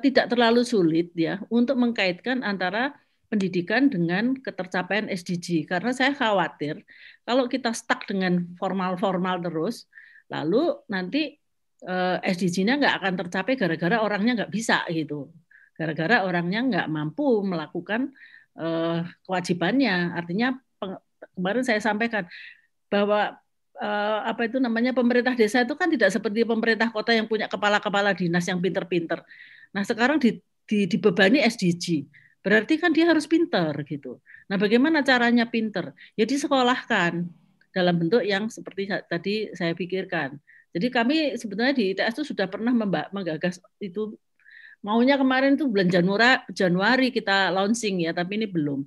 tidak 0.00 0.32
terlalu 0.32 0.64
sulit 0.64 1.12
ya 1.12 1.44
untuk 1.52 1.76
mengkaitkan 1.76 2.40
antara 2.40 2.96
pendidikan 3.28 3.92
dengan 3.92 4.32
ketercapaian 4.40 5.12
SDG 5.12 5.68
karena 5.68 5.92
saya 5.92 6.16
khawatir 6.16 6.80
kalau 7.28 7.44
kita 7.44 7.76
stuck 7.76 8.08
dengan 8.08 8.56
formal-formal 8.56 9.44
terus 9.44 9.84
lalu 10.32 10.72
nanti 10.88 11.36
eh, 11.84 12.16
SDG-nya 12.24 12.80
nggak 12.80 12.94
akan 13.04 13.14
tercapai 13.20 13.54
gara-gara 13.60 13.96
orangnya 14.00 14.44
nggak 14.44 14.52
bisa 14.52 14.84
gitu. 14.88 15.28
Gara-gara 15.76 16.26
orangnya 16.26 16.60
nggak 16.64 16.86
mampu 16.88 17.44
melakukan 17.44 18.12
eh, 18.56 19.04
kewajibannya. 19.28 20.16
Artinya 20.16 20.56
kemarin 21.36 21.64
saya 21.64 21.80
sampaikan 21.84 22.24
bahwa 22.88 23.36
apa 24.26 24.50
itu 24.50 24.58
namanya 24.58 24.90
pemerintah 24.90 25.38
desa 25.38 25.62
itu 25.62 25.78
kan 25.78 25.86
tidak 25.86 26.10
seperti 26.10 26.42
pemerintah 26.42 26.90
kota 26.90 27.14
yang 27.14 27.30
punya 27.30 27.46
kepala-kepala 27.46 28.10
dinas 28.10 28.42
yang 28.50 28.58
pinter-pinter 28.58 29.22
Nah 29.72 29.82
sekarang 29.84 30.18
di, 30.20 30.40
di, 30.64 30.88
dibebani 30.88 31.42
SDG, 31.44 32.08
berarti 32.40 32.80
kan 32.80 32.94
dia 32.94 33.08
harus 33.08 33.28
pinter 33.28 33.72
gitu. 33.84 34.20
Nah 34.48 34.56
bagaimana 34.56 35.04
caranya 35.04 35.48
pinter? 35.48 35.92
Ya 36.16 36.24
disekolahkan 36.24 37.28
dalam 37.72 37.94
bentuk 38.00 38.24
yang 38.24 38.48
seperti 38.48 38.88
tadi 39.06 39.52
saya 39.52 39.76
pikirkan. 39.76 40.40
Jadi 40.72 40.86
kami 40.92 41.16
sebetulnya 41.40 41.72
di 41.72 41.96
ITS 41.96 42.20
itu 42.20 42.24
sudah 42.34 42.46
pernah 42.48 42.72
menggagas 43.12 43.60
itu 43.80 44.16
maunya 44.84 45.18
kemarin 45.18 45.56
itu 45.58 45.66
bulan 45.66 45.88
Januari, 45.90 46.44
Januari 46.52 47.08
kita 47.10 47.50
launching 47.50 48.04
ya, 48.04 48.12
tapi 48.14 48.38
ini 48.38 48.46
belum. 48.46 48.84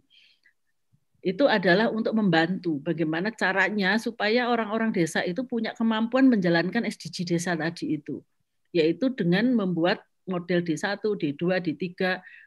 Itu 1.21 1.45
adalah 1.45 1.93
untuk 1.93 2.17
membantu 2.17 2.82
bagaimana 2.82 3.29
caranya 3.29 4.01
supaya 4.01 4.49
orang-orang 4.49 4.89
desa 4.89 5.21
itu 5.21 5.45
punya 5.45 5.77
kemampuan 5.77 6.32
menjalankan 6.32 6.82
SDG 6.86 7.38
desa 7.38 7.53
tadi 7.53 8.01
itu, 8.01 8.25
yaitu 8.73 9.13
dengan 9.13 9.53
membuat 9.53 10.01
model 10.32 10.63
D1, 10.63 11.03
D2, 11.03 11.43
D3 11.59 11.84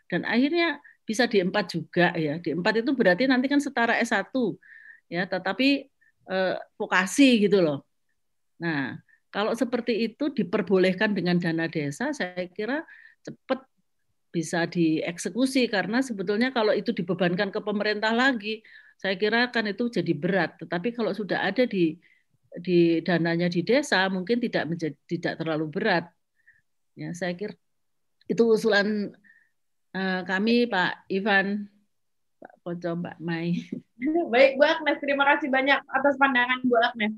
dan 0.08 0.20
akhirnya 0.24 0.80
bisa 1.04 1.28
D4 1.28 1.56
juga 1.68 2.16
ya. 2.16 2.40
D4 2.40 2.64
itu 2.80 2.92
berarti 2.96 3.28
nanti 3.28 3.46
kan 3.52 3.60
setara 3.60 4.00
S1 4.00 4.32
ya, 5.12 5.28
tetapi 5.28 5.68
eh, 6.32 6.56
vokasi 6.80 7.44
gitu 7.44 7.60
loh. 7.60 7.84
Nah, 8.64 8.96
kalau 9.28 9.52
seperti 9.52 10.08
itu 10.08 10.32
diperbolehkan 10.32 11.12
dengan 11.12 11.36
dana 11.36 11.68
desa, 11.68 12.14
saya 12.16 12.48
kira 12.48 12.86
cepat 13.20 13.66
bisa 14.34 14.66
dieksekusi 14.66 15.70
karena 15.70 16.02
sebetulnya 16.02 16.50
kalau 16.50 16.74
itu 16.74 16.90
dibebankan 16.90 17.54
ke 17.54 17.60
pemerintah 17.62 18.10
lagi, 18.10 18.64
saya 18.98 19.14
kira 19.14 19.50
kan 19.54 19.66
itu 19.70 19.90
jadi 19.90 20.12
berat. 20.14 20.58
Tetapi 20.58 20.94
kalau 20.94 21.14
sudah 21.14 21.46
ada 21.46 21.66
di 21.66 21.98
di 22.54 23.02
dananya 23.02 23.50
di 23.50 23.66
desa 23.66 24.06
mungkin 24.06 24.38
tidak 24.38 24.70
menjadi 24.70 24.98
tidak 25.10 25.34
terlalu 25.42 25.66
berat. 25.70 26.04
Ya, 26.94 27.10
saya 27.10 27.34
kira 27.34 27.54
itu 28.28 28.42
usulan 28.44 29.12
uh, 29.92 30.20
kami 30.24 30.66
Pak 30.68 31.08
Ivan, 31.12 31.68
Pak 32.40 32.54
Koco, 32.64 32.90
Mbak 33.00 33.18
Mai. 33.20 33.60
Baik 34.32 34.56
Bu 34.56 34.64
Agnes, 34.64 34.98
terima 35.00 35.24
kasih 35.34 35.48
banyak 35.48 35.80
atas 35.92 36.14
pandangan 36.16 36.60
Bu 36.64 36.76
Agnes. 36.80 37.12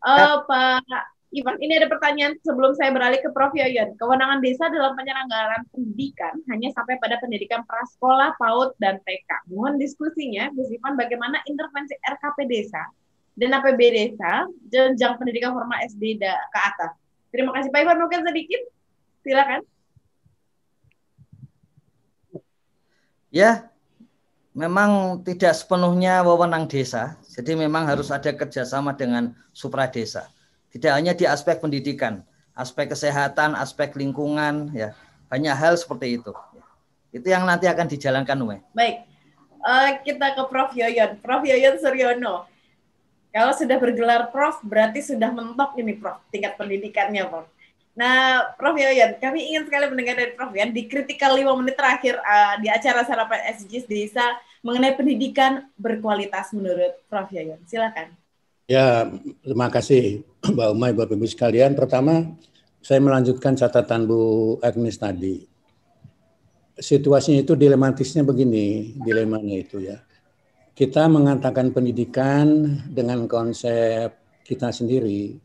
Uh, 0.00 0.42
Pak 0.48 1.20
Ivan, 1.30 1.54
ini 1.62 1.78
ada 1.78 1.86
pertanyaan 1.86 2.34
sebelum 2.42 2.74
saya 2.74 2.90
beralih 2.90 3.22
ke 3.22 3.30
Prof. 3.30 3.54
Yoyon. 3.54 3.94
Kewenangan 3.94 4.42
desa 4.42 4.66
dalam 4.66 4.98
penyelenggaraan 4.98 5.62
pendidikan 5.70 6.34
hanya 6.50 6.74
sampai 6.74 6.98
pada 6.98 7.22
pendidikan 7.22 7.62
prasekolah, 7.62 8.34
PAUD, 8.34 8.74
dan 8.82 8.98
TK. 9.06 9.46
Mohon 9.46 9.78
diskusinya, 9.78 10.50
Gus 10.50 10.74
Ivan, 10.74 10.98
bagaimana 10.98 11.38
intervensi 11.46 11.94
RKP 12.02 12.50
desa 12.50 12.82
dan 13.38 13.54
APB 13.54 13.80
desa 13.94 14.42
jenjang 14.74 15.22
pendidikan 15.22 15.54
formal 15.54 15.78
SD 15.86 16.18
ke 16.18 16.58
atas. 16.58 16.98
Terima 17.30 17.54
kasih 17.54 17.70
Pak 17.70 17.78
Ivan, 17.78 17.98
mungkin 18.02 18.26
sedikit. 18.26 18.62
Silakan. 19.22 19.62
Ya, 23.30 23.70
memang 24.52 25.22
tidak 25.22 25.54
sepenuhnya 25.54 26.26
wewenang 26.26 26.66
desa. 26.66 27.14
Jadi 27.30 27.54
memang 27.54 27.86
harus 27.86 28.10
ada 28.10 28.34
kerjasama 28.34 28.94
dengan 28.98 29.32
supra 29.54 29.86
desa. 29.86 30.26
Tidak 30.70 30.90
hanya 30.90 31.14
di 31.14 31.26
aspek 31.26 31.62
pendidikan, 31.62 32.22
aspek 32.54 32.90
kesehatan, 32.90 33.54
aspek 33.58 33.94
lingkungan, 33.94 34.70
ya 34.74 34.94
banyak 35.30 35.54
hal 35.54 35.78
seperti 35.78 36.18
itu. 36.18 36.34
Itu 37.10 37.26
yang 37.26 37.46
nanti 37.46 37.66
akan 37.66 37.86
dijalankan, 37.90 38.38
Ume. 38.38 38.62
Baik, 38.74 39.06
uh, 39.62 39.98
kita 40.02 40.34
ke 40.34 40.42
Prof. 40.46 40.70
Yoyon. 40.74 41.18
Prof. 41.22 41.42
Yoyon 41.42 41.78
Suryono. 41.78 42.46
Kalau 43.30 43.54
sudah 43.54 43.78
bergelar 43.78 44.30
Prof, 44.34 44.58
berarti 44.66 45.02
sudah 45.02 45.30
mentok 45.30 45.78
ini 45.78 45.94
Prof, 45.94 46.18
tingkat 46.34 46.58
pendidikannya 46.58 47.26
Prof. 47.30 47.46
Nah, 48.00 48.56
Prof 48.56 48.80
Yoyon, 48.80 49.20
kami 49.20 49.52
ingin 49.52 49.68
sekali 49.68 49.84
mendengar 49.92 50.16
dari 50.16 50.32
Prof 50.32 50.56
ya, 50.56 50.64
di 50.64 50.88
kritikal 50.88 51.36
lima 51.36 51.52
menit 51.52 51.76
terakhir 51.76 52.16
uh, 52.16 52.56
di 52.56 52.72
acara 52.72 53.04
sarapan 53.04 53.52
SDGs 53.52 53.84
Desa 53.84 54.24
mengenai 54.64 54.96
pendidikan 54.96 55.68
berkualitas 55.76 56.56
menurut 56.56 56.96
Prof 57.12 57.28
Yoyon. 57.28 57.60
Silakan. 57.68 58.16
Ya, 58.64 59.04
terima 59.44 59.68
kasih 59.68 60.24
Mbak 60.56 60.68
Umay, 60.72 60.96
Bapak 60.96 61.12
Ibu 61.12 61.28
sekalian. 61.28 61.76
Pertama, 61.76 62.24
saya 62.80 63.04
melanjutkan 63.04 63.52
catatan 63.52 64.08
Bu 64.08 64.56
Agnes 64.64 64.96
tadi. 64.96 65.44
Situasinya 66.80 67.44
itu 67.44 67.52
dilematisnya 67.52 68.24
begini, 68.24 68.96
dilemanya 68.96 69.60
itu 69.60 69.76
ya. 69.76 70.00
Kita 70.72 71.04
mengatakan 71.12 71.68
pendidikan 71.76 72.64
dengan 72.88 73.28
konsep 73.28 74.16
kita 74.40 74.72
sendiri, 74.72 75.36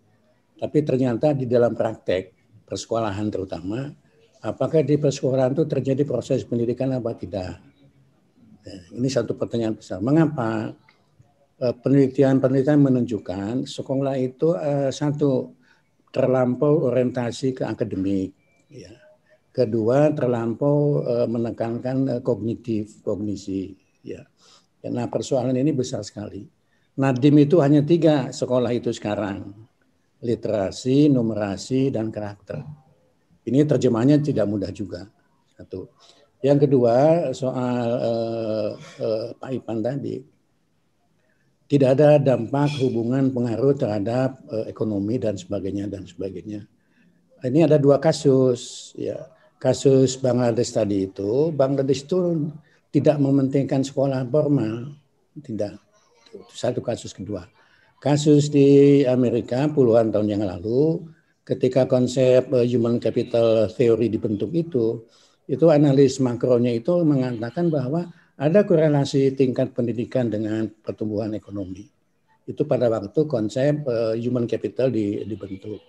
tapi 0.55 0.79
ternyata 0.87 1.35
di 1.35 1.43
dalam 1.43 1.75
praktek 1.75 2.34
persekolahan 2.66 3.30
terutama, 3.30 3.93
apakah 4.41 4.82
di 4.82 4.97
persekolahan 4.97 5.53
itu 5.53 5.63
terjadi 5.70 6.03
proses 6.03 6.43
pendidikan 6.43 6.91
apa 6.91 7.13
tidak? 7.16 7.61
Ya, 8.66 8.78
ini 8.97 9.09
satu 9.09 9.38
pertanyaan 9.38 9.78
besar. 9.78 10.01
Mengapa 10.01 10.74
Eh, 11.55 11.72
penelitian-penelitian 11.72 12.84
menunjukkan 12.84 13.63
sekolah 13.63 14.20
itu 14.20 14.51
uh, 14.59 14.91
satu 14.91 15.55
terlampau 16.11 16.91
orientasi 16.91 17.55
ke 17.55 17.63
akademik, 17.63 18.36
ya. 18.68 18.91
Kedua 19.55 20.11
terlampau 20.11 20.99
uh, 20.99 21.24
menekankan 21.24 22.20
kognitif, 22.20 22.99
kognisi, 22.99 23.72
ya. 24.03 24.28
Nah 24.91 25.07
persoalan 25.07 25.55
ini 25.55 25.72
besar 25.72 26.03
sekali. 26.03 26.43
Nadim 26.99 27.39
itu 27.39 27.63
hanya 27.63 27.80
tiga 27.88 28.36
sekolah 28.36 28.76
itu 28.76 28.91
sekarang, 28.91 29.55
literasi, 30.24 31.11
numerasi, 31.11 31.91
dan 31.91 32.11
karakter. 32.11 32.63
Ini 33.45 33.66
terjemahnya 33.68 34.22
tidak 34.24 34.45
mudah 34.49 34.72
juga. 34.74 35.05
Satu. 35.55 35.91
Yang 36.43 36.70
kedua 36.70 36.95
soal 37.34 37.86
uh, 37.97 38.70
uh, 38.78 39.28
Pak 39.38 39.51
Ipan 39.55 39.82
tadi, 39.82 40.22
tidak 41.66 41.97
ada 41.97 42.22
dampak 42.22 42.78
hubungan 42.86 43.34
pengaruh 43.34 43.74
terhadap 43.74 44.38
uh, 44.53 44.66
ekonomi 44.70 45.18
dan 45.18 45.34
sebagainya 45.34 45.89
dan 45.89 46.05
sebagainya. 46.05 46.70
Ini 47.41 47.66
ada 47.66 47.78
dua 47.82 47.97
kasus 47.97 48.93
ya. 48.97 49.32
Kasus 49.55 50.20
Bangladesh 50.20 50.70
tadi 50.70 51.09
itu, 51.09 51.49
Bangladesh 51.49 52.05
itu 52.05 52.51
tidak 52.93 53.18
mementingkan 53.18 53.82
sekolah 53.82 54.22
formal, 54.30 54.93
tidak. 55.41 55.80
Itu 56.30 56.45
satu 56.53 56.86
kasus 56.86 57.16
kedua. 57.16 57.49
Kasus 58.05 58.53
di 58.53 59.01
Amerika 59.01 59.65
puluhan 59.65 60.13
tahun 60.13 60.37
yang 60.37 60.45
lalu, 60.45 61.09
ketika 61.41 61.89
konsep 61.89 62.45
uh, 62.53 62.61
human 62.61 63.01
capital 63.01 63.65
theory 63.65 64.13
dibentuk 64.13 64.53
itu, 64.53 65.09
itu 65.49 65.65
analis 65.73 66.21
makronya 66.21 66.69
itu 66.69 67.01
mengatakan 67.01 67.73
bahwa 67.73 68.05
ada 68.37 68.61
korelasi 68.61 69.33
tingkat 69.33 69.73
pendidikan 69.73 70.29
dengan 70.29 70.69
pertumbuhan 70.69 71.33
ekonomi. 71.33 71.89
Itu 72.45 72.69
pada 72.69 72.93
waktu 72.93 73.25
konsep 73.25 73.89
uh, 73.89 74.13
human 74.13 74.45
capital 74.45 74.93
di, 74.93 75.25
dibentuk. 75.25 75.81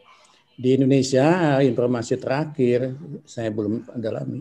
Di 0.57 0.73
Indonesia, 0.73 1.61
informasi 1.61 2.17
terakhir 2.17 2.97
saya 3.29 3.53
belum 3.53 3.93
dalami, 3.93 4.41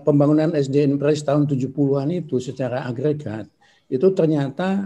pembangunan 0.00 0.56
SDN 0.56 0.96
Pres 0.96 1.20
tahun 1.28 1.44
70-an 1.44 2.08
itu 2.24 2.40
secara 2.40 2.88
agregat 2.88 3.52
itu 3.92 4.16
ternyata 4.16 4.80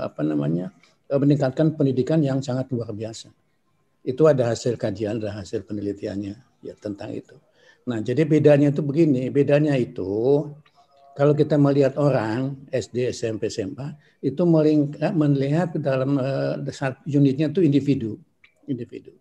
apa 0.00 0.24
namanya 0.24 0.72
meningkatkan 1.10 1.76
pendidikan 1.76 2.20
yang 2.24 2.40
sangat 2.40 2.70
luar 2.72 2.90
biasa. 2.92 3.28
Itu 4.04 4.28
ada 4.28 4.52
hasil 4.52 4.76
kajian, 4.76 5.20
ada 5.20 5.40
hasil 5.40 5.64
penelitiannya 5.64 6.34
ya 6.64 6.74
tentang 6.80 7.12
itu. 7.12 7.36
Nah, 7.84 8.00
jadi 8.00 8.24
bedanya 8.24 8.72
itu 8.72 8.80
begini, 8.80 9.28
bedanya 9.28 9.76
itu 9.76 10.44
kalau 11.14 11.36
kita 11.36 11.54
melihat 11.60 11.94
orang 12.00 12.58
SD, 12.72 13.12
SMP, 13.14 13.46
SMA 13.52 13.94
itu 14.24 14.42
melihat 15.14 15.76
dalam 15.78 16.18
uh, 16.18 16.58
unitnya 17.06 17.52
itu 17.52 17.60
individu, 17.62 18.18
individu. 18.66 19.14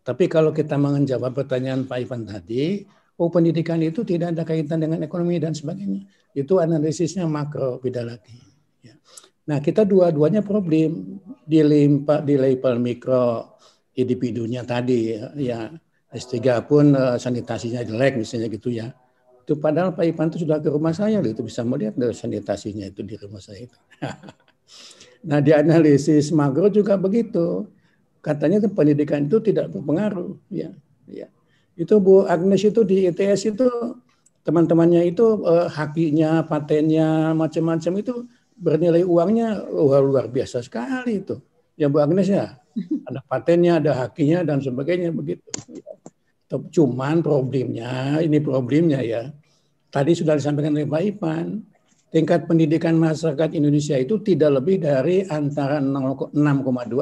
Tapi 0.00 0.30
kalau 0.30 0.54
kita 0.54 0.78
menjawab 0.80 1.34
pertanyaan 1.36 1.84
Pak 1.84 1.98
Ivan 2.00 2.22
tadi, 2.24 2.86
oh 3.20 3.28
pendidikan 3.28 3.82
itu 3.84 4.00
tidak 4.06 4.32
ada 4.32 4.46
kaitan 4.46 4.80
dengan 4.80 5.04
ekonomi 5.04 5.36
dan 5.36 5.52
sebagainya. 5.52 6.06
Itu 6.32 6.62
analisisnya 6.62 7.26
makro 7.26 7.82
beda 7.82 8.06
lagi. 8.06 8.38
Ya. 8.80 8.94
Nah 9.50 9.58
kita 9.58 9.82
dua-duanya 9.82 10.46
problem 10.46 11.18
di 11.42 11.60
limpa 11.66 12.22
di 12.22 12.38
level 12.38 12.78
mikro 12.78 13.58
individunya 13.98 14.62
tadi 14.62 15.18
ya, 15.18 15.26
ya 15.34 15.60
S3 16.14 16.38
pun 16.62 16.94
uh, 16.94 17.18
sanitasinya 17.18 17.82
jelek 17.82 18.22
misalnya 18.22 18.46
gitu 18.46 18.70
ya 18.70 18.94
itu 19.50 19.58
padahal 19.58 19.90
Pak 19.90 20.06
Ipan 20.06 20.30
itu 20.30 20.46
sudah 20.46 20.62
ke 20.62 20.70
rumah 20.70 20.94
saya 20.94 21.18
loh, 21.18 21.26
itu 21.34 21.42
bisa 21.42 21.66
melihat 21.66 21.98
dari 21.98 22.14
sanitasinya 22.14 22.86
itu 22.86 23.02
di 23.02 23.18
rumah 23.18 23.42
saya 23.42 23.66
itu. 23.66 23.74
nah 25.28 25.42
di 25.42 25.50
analisis 25.50 26.30
makro 26.30 26.70
juga 26.70 26.94
begitu. 26.94 27.66
Katanya 28.22 28.62
pendidikan 28.70 29.26
itu 29.26 29.42
tidak 29.42 29.74
berpengaruh. 29.74 30.38
Ya, 30.54 30.70
ya. 31.10 31.26
Itu 31.74 31.98
Bu 31.98 32.30
Agnes 32.30 32.62
itu 32.62 32.86
di 32.86 33.10
ITS 33.10 33.58
itu 33.58 33.66
teman-temannya 34.46 35.02
itu 35.10 35.42
eh, 35.42 35.66
hakinya, 35.66 36.46
patennya, 36.46 37.34
macam-macam 37.34 37.92
itu 37.98 38.30
bernilai 38.60 39.02
uangnya 39.02 39.64
luar, 39.72 40.04
luar 40.04 40.26
biasa 40.28 40.60
sekali 40.60 41.24
itu. 41.24 41.40
Ya 41.80 41.88
Bu 41.88 42.04
Agnes 42.04 42.28
ya, 42.28 42.60
ada 43.08 43.24
patennya, 43.24 43.80
ada 43.80 43.92
hakinya 44.04 44.44
dan 44.44 44.60
sebagainya 44.60 45.10
begitu. 45.10 45.48
Cuman 46.50 47.24
problemnya, 47.24 48.20
ini 48.20 48.42
problemnya 48.42 49.00
ya, 49.00 49.32
tadi 49.88 50.12
sudah 50.12 50.36
disampaikan 50.36 50.76
oleh 50.76 50.84
Pak 50.84 51.02
Ipan, 51.02 51.46
tingkat 52.10 52.44
pendidikan 52.50 52.98
masyarakat 52.98 53.54
Indonesia 53.54 53.94
itu 53.96 54.18
tidak 54.20 54.60
lebih 54.60 54.82
dari 54.82 55.22
antara 55.30 55.78
6,2 55.78 56.34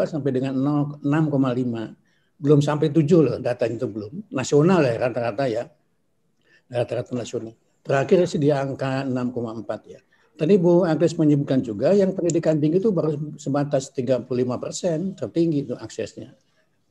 sampai 0.04 0.30
dengan 0.30 0.54
6,5. 1.00 2.38
Belum 2.38 2.60
sampai 2.62 2.92
7 2.94 3.02
loh 3.18 3.36
datanya 3.42 3.82
itu 3.82 3.88
belum. 3.90 4.30
Nasional 4.30 4.84
ya 4.84 4.94
rata-rata 5.00 5.44
ya. 5.50 5.64
Rata-rata 6.70 7.16
nasional. 7.16 7.56
Terakhir 7.82 8.28
sih 8.28 8.38
di 8.38 8.52
angka 8.52 9.08
6,4 9.08 9.64
ya. 9.88 10.00
Tadi 10.38 10.54
Bu 10.54 10.86
Agnes 10.86 11.18
menyebutkan 11.18 11.58
juga 11.58 11.90
yang 11.90 12.14
pendidikan 12.14 12.62
tinggi 12.62 12.78
itu 12.78 12.94
baru 12.94 13.34
sebatas 13.34 13.90
35 13.90 14.22
persen 14.62 15.18
tertinggi 15.18 15.66
itu 15.66 15.74
aksesnya. 15.74 16.30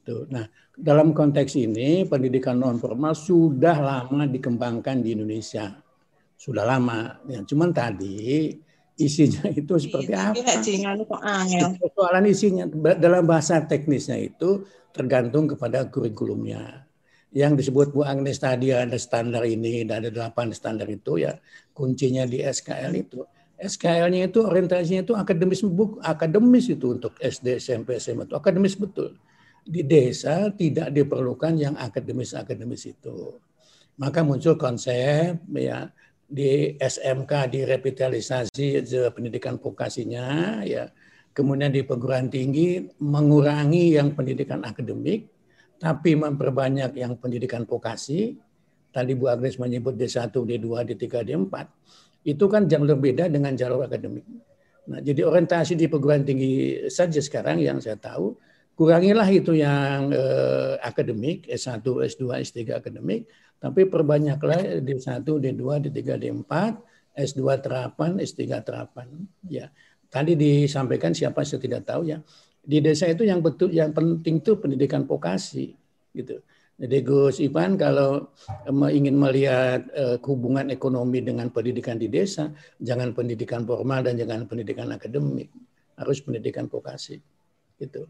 Tuh. 0.03 0.27
Nah, 0.27 0.43
dalam 0.75 1.15
konteks 1.15 1.55
ini 1.55 2.03
pendidikan 2.03 2.59
non 2.59 2.75
formal 2.75 3.15
sudah 3.15 3.79
lama 3.79 4.27
dikembangkan 4.27 4.99
di 4.99 5.15
Indonesia 5.15 5.79
sudah 6.35 6.63
lama. 6.67 7.23
Ya, 7.27 7.39
cuman 7.47 7.71
tadi 7.71 8.51
isinya 8.99 9.47
itu 9.55 9.73
seperti 9.79 10.11
iya, 10.11 10.31
apa? 10.31 10.43
Soalan 11.95 12.25
isinya 12.27 12.65
dalam 12.99 13.23
bahasa 13.23 13.63
teknisnya 13.63 14.19
itu 14.21 14.67
tergantung 14.91 15.47
kepada 15.47 15.87
kurikulumnya. 15.87 16.83
Yang 17.31 17.63
disebut 17.63 17.91
Bu 17.91 18.07
Agnes 18.07 18.39
tadi 18.39 18.71
ada 18.71 18.95
standar 18.95 19.43
ini, 19.43 19.83
dan 19.83 20.03
ada 20.03 20.09
delapan 20.11 20.51
standar 20.55 20.87
itu 20.87 21.19
ya 21.19 21.35
kuncinya 21.75 22.23
di 22.23 22.39
SKL 22.39 22.93
itu. 22.95 23.19
SKL-nya 23.57 24.29
itu 24.29 24.45
orientasinya 24.45 25.01
itu 25.01 25.13
akademis 25.17 25.65
buk, 25.65 25.97
akademis 26.05 26.69
itu 26.69 26.93
untuk 26.93 27.17
SD, 27.17 27.57
SMP, 27.57 27.97
SMA 27.97 28.29
itu 28.29 28.37
akademis 28.37 28.77
betul. 28.77 29.17
Di 29.67 29.81
desa 29.83 30.53
tidak 30.53 30.93
diperlukan 30.93 31.57
yang 31.57 31.75
akademis-akademis 31.75 32.93
itu. 32.93 33.35
Maka 33.97 34.21
muncul 34.21 34.55
konsep 34.55 35.41
ya 35.57 35.89
di 36.27 36.75
SMK 36.75 37.49
direvitalisasi 37.49 38.83
pendidikan 39.15 39.55
vokasinya 39.57 40.59
ya 40.67 40.91
kemudian 41.31 41.71
di 41.71 41.87
perguruan 41.87 42.27
tinggi 42.27 42.83
mengurangi 42.99 43.95
yang 43.95 44.11
pendidikan 44.11 44.59
akademik 44.67 45.31
tapi 45.79 46.19
memperbanyak 46.19 46.99
yang 46.99 47.15
pendidikan 47.15 47.63
vokasi 47.63 48.35
tadi 48.91 49.15
Bu 49.15 49.31
Agnes 49.31 49.55
menyebut 49.55 49.95
D1, 49.95 50.33
D2, 50.33 50.67
D3, 50.67 51.05
D4 51.21 51.53
itu 52.27 52.45
kan 52.51 52.67
jauh 52.67 52.83
berbeda 52.83 53.31
dengan 53.31 53.55
jalur 53.55 53.87
akademik. 53.87 54.27
Nah, 54.91 54.99
jadi 54.99 55.23
orientasi 55.23 55.79
di 55.79 55.87
perguruan 55.87 56.27
tinggi 56.27 56.83
saja 56.91 57.19
sekarang 57.23 57.63
yang 57.63 57.79
saya 57.79 57.95
tahu 57.95 58.35
kurangilah 58.75 59.27
itu 59.31 59.55
yang 59.55 60.11
eh, 60.11 60.75
akademik 60.83 61.47
S1, 61.47 61.83
S2, 61.83 62.23
S3 62.43 62.75
akademik 62.75 63.27
tapi 63.57 63.89
perbanyaklah 63.89 64.85
D1, 64.85 65.25
D2, 65.25 65.89
D3, 65.89 66.01
D4, 66.21 66.53
S2 67.17 67.41
terapan, 67.57 68.21
S3 68.21 68.61
terapan. 68.61 69.09
Ya, 69.49 69.73
tadi 70.13 70.37
disampaikan 70.37 71.17
siapa 71.17 71.41
saya 71.41 71.57
tidak 71.57 71.89
tahu 71.89 72.05
ya. 72.05 72.21
Di 72.61 72.83
desa 72.83 73.09
itu 73.09 73.25
yang 73.25 73.41
betul 73.41 73.73
yang 73.73 73.95
penting 73.95 74.43
itu 74.43 74.59
pendidikan 74.61 75.09
vokasi 75.09 75.73
gitu. 76.13 76.43
Jadi 76.77 76.97
Gus 77.01 77.41
Ivan 77.41 77.73
kalau 77.73 78.29
ingin 78.69 79.17
melihat 79.17 79.81
uh, 79.97 80.21
hubungan 80.21 80.69
ekonomi 80.69 81.25
dengan 81.25 81.49
pendidikan 81.49 81.97
di 81.97 82.05
desa, 82.05 82.53
jangan 82.77 83.17
pendidikan 83.17 83.65
formal 83.65 84.05
dan 84.05 84.13
jangan 84.13 84.45
pendidikan 84.45 84.93
akademik, 84.93 85.49
harus 85.97 86.21
pendidikan 86.21 86.69
vokasi. 86.69 87.17
Gitu. 87.81 88.05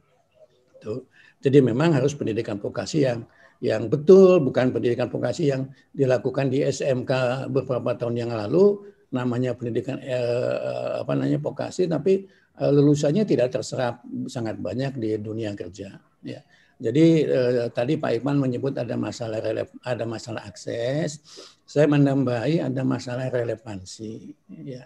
Tuh. 0.83 1.07
Jadi 1.39 1.63
memang 1.63 1.95
harus 1.95 2.11
pendidikan 2.11 2.59
vokasi 2.59 3.07
yang 3.07 3.23
yang 3.63 3.89
betul, 3.89 4.43
bukan 4.43 4.69
pendidikan 4.69 5.09
vokasi 5.09 5.49
yang 5.49 5.71
dilakukan 5.89 6.51
di 6.53 6.61
SMK 6.61 7.47
beberapa 7.49 7.97
tahun 7.97 8.27
yang 8.27 8.31
lalu, 8.35 8.85
namanya 9.09 9.57
pendidikan 9.57 9.97
eh, 10.03 11.01
apa 11.01 11.17
namanya 11.17 11.41
vokasi, 11.41 11.89
tapi 11.89 12.27
eh, 12.59 12.71
lulusannya 12.71 13.25
tidak 13.25 13.57
terserap 13.57 14.05
sangat 14.29 14.61
banyak 14.61 14.99
di 14.99 15.17
dunia 15.17 15.55
kerja. 15.57 15.97
Ya. 16.21 16.43
Jadi 16.77 17.25
eh, 17.25 17.67
tadi 17.73 17.97
Pak 17.97 18.21
Iqbal 18.21 18.37
menyebut 18.37 18.77
ada 18.77 18.93
masalah 18.93 19.41
ada 19.81 20.05
masalah 20.05 20.45
akses. 20.45 21.25
Saya 21.65 21.89
menambahi 21.89 22.61
ada 22.61 22.85
masalah 22.85 23.33
relevansi. 23.33 24.37
Ya. 24.61 24.85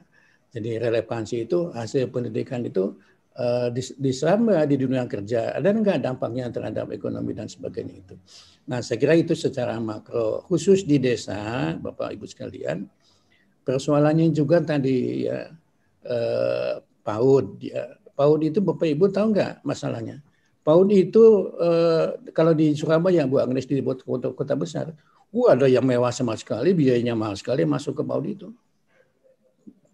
Jadi 0.51 0.79
relevansi 0.79 1.47
itu 1.47 1.67
hasil 1.75 2.07
pendidikan 2.07 2.63
itu 2.63 2.95
eh, 3.35 3.67
diserap 3.75 4.39
di 4.71 4.75
dunia 4.79 5.03
kerja. 5.03 5.51
Ada 5.51 5.67
enggak 5.75 5.99
dampaknya 5.99 6.47
terhadap 6.47 6.95
ekonomi 6.95 7.35
dan 7.35 7.51
sebagainya 7.51 7.95
itu. 7.99 8.15
Nah 8.71 8.79
saya 8.79 8.95
kira 8.95 9.19
itu 9.19 9.35
secara 9.35 9.75
makro. 9.83 10.47
Khusus 10.47 10.87
di 10.87 10.95
desa, 10.95 11.75
Bapak 11.75 12.15
Ibu 12.15 12.23
sekalian, 12.23 12.87
persoalannya 13.67 14.31
juga 14.31 14.63
tadi 14.63 15.27
ya 15.27 15.51
eh, 16.07 16.75
PAUD. 17.03 17.47
Ya. 17.59 17.99
PAUD 18.15 18.41
itu 18.47 18.63
Bapak 18.63 18.87
Ibu 18.87 19.11
tahu 19.11 19.35
nggak 19.35 19.67
masalahnya? 19.67 20.23
PAUD 20.61 20.89
itu 20.93 21.23
eh, 21.57 22.05
kalau 22.37 22.53
di 22.53 22.77
Surabaya 22.77 23.25
Bu 23.25 23.41
Agnes 23.41 23.65
di 23.65 23.81
kota, 23.81 24.29
kota 24.29 24.53
besar, 24.53 24.93
uh, 25.33 25.47
ada 25.49 25.65
yang 25.65 25.81
mewah 25.81 26.13
sama 26.13 26.37
sekali, 26.37 26.77
biayanya 26.77 27.17
mahal 27.17 27.33
sekali 27.33 27.65
masuk 27.65 27.97
ke 27.97 28.03
PAUD 28.05 28.25
itu. 28.29 28.47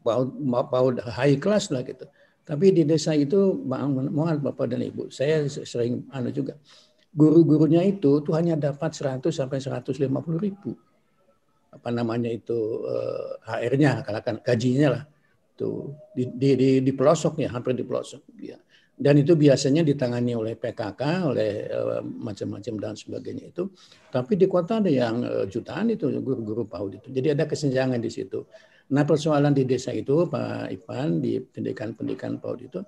PAUD, 0.03 0.28
PAUD 0.43 0.95
high 1.07 1.39
class 1.39 1.72
lah 1.72 1.88
gitu. 1.88 2.03
Tapi 2.47 2.72
di 2.72 2.84
desa 2.88 3.11
itu, 3.15 3.59
mohon 3.63 4.39
Bapak 4.39 4.72
dan 4.72 4.84
Ibu, 4.84 5.11
saya 5.11 5.43
sering 5.47 6.07
anu 6.15 6.32
juga, 6.32 6.55
guru-gurunya 7.11 7.84
itu 7.84 8.24
tuh 8.24 8.34
hanya 8.36 8.55
dapat 8.55 8.95
100 8.95 9.24
sampai 9.36 9.59
150 9.59 10.07
ribu. 10.39 10.72
Apa 11.72 11.91
namanya 11.91 12.32
itu 12.32 12.88
eh, 12.88 13.68
HR-nya, 13.68 14.03
gajinya 14.43 14.88
lah. 14.99 15.03
Tuh 15.59 15.91
di, 16.15 16.24
di, 16.28 16.49
di, 16.55 16.70
di 16.84 16.91
pelosoknya, 16.95 17.51
hampir 17.51 17.76
di 17.76 17.84
pelosok. 17.84 18.24
Ya 18.39 18.59
dan 18.97 19.13
itu 19.21 19.37
biasanya 19.37 19.85
ditangani 19.85 20.33
oleh 20.33 20.57
PKK, 20.57 21.01
oleh 21.29 21.69
uh, 21.69 22.01
macam-macam 22.01 22.73
dan 22.81 22.93
sebagainya 22.97 23.53
itu. 23.53 23.69
Tapi 24.09 24.33
di 24.33 24.49
kota 24.49 24.81
ada 24.81 24.89
yang 24.89 25.21
uh, 25.21 25.45
jutaan 25.45 25.93
itu 25.93 26.09
guru-guru 26.17 26.65
PAUD 26.65 27.05
itu. 27.05 27.07
Jadi 27.13 27.37
ada 27.37 27.45
kesenjangan 27.45 28.01
di 28.01 28.09
situ. 28.09 28.41
Nah 28.89 29.05
persoalan 29.05 29.53
di 29.53 29.69
desa 29.69 29.93
itu 29.93 30.25
Pak 30.25 30.73
Ivan 30.73 31.21
di 31.21 31.37
pendidikan-pendidikan 31.37 32.41
PAUD 32.41 32.59
itu 32.65 32.79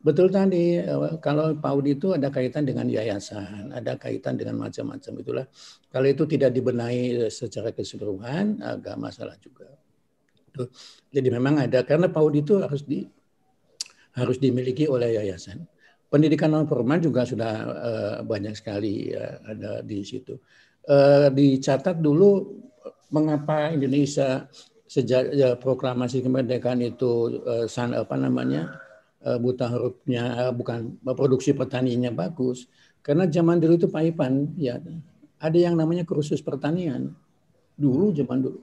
betul 0.00 0.32
tadi 0.32 0.80
uh, 0.80 1.20
kalau 1.20 1.52
PAUD 1.52 1.86
itu 2.00 2.16
ada 2.16 2.32
kaitan 2.32 2.64
dengan 2.64 2.88
yayasan, 2.88 3.68
ada 3.68 4.00
kaitan 4.00 4.40
dengan 4.40 4.56
macam-macam 4.56 5.12
itulah. 5.20 5.44
Kalau 5.92 6.08
itu 6.08 6.24
tidak 6.24 6.56
dibenahi 6.56 7.28
secara 7.28 7.76
keseluruhan 7.76 8.64
agak 8.64 8.96
masalah 8.96 9.36
juga. 9.36 9.68
Jadi 11.12 11.28
memang 11.28 11.60
ada 11.60 11.84
karena 11.84 12.08
PAUD 12.08 12.34
itu 12.40 12.56
harus 12.56 12.88
di 12.88 13.04
harus 14.18 14.42
dimiliki 14.42 14.90
oleh 14.90 15.14
yayasan. 15.22 15.62
Pendidikan 16.08 16.50
non 16.50 16.66
formal 16.66 16.98
juga 16.98 17.22
sudah 17.22 17.52
uh, 17.68 18.16
banyak 18.24 18.56
sekali 18.56 19.12
ya, 19.14 19.38
ada 19.44 19.84
di 19.84 20.02
situ. 20.02 20.34
Uh, 20.88 21.28
dicatat 21.30 22.00
dulu 22.00 22.58
mengapa 23.12 23.70
Indonesia 23.70 24.48
sejak 24.88 25.36
proklamasi 25.60 26.24
kemerdekaan 26.24 26.80
itu 26.80 27.44
san 27.68 27.92
apa 27.92 28.16
namanya 28.16 28.72
buta 29.20 29.68
hurufnya 29.68 30.48
bukan 30.56 30.96
produksi 31.12 31.52
pertaniannya 31.52 32.08
bagus 32.08 32.64
karena 33.04 33.28
zaman 33.28 33.60
dulu 33.60 33.76
itu 33.76 33.88
Pak 33.88 34.02
Ipan 34.16 34.56
ya 34.56 34.80
ada 35.36 35.58
yang 35.60 35.76
namanya 35.76 36.08
kursus 36.08 36.40
pertanian 36.40 37.12
dulu 37.76 38.16
zaman 38.16 38.48
dulu 38.48 38.60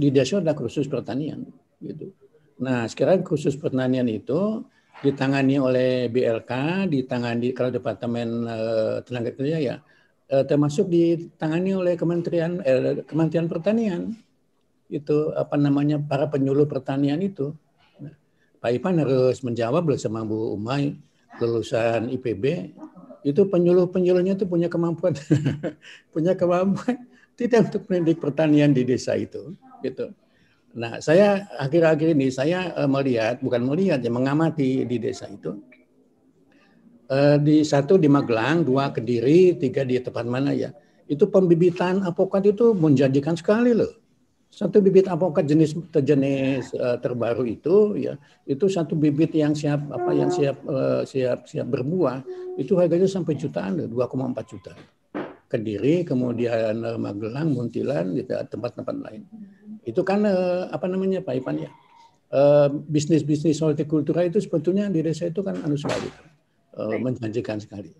di 0.00 0.08
desa 0.08 0.40
ada 0.40 0.54
kursus 0.54 0.88
pertanian 0.88 1.46
gitu 1.82 2.14
Nah, 2.62 2.86
sekarang 2.86 3.26
khusus 3.26 3.58
pertanian 3.58 4.06
itu 4.06 4.62
ditangani 5.02 5.58
oleh 5.58 6.06
BLK, 6.06 6.86
ditangani 6.86 7.50
kalau 7.50 7.74
Departemen 7.74 8.46
uh, 8.46 8.96
Tenaga 9.02 9.34
Kerja 9.34 9.58
ya, 9.58 9.76
uh, 10.30 10.44
termasuk 10.46 10.86
ditangani 10.86 11.74
oleh 11.74 11.98
Kementerian 11.98 12.62
eh, 12.62 13.02
Kementerian 13.02 13.50
Pertanian. 13.50 14.14
Itu 14.86 15.34
apa 15.34 15.58
namanya 15.58 15.98
para 15.98 16.30
penyuluh 16.30 16.70
pertanian 16.70 17.18
itu. 17.18 17.50
Nah, 17.98 18.14
Pak 18.62 18.70
Ipan 18.78 19.02
harus 19.02 19.42
menjawab 19.42 19.82
bersama 19.82 20.22
Bu 20.22 20.54
Umay 20.54 20.94
lulusan 21.42 22.12
IPB 22.14 22.76
itu 23.22 23.40
penyuluh-penyuluhnya 23.46 24.34
itu 24.34 24.44
punya 24.44 24.66
kemampuan 24.66 25.14
punya 26.14 26.34
kemampuan 26.34 27.06
tidak 27.38 27.70
untuk 27.72 27.88
mendidik 27.88 28.18
pertanian 28.20 28.74
di 28.74 28.82
desa 28.84 29.16
itu 29.16 29.56
gitu. 29.80 30.10
Nah, 30.72 31.04
saya 31.04 31.44
akhir-akhir 31.60 32.16
ini 32.16 32.32
saya 32.32 32.72
uh, 32.72 32.88
melihat, 32.88 33.44
bukan 33.44 33.60
melihat 33.68 34.00
ya, 34.00 34.08
mengamati 34.08 34.88
di 34.88 34.96
desa 34.96 35.28
itu. 35.28 35.60
Uh, 37.12 37.36
di 37.36 37.60
satu 37.60 38.00
di 38.00 38.08
Magelang, 38.08 38.64
dua 38.64 38.88
Kediri, 38.88 39.52
tiga 39.60 39.84
di 39.84 40.00
tempat 40.00 40.24
mana 40.24 40.56
ya. 40.56 40.72
Itu 41.04 41.28
pembibitan 41.28 42.00
apokat 42.08 42.48
itu 42.48 42.72
menjanjikan 42.72 43.36
sekali 43.36 43.76
loh. 43.76 44.00
Satu 44.52 44.84
bibit 44.84 45.08
apokat 45.08 45.48
jenis 45.48 45.72
jenis 45.92 46.76
uh, 46.76 47.00
terbaru 47.00 47.44
itu 47.48 47.96
ya, 47.96 48.20
itu 48.44 48.68
satu 48.68 48.92
bibit 48.96 49.32
yang 49.32 49.56
siap 49.56 49.80
apa 49.88 50.12
yang 50.12 50.28
siap 50.28 50.60
siap 51.08 51.48
siap 51.48 51.66
berbuah 51.72 52.20
itu 52.60 52.76
harganya 52.76 53.08
sampai 53.08 53.32
jutaan 53.40 53.80
loh, 53.80 53.88
2,4 53.88 54.52
juta. 54.52 54.72
Kediri, 55.48 56.04
kemudian 56.04 56.80
Magelang, 57.00 57.52
Muntilan, 57.52 58.12
gitu, 58.16 58.32
tempat-tempat 58.48 58.96
lain 59.04 59.24
itu 59.82 60.00
kan 60.06 60.22
eh, 60.22 60.70
apa 60.70 60.86
namanya 60.86 61.22
Pak 61.22 61.34
Ipan 61.42 61.56
ya? 61.58 61.70
Eh, 62.32 62.68
bisnis-bisnis 62.88 63.60
hortikultura 63.60 64.24
itu 64.24 64.40
sebetulnya 64.40 64.88
di 64.88 65.04
desa 65.04 65.28
itu 65.28 65.44
kan 65.44 65.58
anu 65.60 65.76
sekali 65.76 66.08
eh, 66.78 66.96
menjanjikan 67.02 67.58
sekali. 67.58 67.90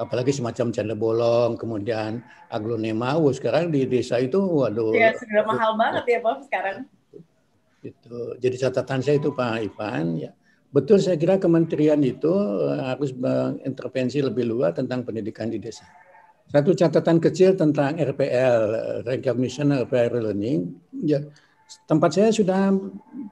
Apalagi 0.00 0.34
semacam 0.34 0.72
canda 0.74 0.94
bolong 0.98 1.54
kemudian 1.54 2.24
aglonema 2.50 3.14
oh, 3.14 3.30
sekarang 3.30 3.70
di 3.70 3.86
desa 3.86 4.18
itu 4.18 4.40
waduh. 4.40 4.92
Ya 4.92 5.14
sudah 5.14 5.44
mahal 5.46 5.78
banget 5.78 6.04
ya 6.10 6.18
Pak 6.20 6.36
sekarang. 6.50 6.76
Itu 7.82 8.36
jadi 8.42 8.56
catatan 8.68 9.00
saya 9.00 9.16
itu 9.22 9.30
Pak 9.30 9.62
Ipan 9.62 10.18
ya. 10.18 10.30
Betul 10.72 11.04
saya 11.04 11.20
kira 11.20 11.36
kementerian 11.36 12.00
itu 12.00 12.32
harus 12.80 13.12
mengintervensi 13.12 14.24
lebih 14.24 14.48
luas 14.48 14.72
tentang 14.72 15.04
pendidikan 15.04 15.52
di 15.52 15.60
desa 15.60 15.84
satu 16.52 16.76
catatan 16.76 17.16
kecil 17.16 17.56
tentang 17.56 17.96
RPL, 17.96 18.60
Recognition 19.08 19.72
of 19.72 19.88
Prior 19.88 20.12
Learning. 20.20 20.76
Ya, 21.00 21.24
tempat 21.88 22.12
saya 22.12 22.28
sudah 22.28 22.76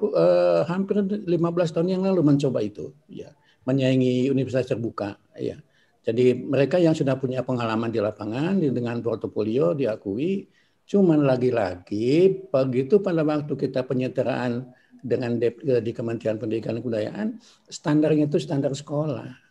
uh, 0.01 0.65
hampir 0.65 1.05
15 1.05 1.29
tahun 1.77 1.89
yang 1.93 2.03
lalu 2.09 2.25
mencoba 2.25 2.65
itu, 2.65 2.97
ya, 3.13 3.29
menyaingi 3.69 4.33
universitas 4.33 4.73
terbuka, 4.73 5.21
ya. 5.37 5.61
Jadi 6.01 6.33
mereka 6.33 6.81
yang 6.81 6.97
sudah 6.97 7.21
punya 7.21 7.45
pengalaman 7.45 7.93
di 7.93 8.01
lapangan 8.01 8.57
dengan 8.57 9.05
portofolio 9.05 9.77
diakui, 9.77 10.49
cuman 10.89 11.29
lagi-lagi 11.29 12.49
begitu 12.49 13.05
pada 13.05 13.21
waktu 13.21 13.53
kita 13.53 13.85
penyetaraan 13.85 14.65
dengan 15.05 15.37
di 15.61 15.93
Kementerian 15.93 16.41
Pendidikan 16.41 16.73
dan 16.73 16.81
Kebudayaan, 16.81 17.27
standarnya 17.69 18.33
itu 18.33 18.41
standar 18.41 18.73
sekolah 18.73 19.50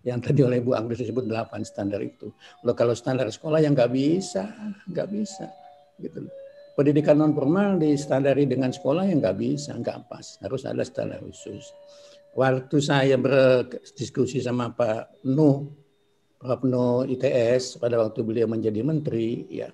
yang 0.00 0.20
tadi 0.24 0.40
oleh 0.40 0.64
Bu 0.64 0.72
Agnes 0.72 1.00
disebut 1.00 1.28
delapan 1.28 1.60
standar 1.60 2.00
itu. 2.00 2.32
Loh 2.64 2.72
kalau 2.72 2.96
standar 2.96 3.28
sekolah 3.28 3.60
yang 3.60 3.76
nggak 3.76 3.92
bisa, 3.92 4.48
nggak 4.88 5.08
bisa, 5.12 5.46
gitu. 6.00 6.24
Pendidikan 6.72 7.20
non 7.20 7.36
formal 7.36 7.76
standari 8.00 8.48
dengan 8.48 8.72
sekolah 8.72 9.04
yang 9.04 9.20
nggak 9.20 9.36
bisa, 9.36 9.76
nggak 9.76 10.08
pas. 10.08 10.40
Harus 10.40 10.64
ada 10.64 10.80
standar 10.80 11.20
khusus. 11.20 11.68
Waktu 12.32 12.76
saya 12.80 13.20
berdiskusi 13.20 14.40
sama 14.40 14.72
Pak 14.72 15.26
Nuh, 15.28 15.68
Pak 16.40 16.62
Nuh 16.64 17.04
ITS 17.04 17.76
pada 17.76 18.00
waktu 18.00 18.24
beliau 18.24 18.48
menjadi 18.48 18.80
menteri, 18.80 19.44
ya 19.50 19.68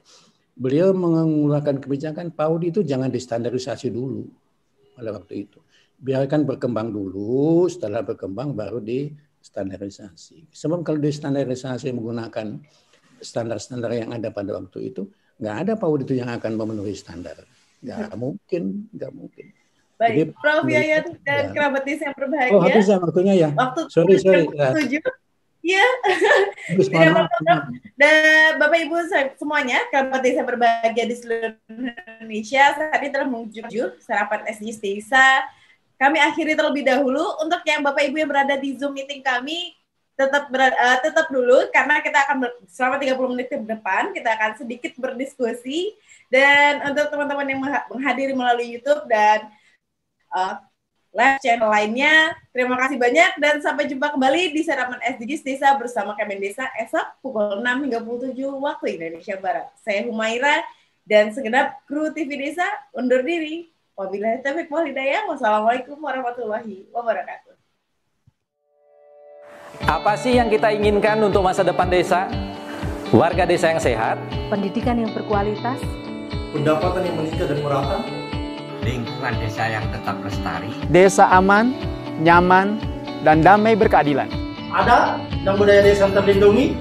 beliau 0.56 0.96
mengeluarkan 0.96 1.78
kebijakan 1.78 2.32
PAUD 2.32 2.72
itu 2.72 2.80
jangan 2.80 3.12
distandarisasi 3.12 3.92
dulu 3.92 4.24
pada 4.96 5.12
waktu 5.14 5.46
itu. 5.46 5.60
Biarkan 6.00 6.48
berkembang 6.48 6.90
dulu, 6.90 7.68
setelah 7.68 8.00
berkembang 8.02 8.56
baru 8.56 8.80
di 8.80 9.12
standarisasi. 9.46 10.50
Sebab 10.50 10.82
kalau 10.82 10.98
di 10.98 11.14
standarisasi 11.14 11.94
menggunakan 11.94 12.58
standar-standar 13.22 13.94
yang 13.94 14.10
ada 14.10 14.34
pada 14.34 14.58
waktu 14.58 14.90
itu, 14.90 15.06
nggak 15.38 15.56
ada 15.62 15.72
PAUD 15.78 16.10
itu 16.10 16.18
yang 16.18 16.34
akan 16.34 16.58
memenuhi 16.58 16.98
standar. 16.98 17.46
Nggak 17.78 18.10
ya. 18.10 18.16
mungkin, 18.18 18.62
nggak 18.90 19.12
mungkin. 19.14 19.46
Baik, 19.96 20.12
Jadi, 20.12 20.22
Prof 20.36 20.64
Yayan 20.68 21.04
dan 21.24 21.42
ya. 21.48 21.52
kerabat 21.56 21.82
desa 21.88 22.02
yang 22.12 22.16
berbahagia. 22.20 22.52
Oh, 22.52 22.60
habis 22.60 22.84
ya 22.84 22.96
waktunya 23.00 23.34
ya. 23.38 23.50
Waktu 23.56 23.80
Sorry, 23.88 24.14
sorry. 24.20 24.44
Ya. 24.52 24.76
tujuh. 24.76 25.00
Iya. 25.66 25.86
Tidak. 26.78 27.60
Dan 27.96 28.50
Bapak 28.60 28.78
Ibu 28.86 28.96
semuanya, 29.40 29.88
kerabat 29.88 30.20
desa 30.20 30.44
berbahagia 30.44 31.04
di 31.08 31.16
seluruh 31.16 31.56
Indonesia, 31.66 32.76
saat 32.76 33.00
ini 33.00 33.08
telah 33.08 33.26
menuju 33.26 33.98
sarapan 34.04 34.44
SDGs 34.52 34.78
desa. 34.84 35.42
Kami 35.96 36.18
akhiri 36.20 36.52
terlebih 36.52 36.84
dahulu. 36.84 37.24
Untuk 37.40 37.64
yang 37.64 37.80
Bapak 37.80 38.04
Ibu 38.08 38.16
yang 38.20 38.30
berada 38.30 38.54
di 38.60 38.76
Zoom 38.76 38.92
meeting 38.92 39.24
kami, 39.24 39.72
tetap 40.16 40.48
ber- 40.48 40.72
eh, 40.76 40.98
tetap 41.04 41.28
dulu 41.28 41.68
karena 41.68 42.00
kita 42.00 42.18
akan 42.24 42.36
ber- 42.48 42.56
selama 42.72 42.96
30 42.96 43.28
menit 43.36 43.52
ke 43.52 43.60
depan 43.60 44.16
kita 44.16 44.32
akan 44.32 44.50
sedikit 44.56 44.96
berdiskusi 44.96 45.92
dan 46.32 46.80
untuk 46.88 47.12
teman-teman 47.12 47.44
yang 47.44 47.60
mengha- 47.60 47.86
menghadiri 47.92 48.32
melalui 48.32 48.80
YouTube 48.80 49.04
dan 49.12 49.52
eh, 50.32 50.54
live 51.16 51.40
channel 51.40 51.68
lainnya. 51.68 52.32
Terima 52.52 52.76
kasih 52.80 52.96
banyak 53.00 53.30
dan 53.40 53.54
sampai 53.60 53.88
jumpa 53.88 54.12
kembali 54.12 54.56
di 54.56 54.60
sarapan 54.64 55.00
SDGs 55.16 55.44
Desa 55.44 55.72
bersama 55.76 56.12
Kemen 56.16 56.40
Desa 56.40 56.64
esok 56.80 57.20
pukul 57.24 57.60
6 57.60 57.84
hingga 57.88 58.00
pukul 58.04 58.32
7 58.32 58.56
waktu 58.56 58.86
Indonesia 59.00 59.36
Barat. 59.36 59.68
Saya 59.80 60.04
Humaira 60.08 60.64
dan 61.04 61.32
segenap 61.32 61.80
kru 61.84 62.08
TV 62.12 62.40
Desa 62.40 62.64
undur 62.96 63.20
diri. 63.20 63.68
Wabillahi 63.96 64.44
taufiq 64.44 64.68
wal 64.68 64.84
hidayah. 64.84 65.24
Wassalamualaikum 65.24 65.96
warahmatullahi 65.96 66.84
wabarakatuh. 66.92 67.56
Apa 69.88 70.12
sih 70.20 70.36
yang 70.36 70.52
kita 70.52 70.68
inginkan 70.68 71.16
untuk 71.24 71.40
masa 71.40 71.64
depan 71.64 71.88
desa? 71.88 72.28
Warga 73.08 73.48
desa 73.48 73.70
yang 73.70 73.78
sehat, 73.78 74.18
pendidikan 74.50 74.98
yang 74.98 75.14
berkualitas, 75.14 75.78
pendapatan 76.50 77.06
yang 77.06 77.16
meningkat 77.22 77.46
dan 77.54 77.58
merata, 77.62 77.98
lingkungan 78.82 79.34
desa 79.38 79.64
yang 79.70 79.86
tetap 79.94 80.18
lestari, 80.26 80.74
Desa 80.90 81.30
aman, 81.30 81.70
nyaman, 82.18 82.82
dan 83.22 83.46
damai 83.46 83.78
berkeadilan. 83.78 84.26
ada 84.74 85.22
dan 85.40 85.54
budaya 85.54 85.86
desa 85.86 86.10
yang 86.10 86.18
terlindungi, 86.18 86.74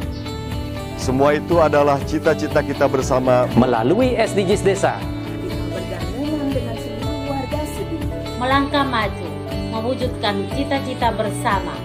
Semua 0.98 1.38
itu 1.38 1.62
adalah 1.62 2.02
cita-cita 2.10 2.66
kita 2.66 2.90
bersama 2.90 3.46
melalui 3.54 4.18
SDGs 4.18 4.66
desa. 4.66 4.98
Melangkah 8.36 8.84
maju, 8.84 9.28
mewujudkan 9.72 10.44
cita-cita 10.52 11.10
bersama. 11.16 11.76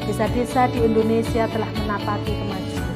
desa-desa 0.00 0.66
di 0.74 0.82
Indonesia 0.82 1.46
telah 1.54 1.70
menapati 1.70 2.34
kemajuan. 2.34 2.90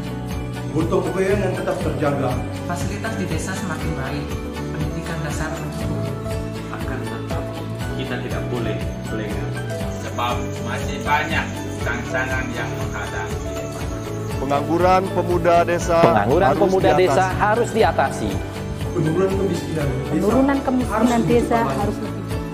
butuh 0.75 1.05
yang 1.23 1.55
tetap 1.55 1.79
terjaga, 1.79 2.35
Fasilitas 2.67 3.15
di 3.15 3.25
desa 3.31 3.55
semakin 3.55 3.93
baik, 3.95 4.27
pendidikan 4.75 5.19
dasar 5.23 5.47
mencukupi. 5.55 6.11
Akan 6.75 6.99
tetap 7.07 7.43
kita 7.95 8.17
tidak 8.19 8.43
boleh 8.51 8.77
lengah. 9.15 9.51
sebab 10.03 10.35
masih 10.67 10.99
banyak 11.07 11.47
tantangan 11.87 12.45
yang 12.51 12.71
menghadang 12.83 13.31
pengangguran 14.45 15.03
pemuda 15.15 15.57
desa. 15.65 15.99
Pengangguran 16.03 16.49
harus 16.51 16.61
pemuda 16.61 16.91
diatasi. 16.91 17.03
desa 17.07 17.25
harus 17.39 17.69
diatasi. 17.71 18.31
penurunan 18.95 19.31
kemiskinan 19.35 19.89
desa 19.91 20.11
Penurunan 20.15 20.59
kemiskinan 20.63 21.07
harus 21.07 21.27
desa 21.27 21.59
harus 21.63 21.97
lebih 21.99 22.14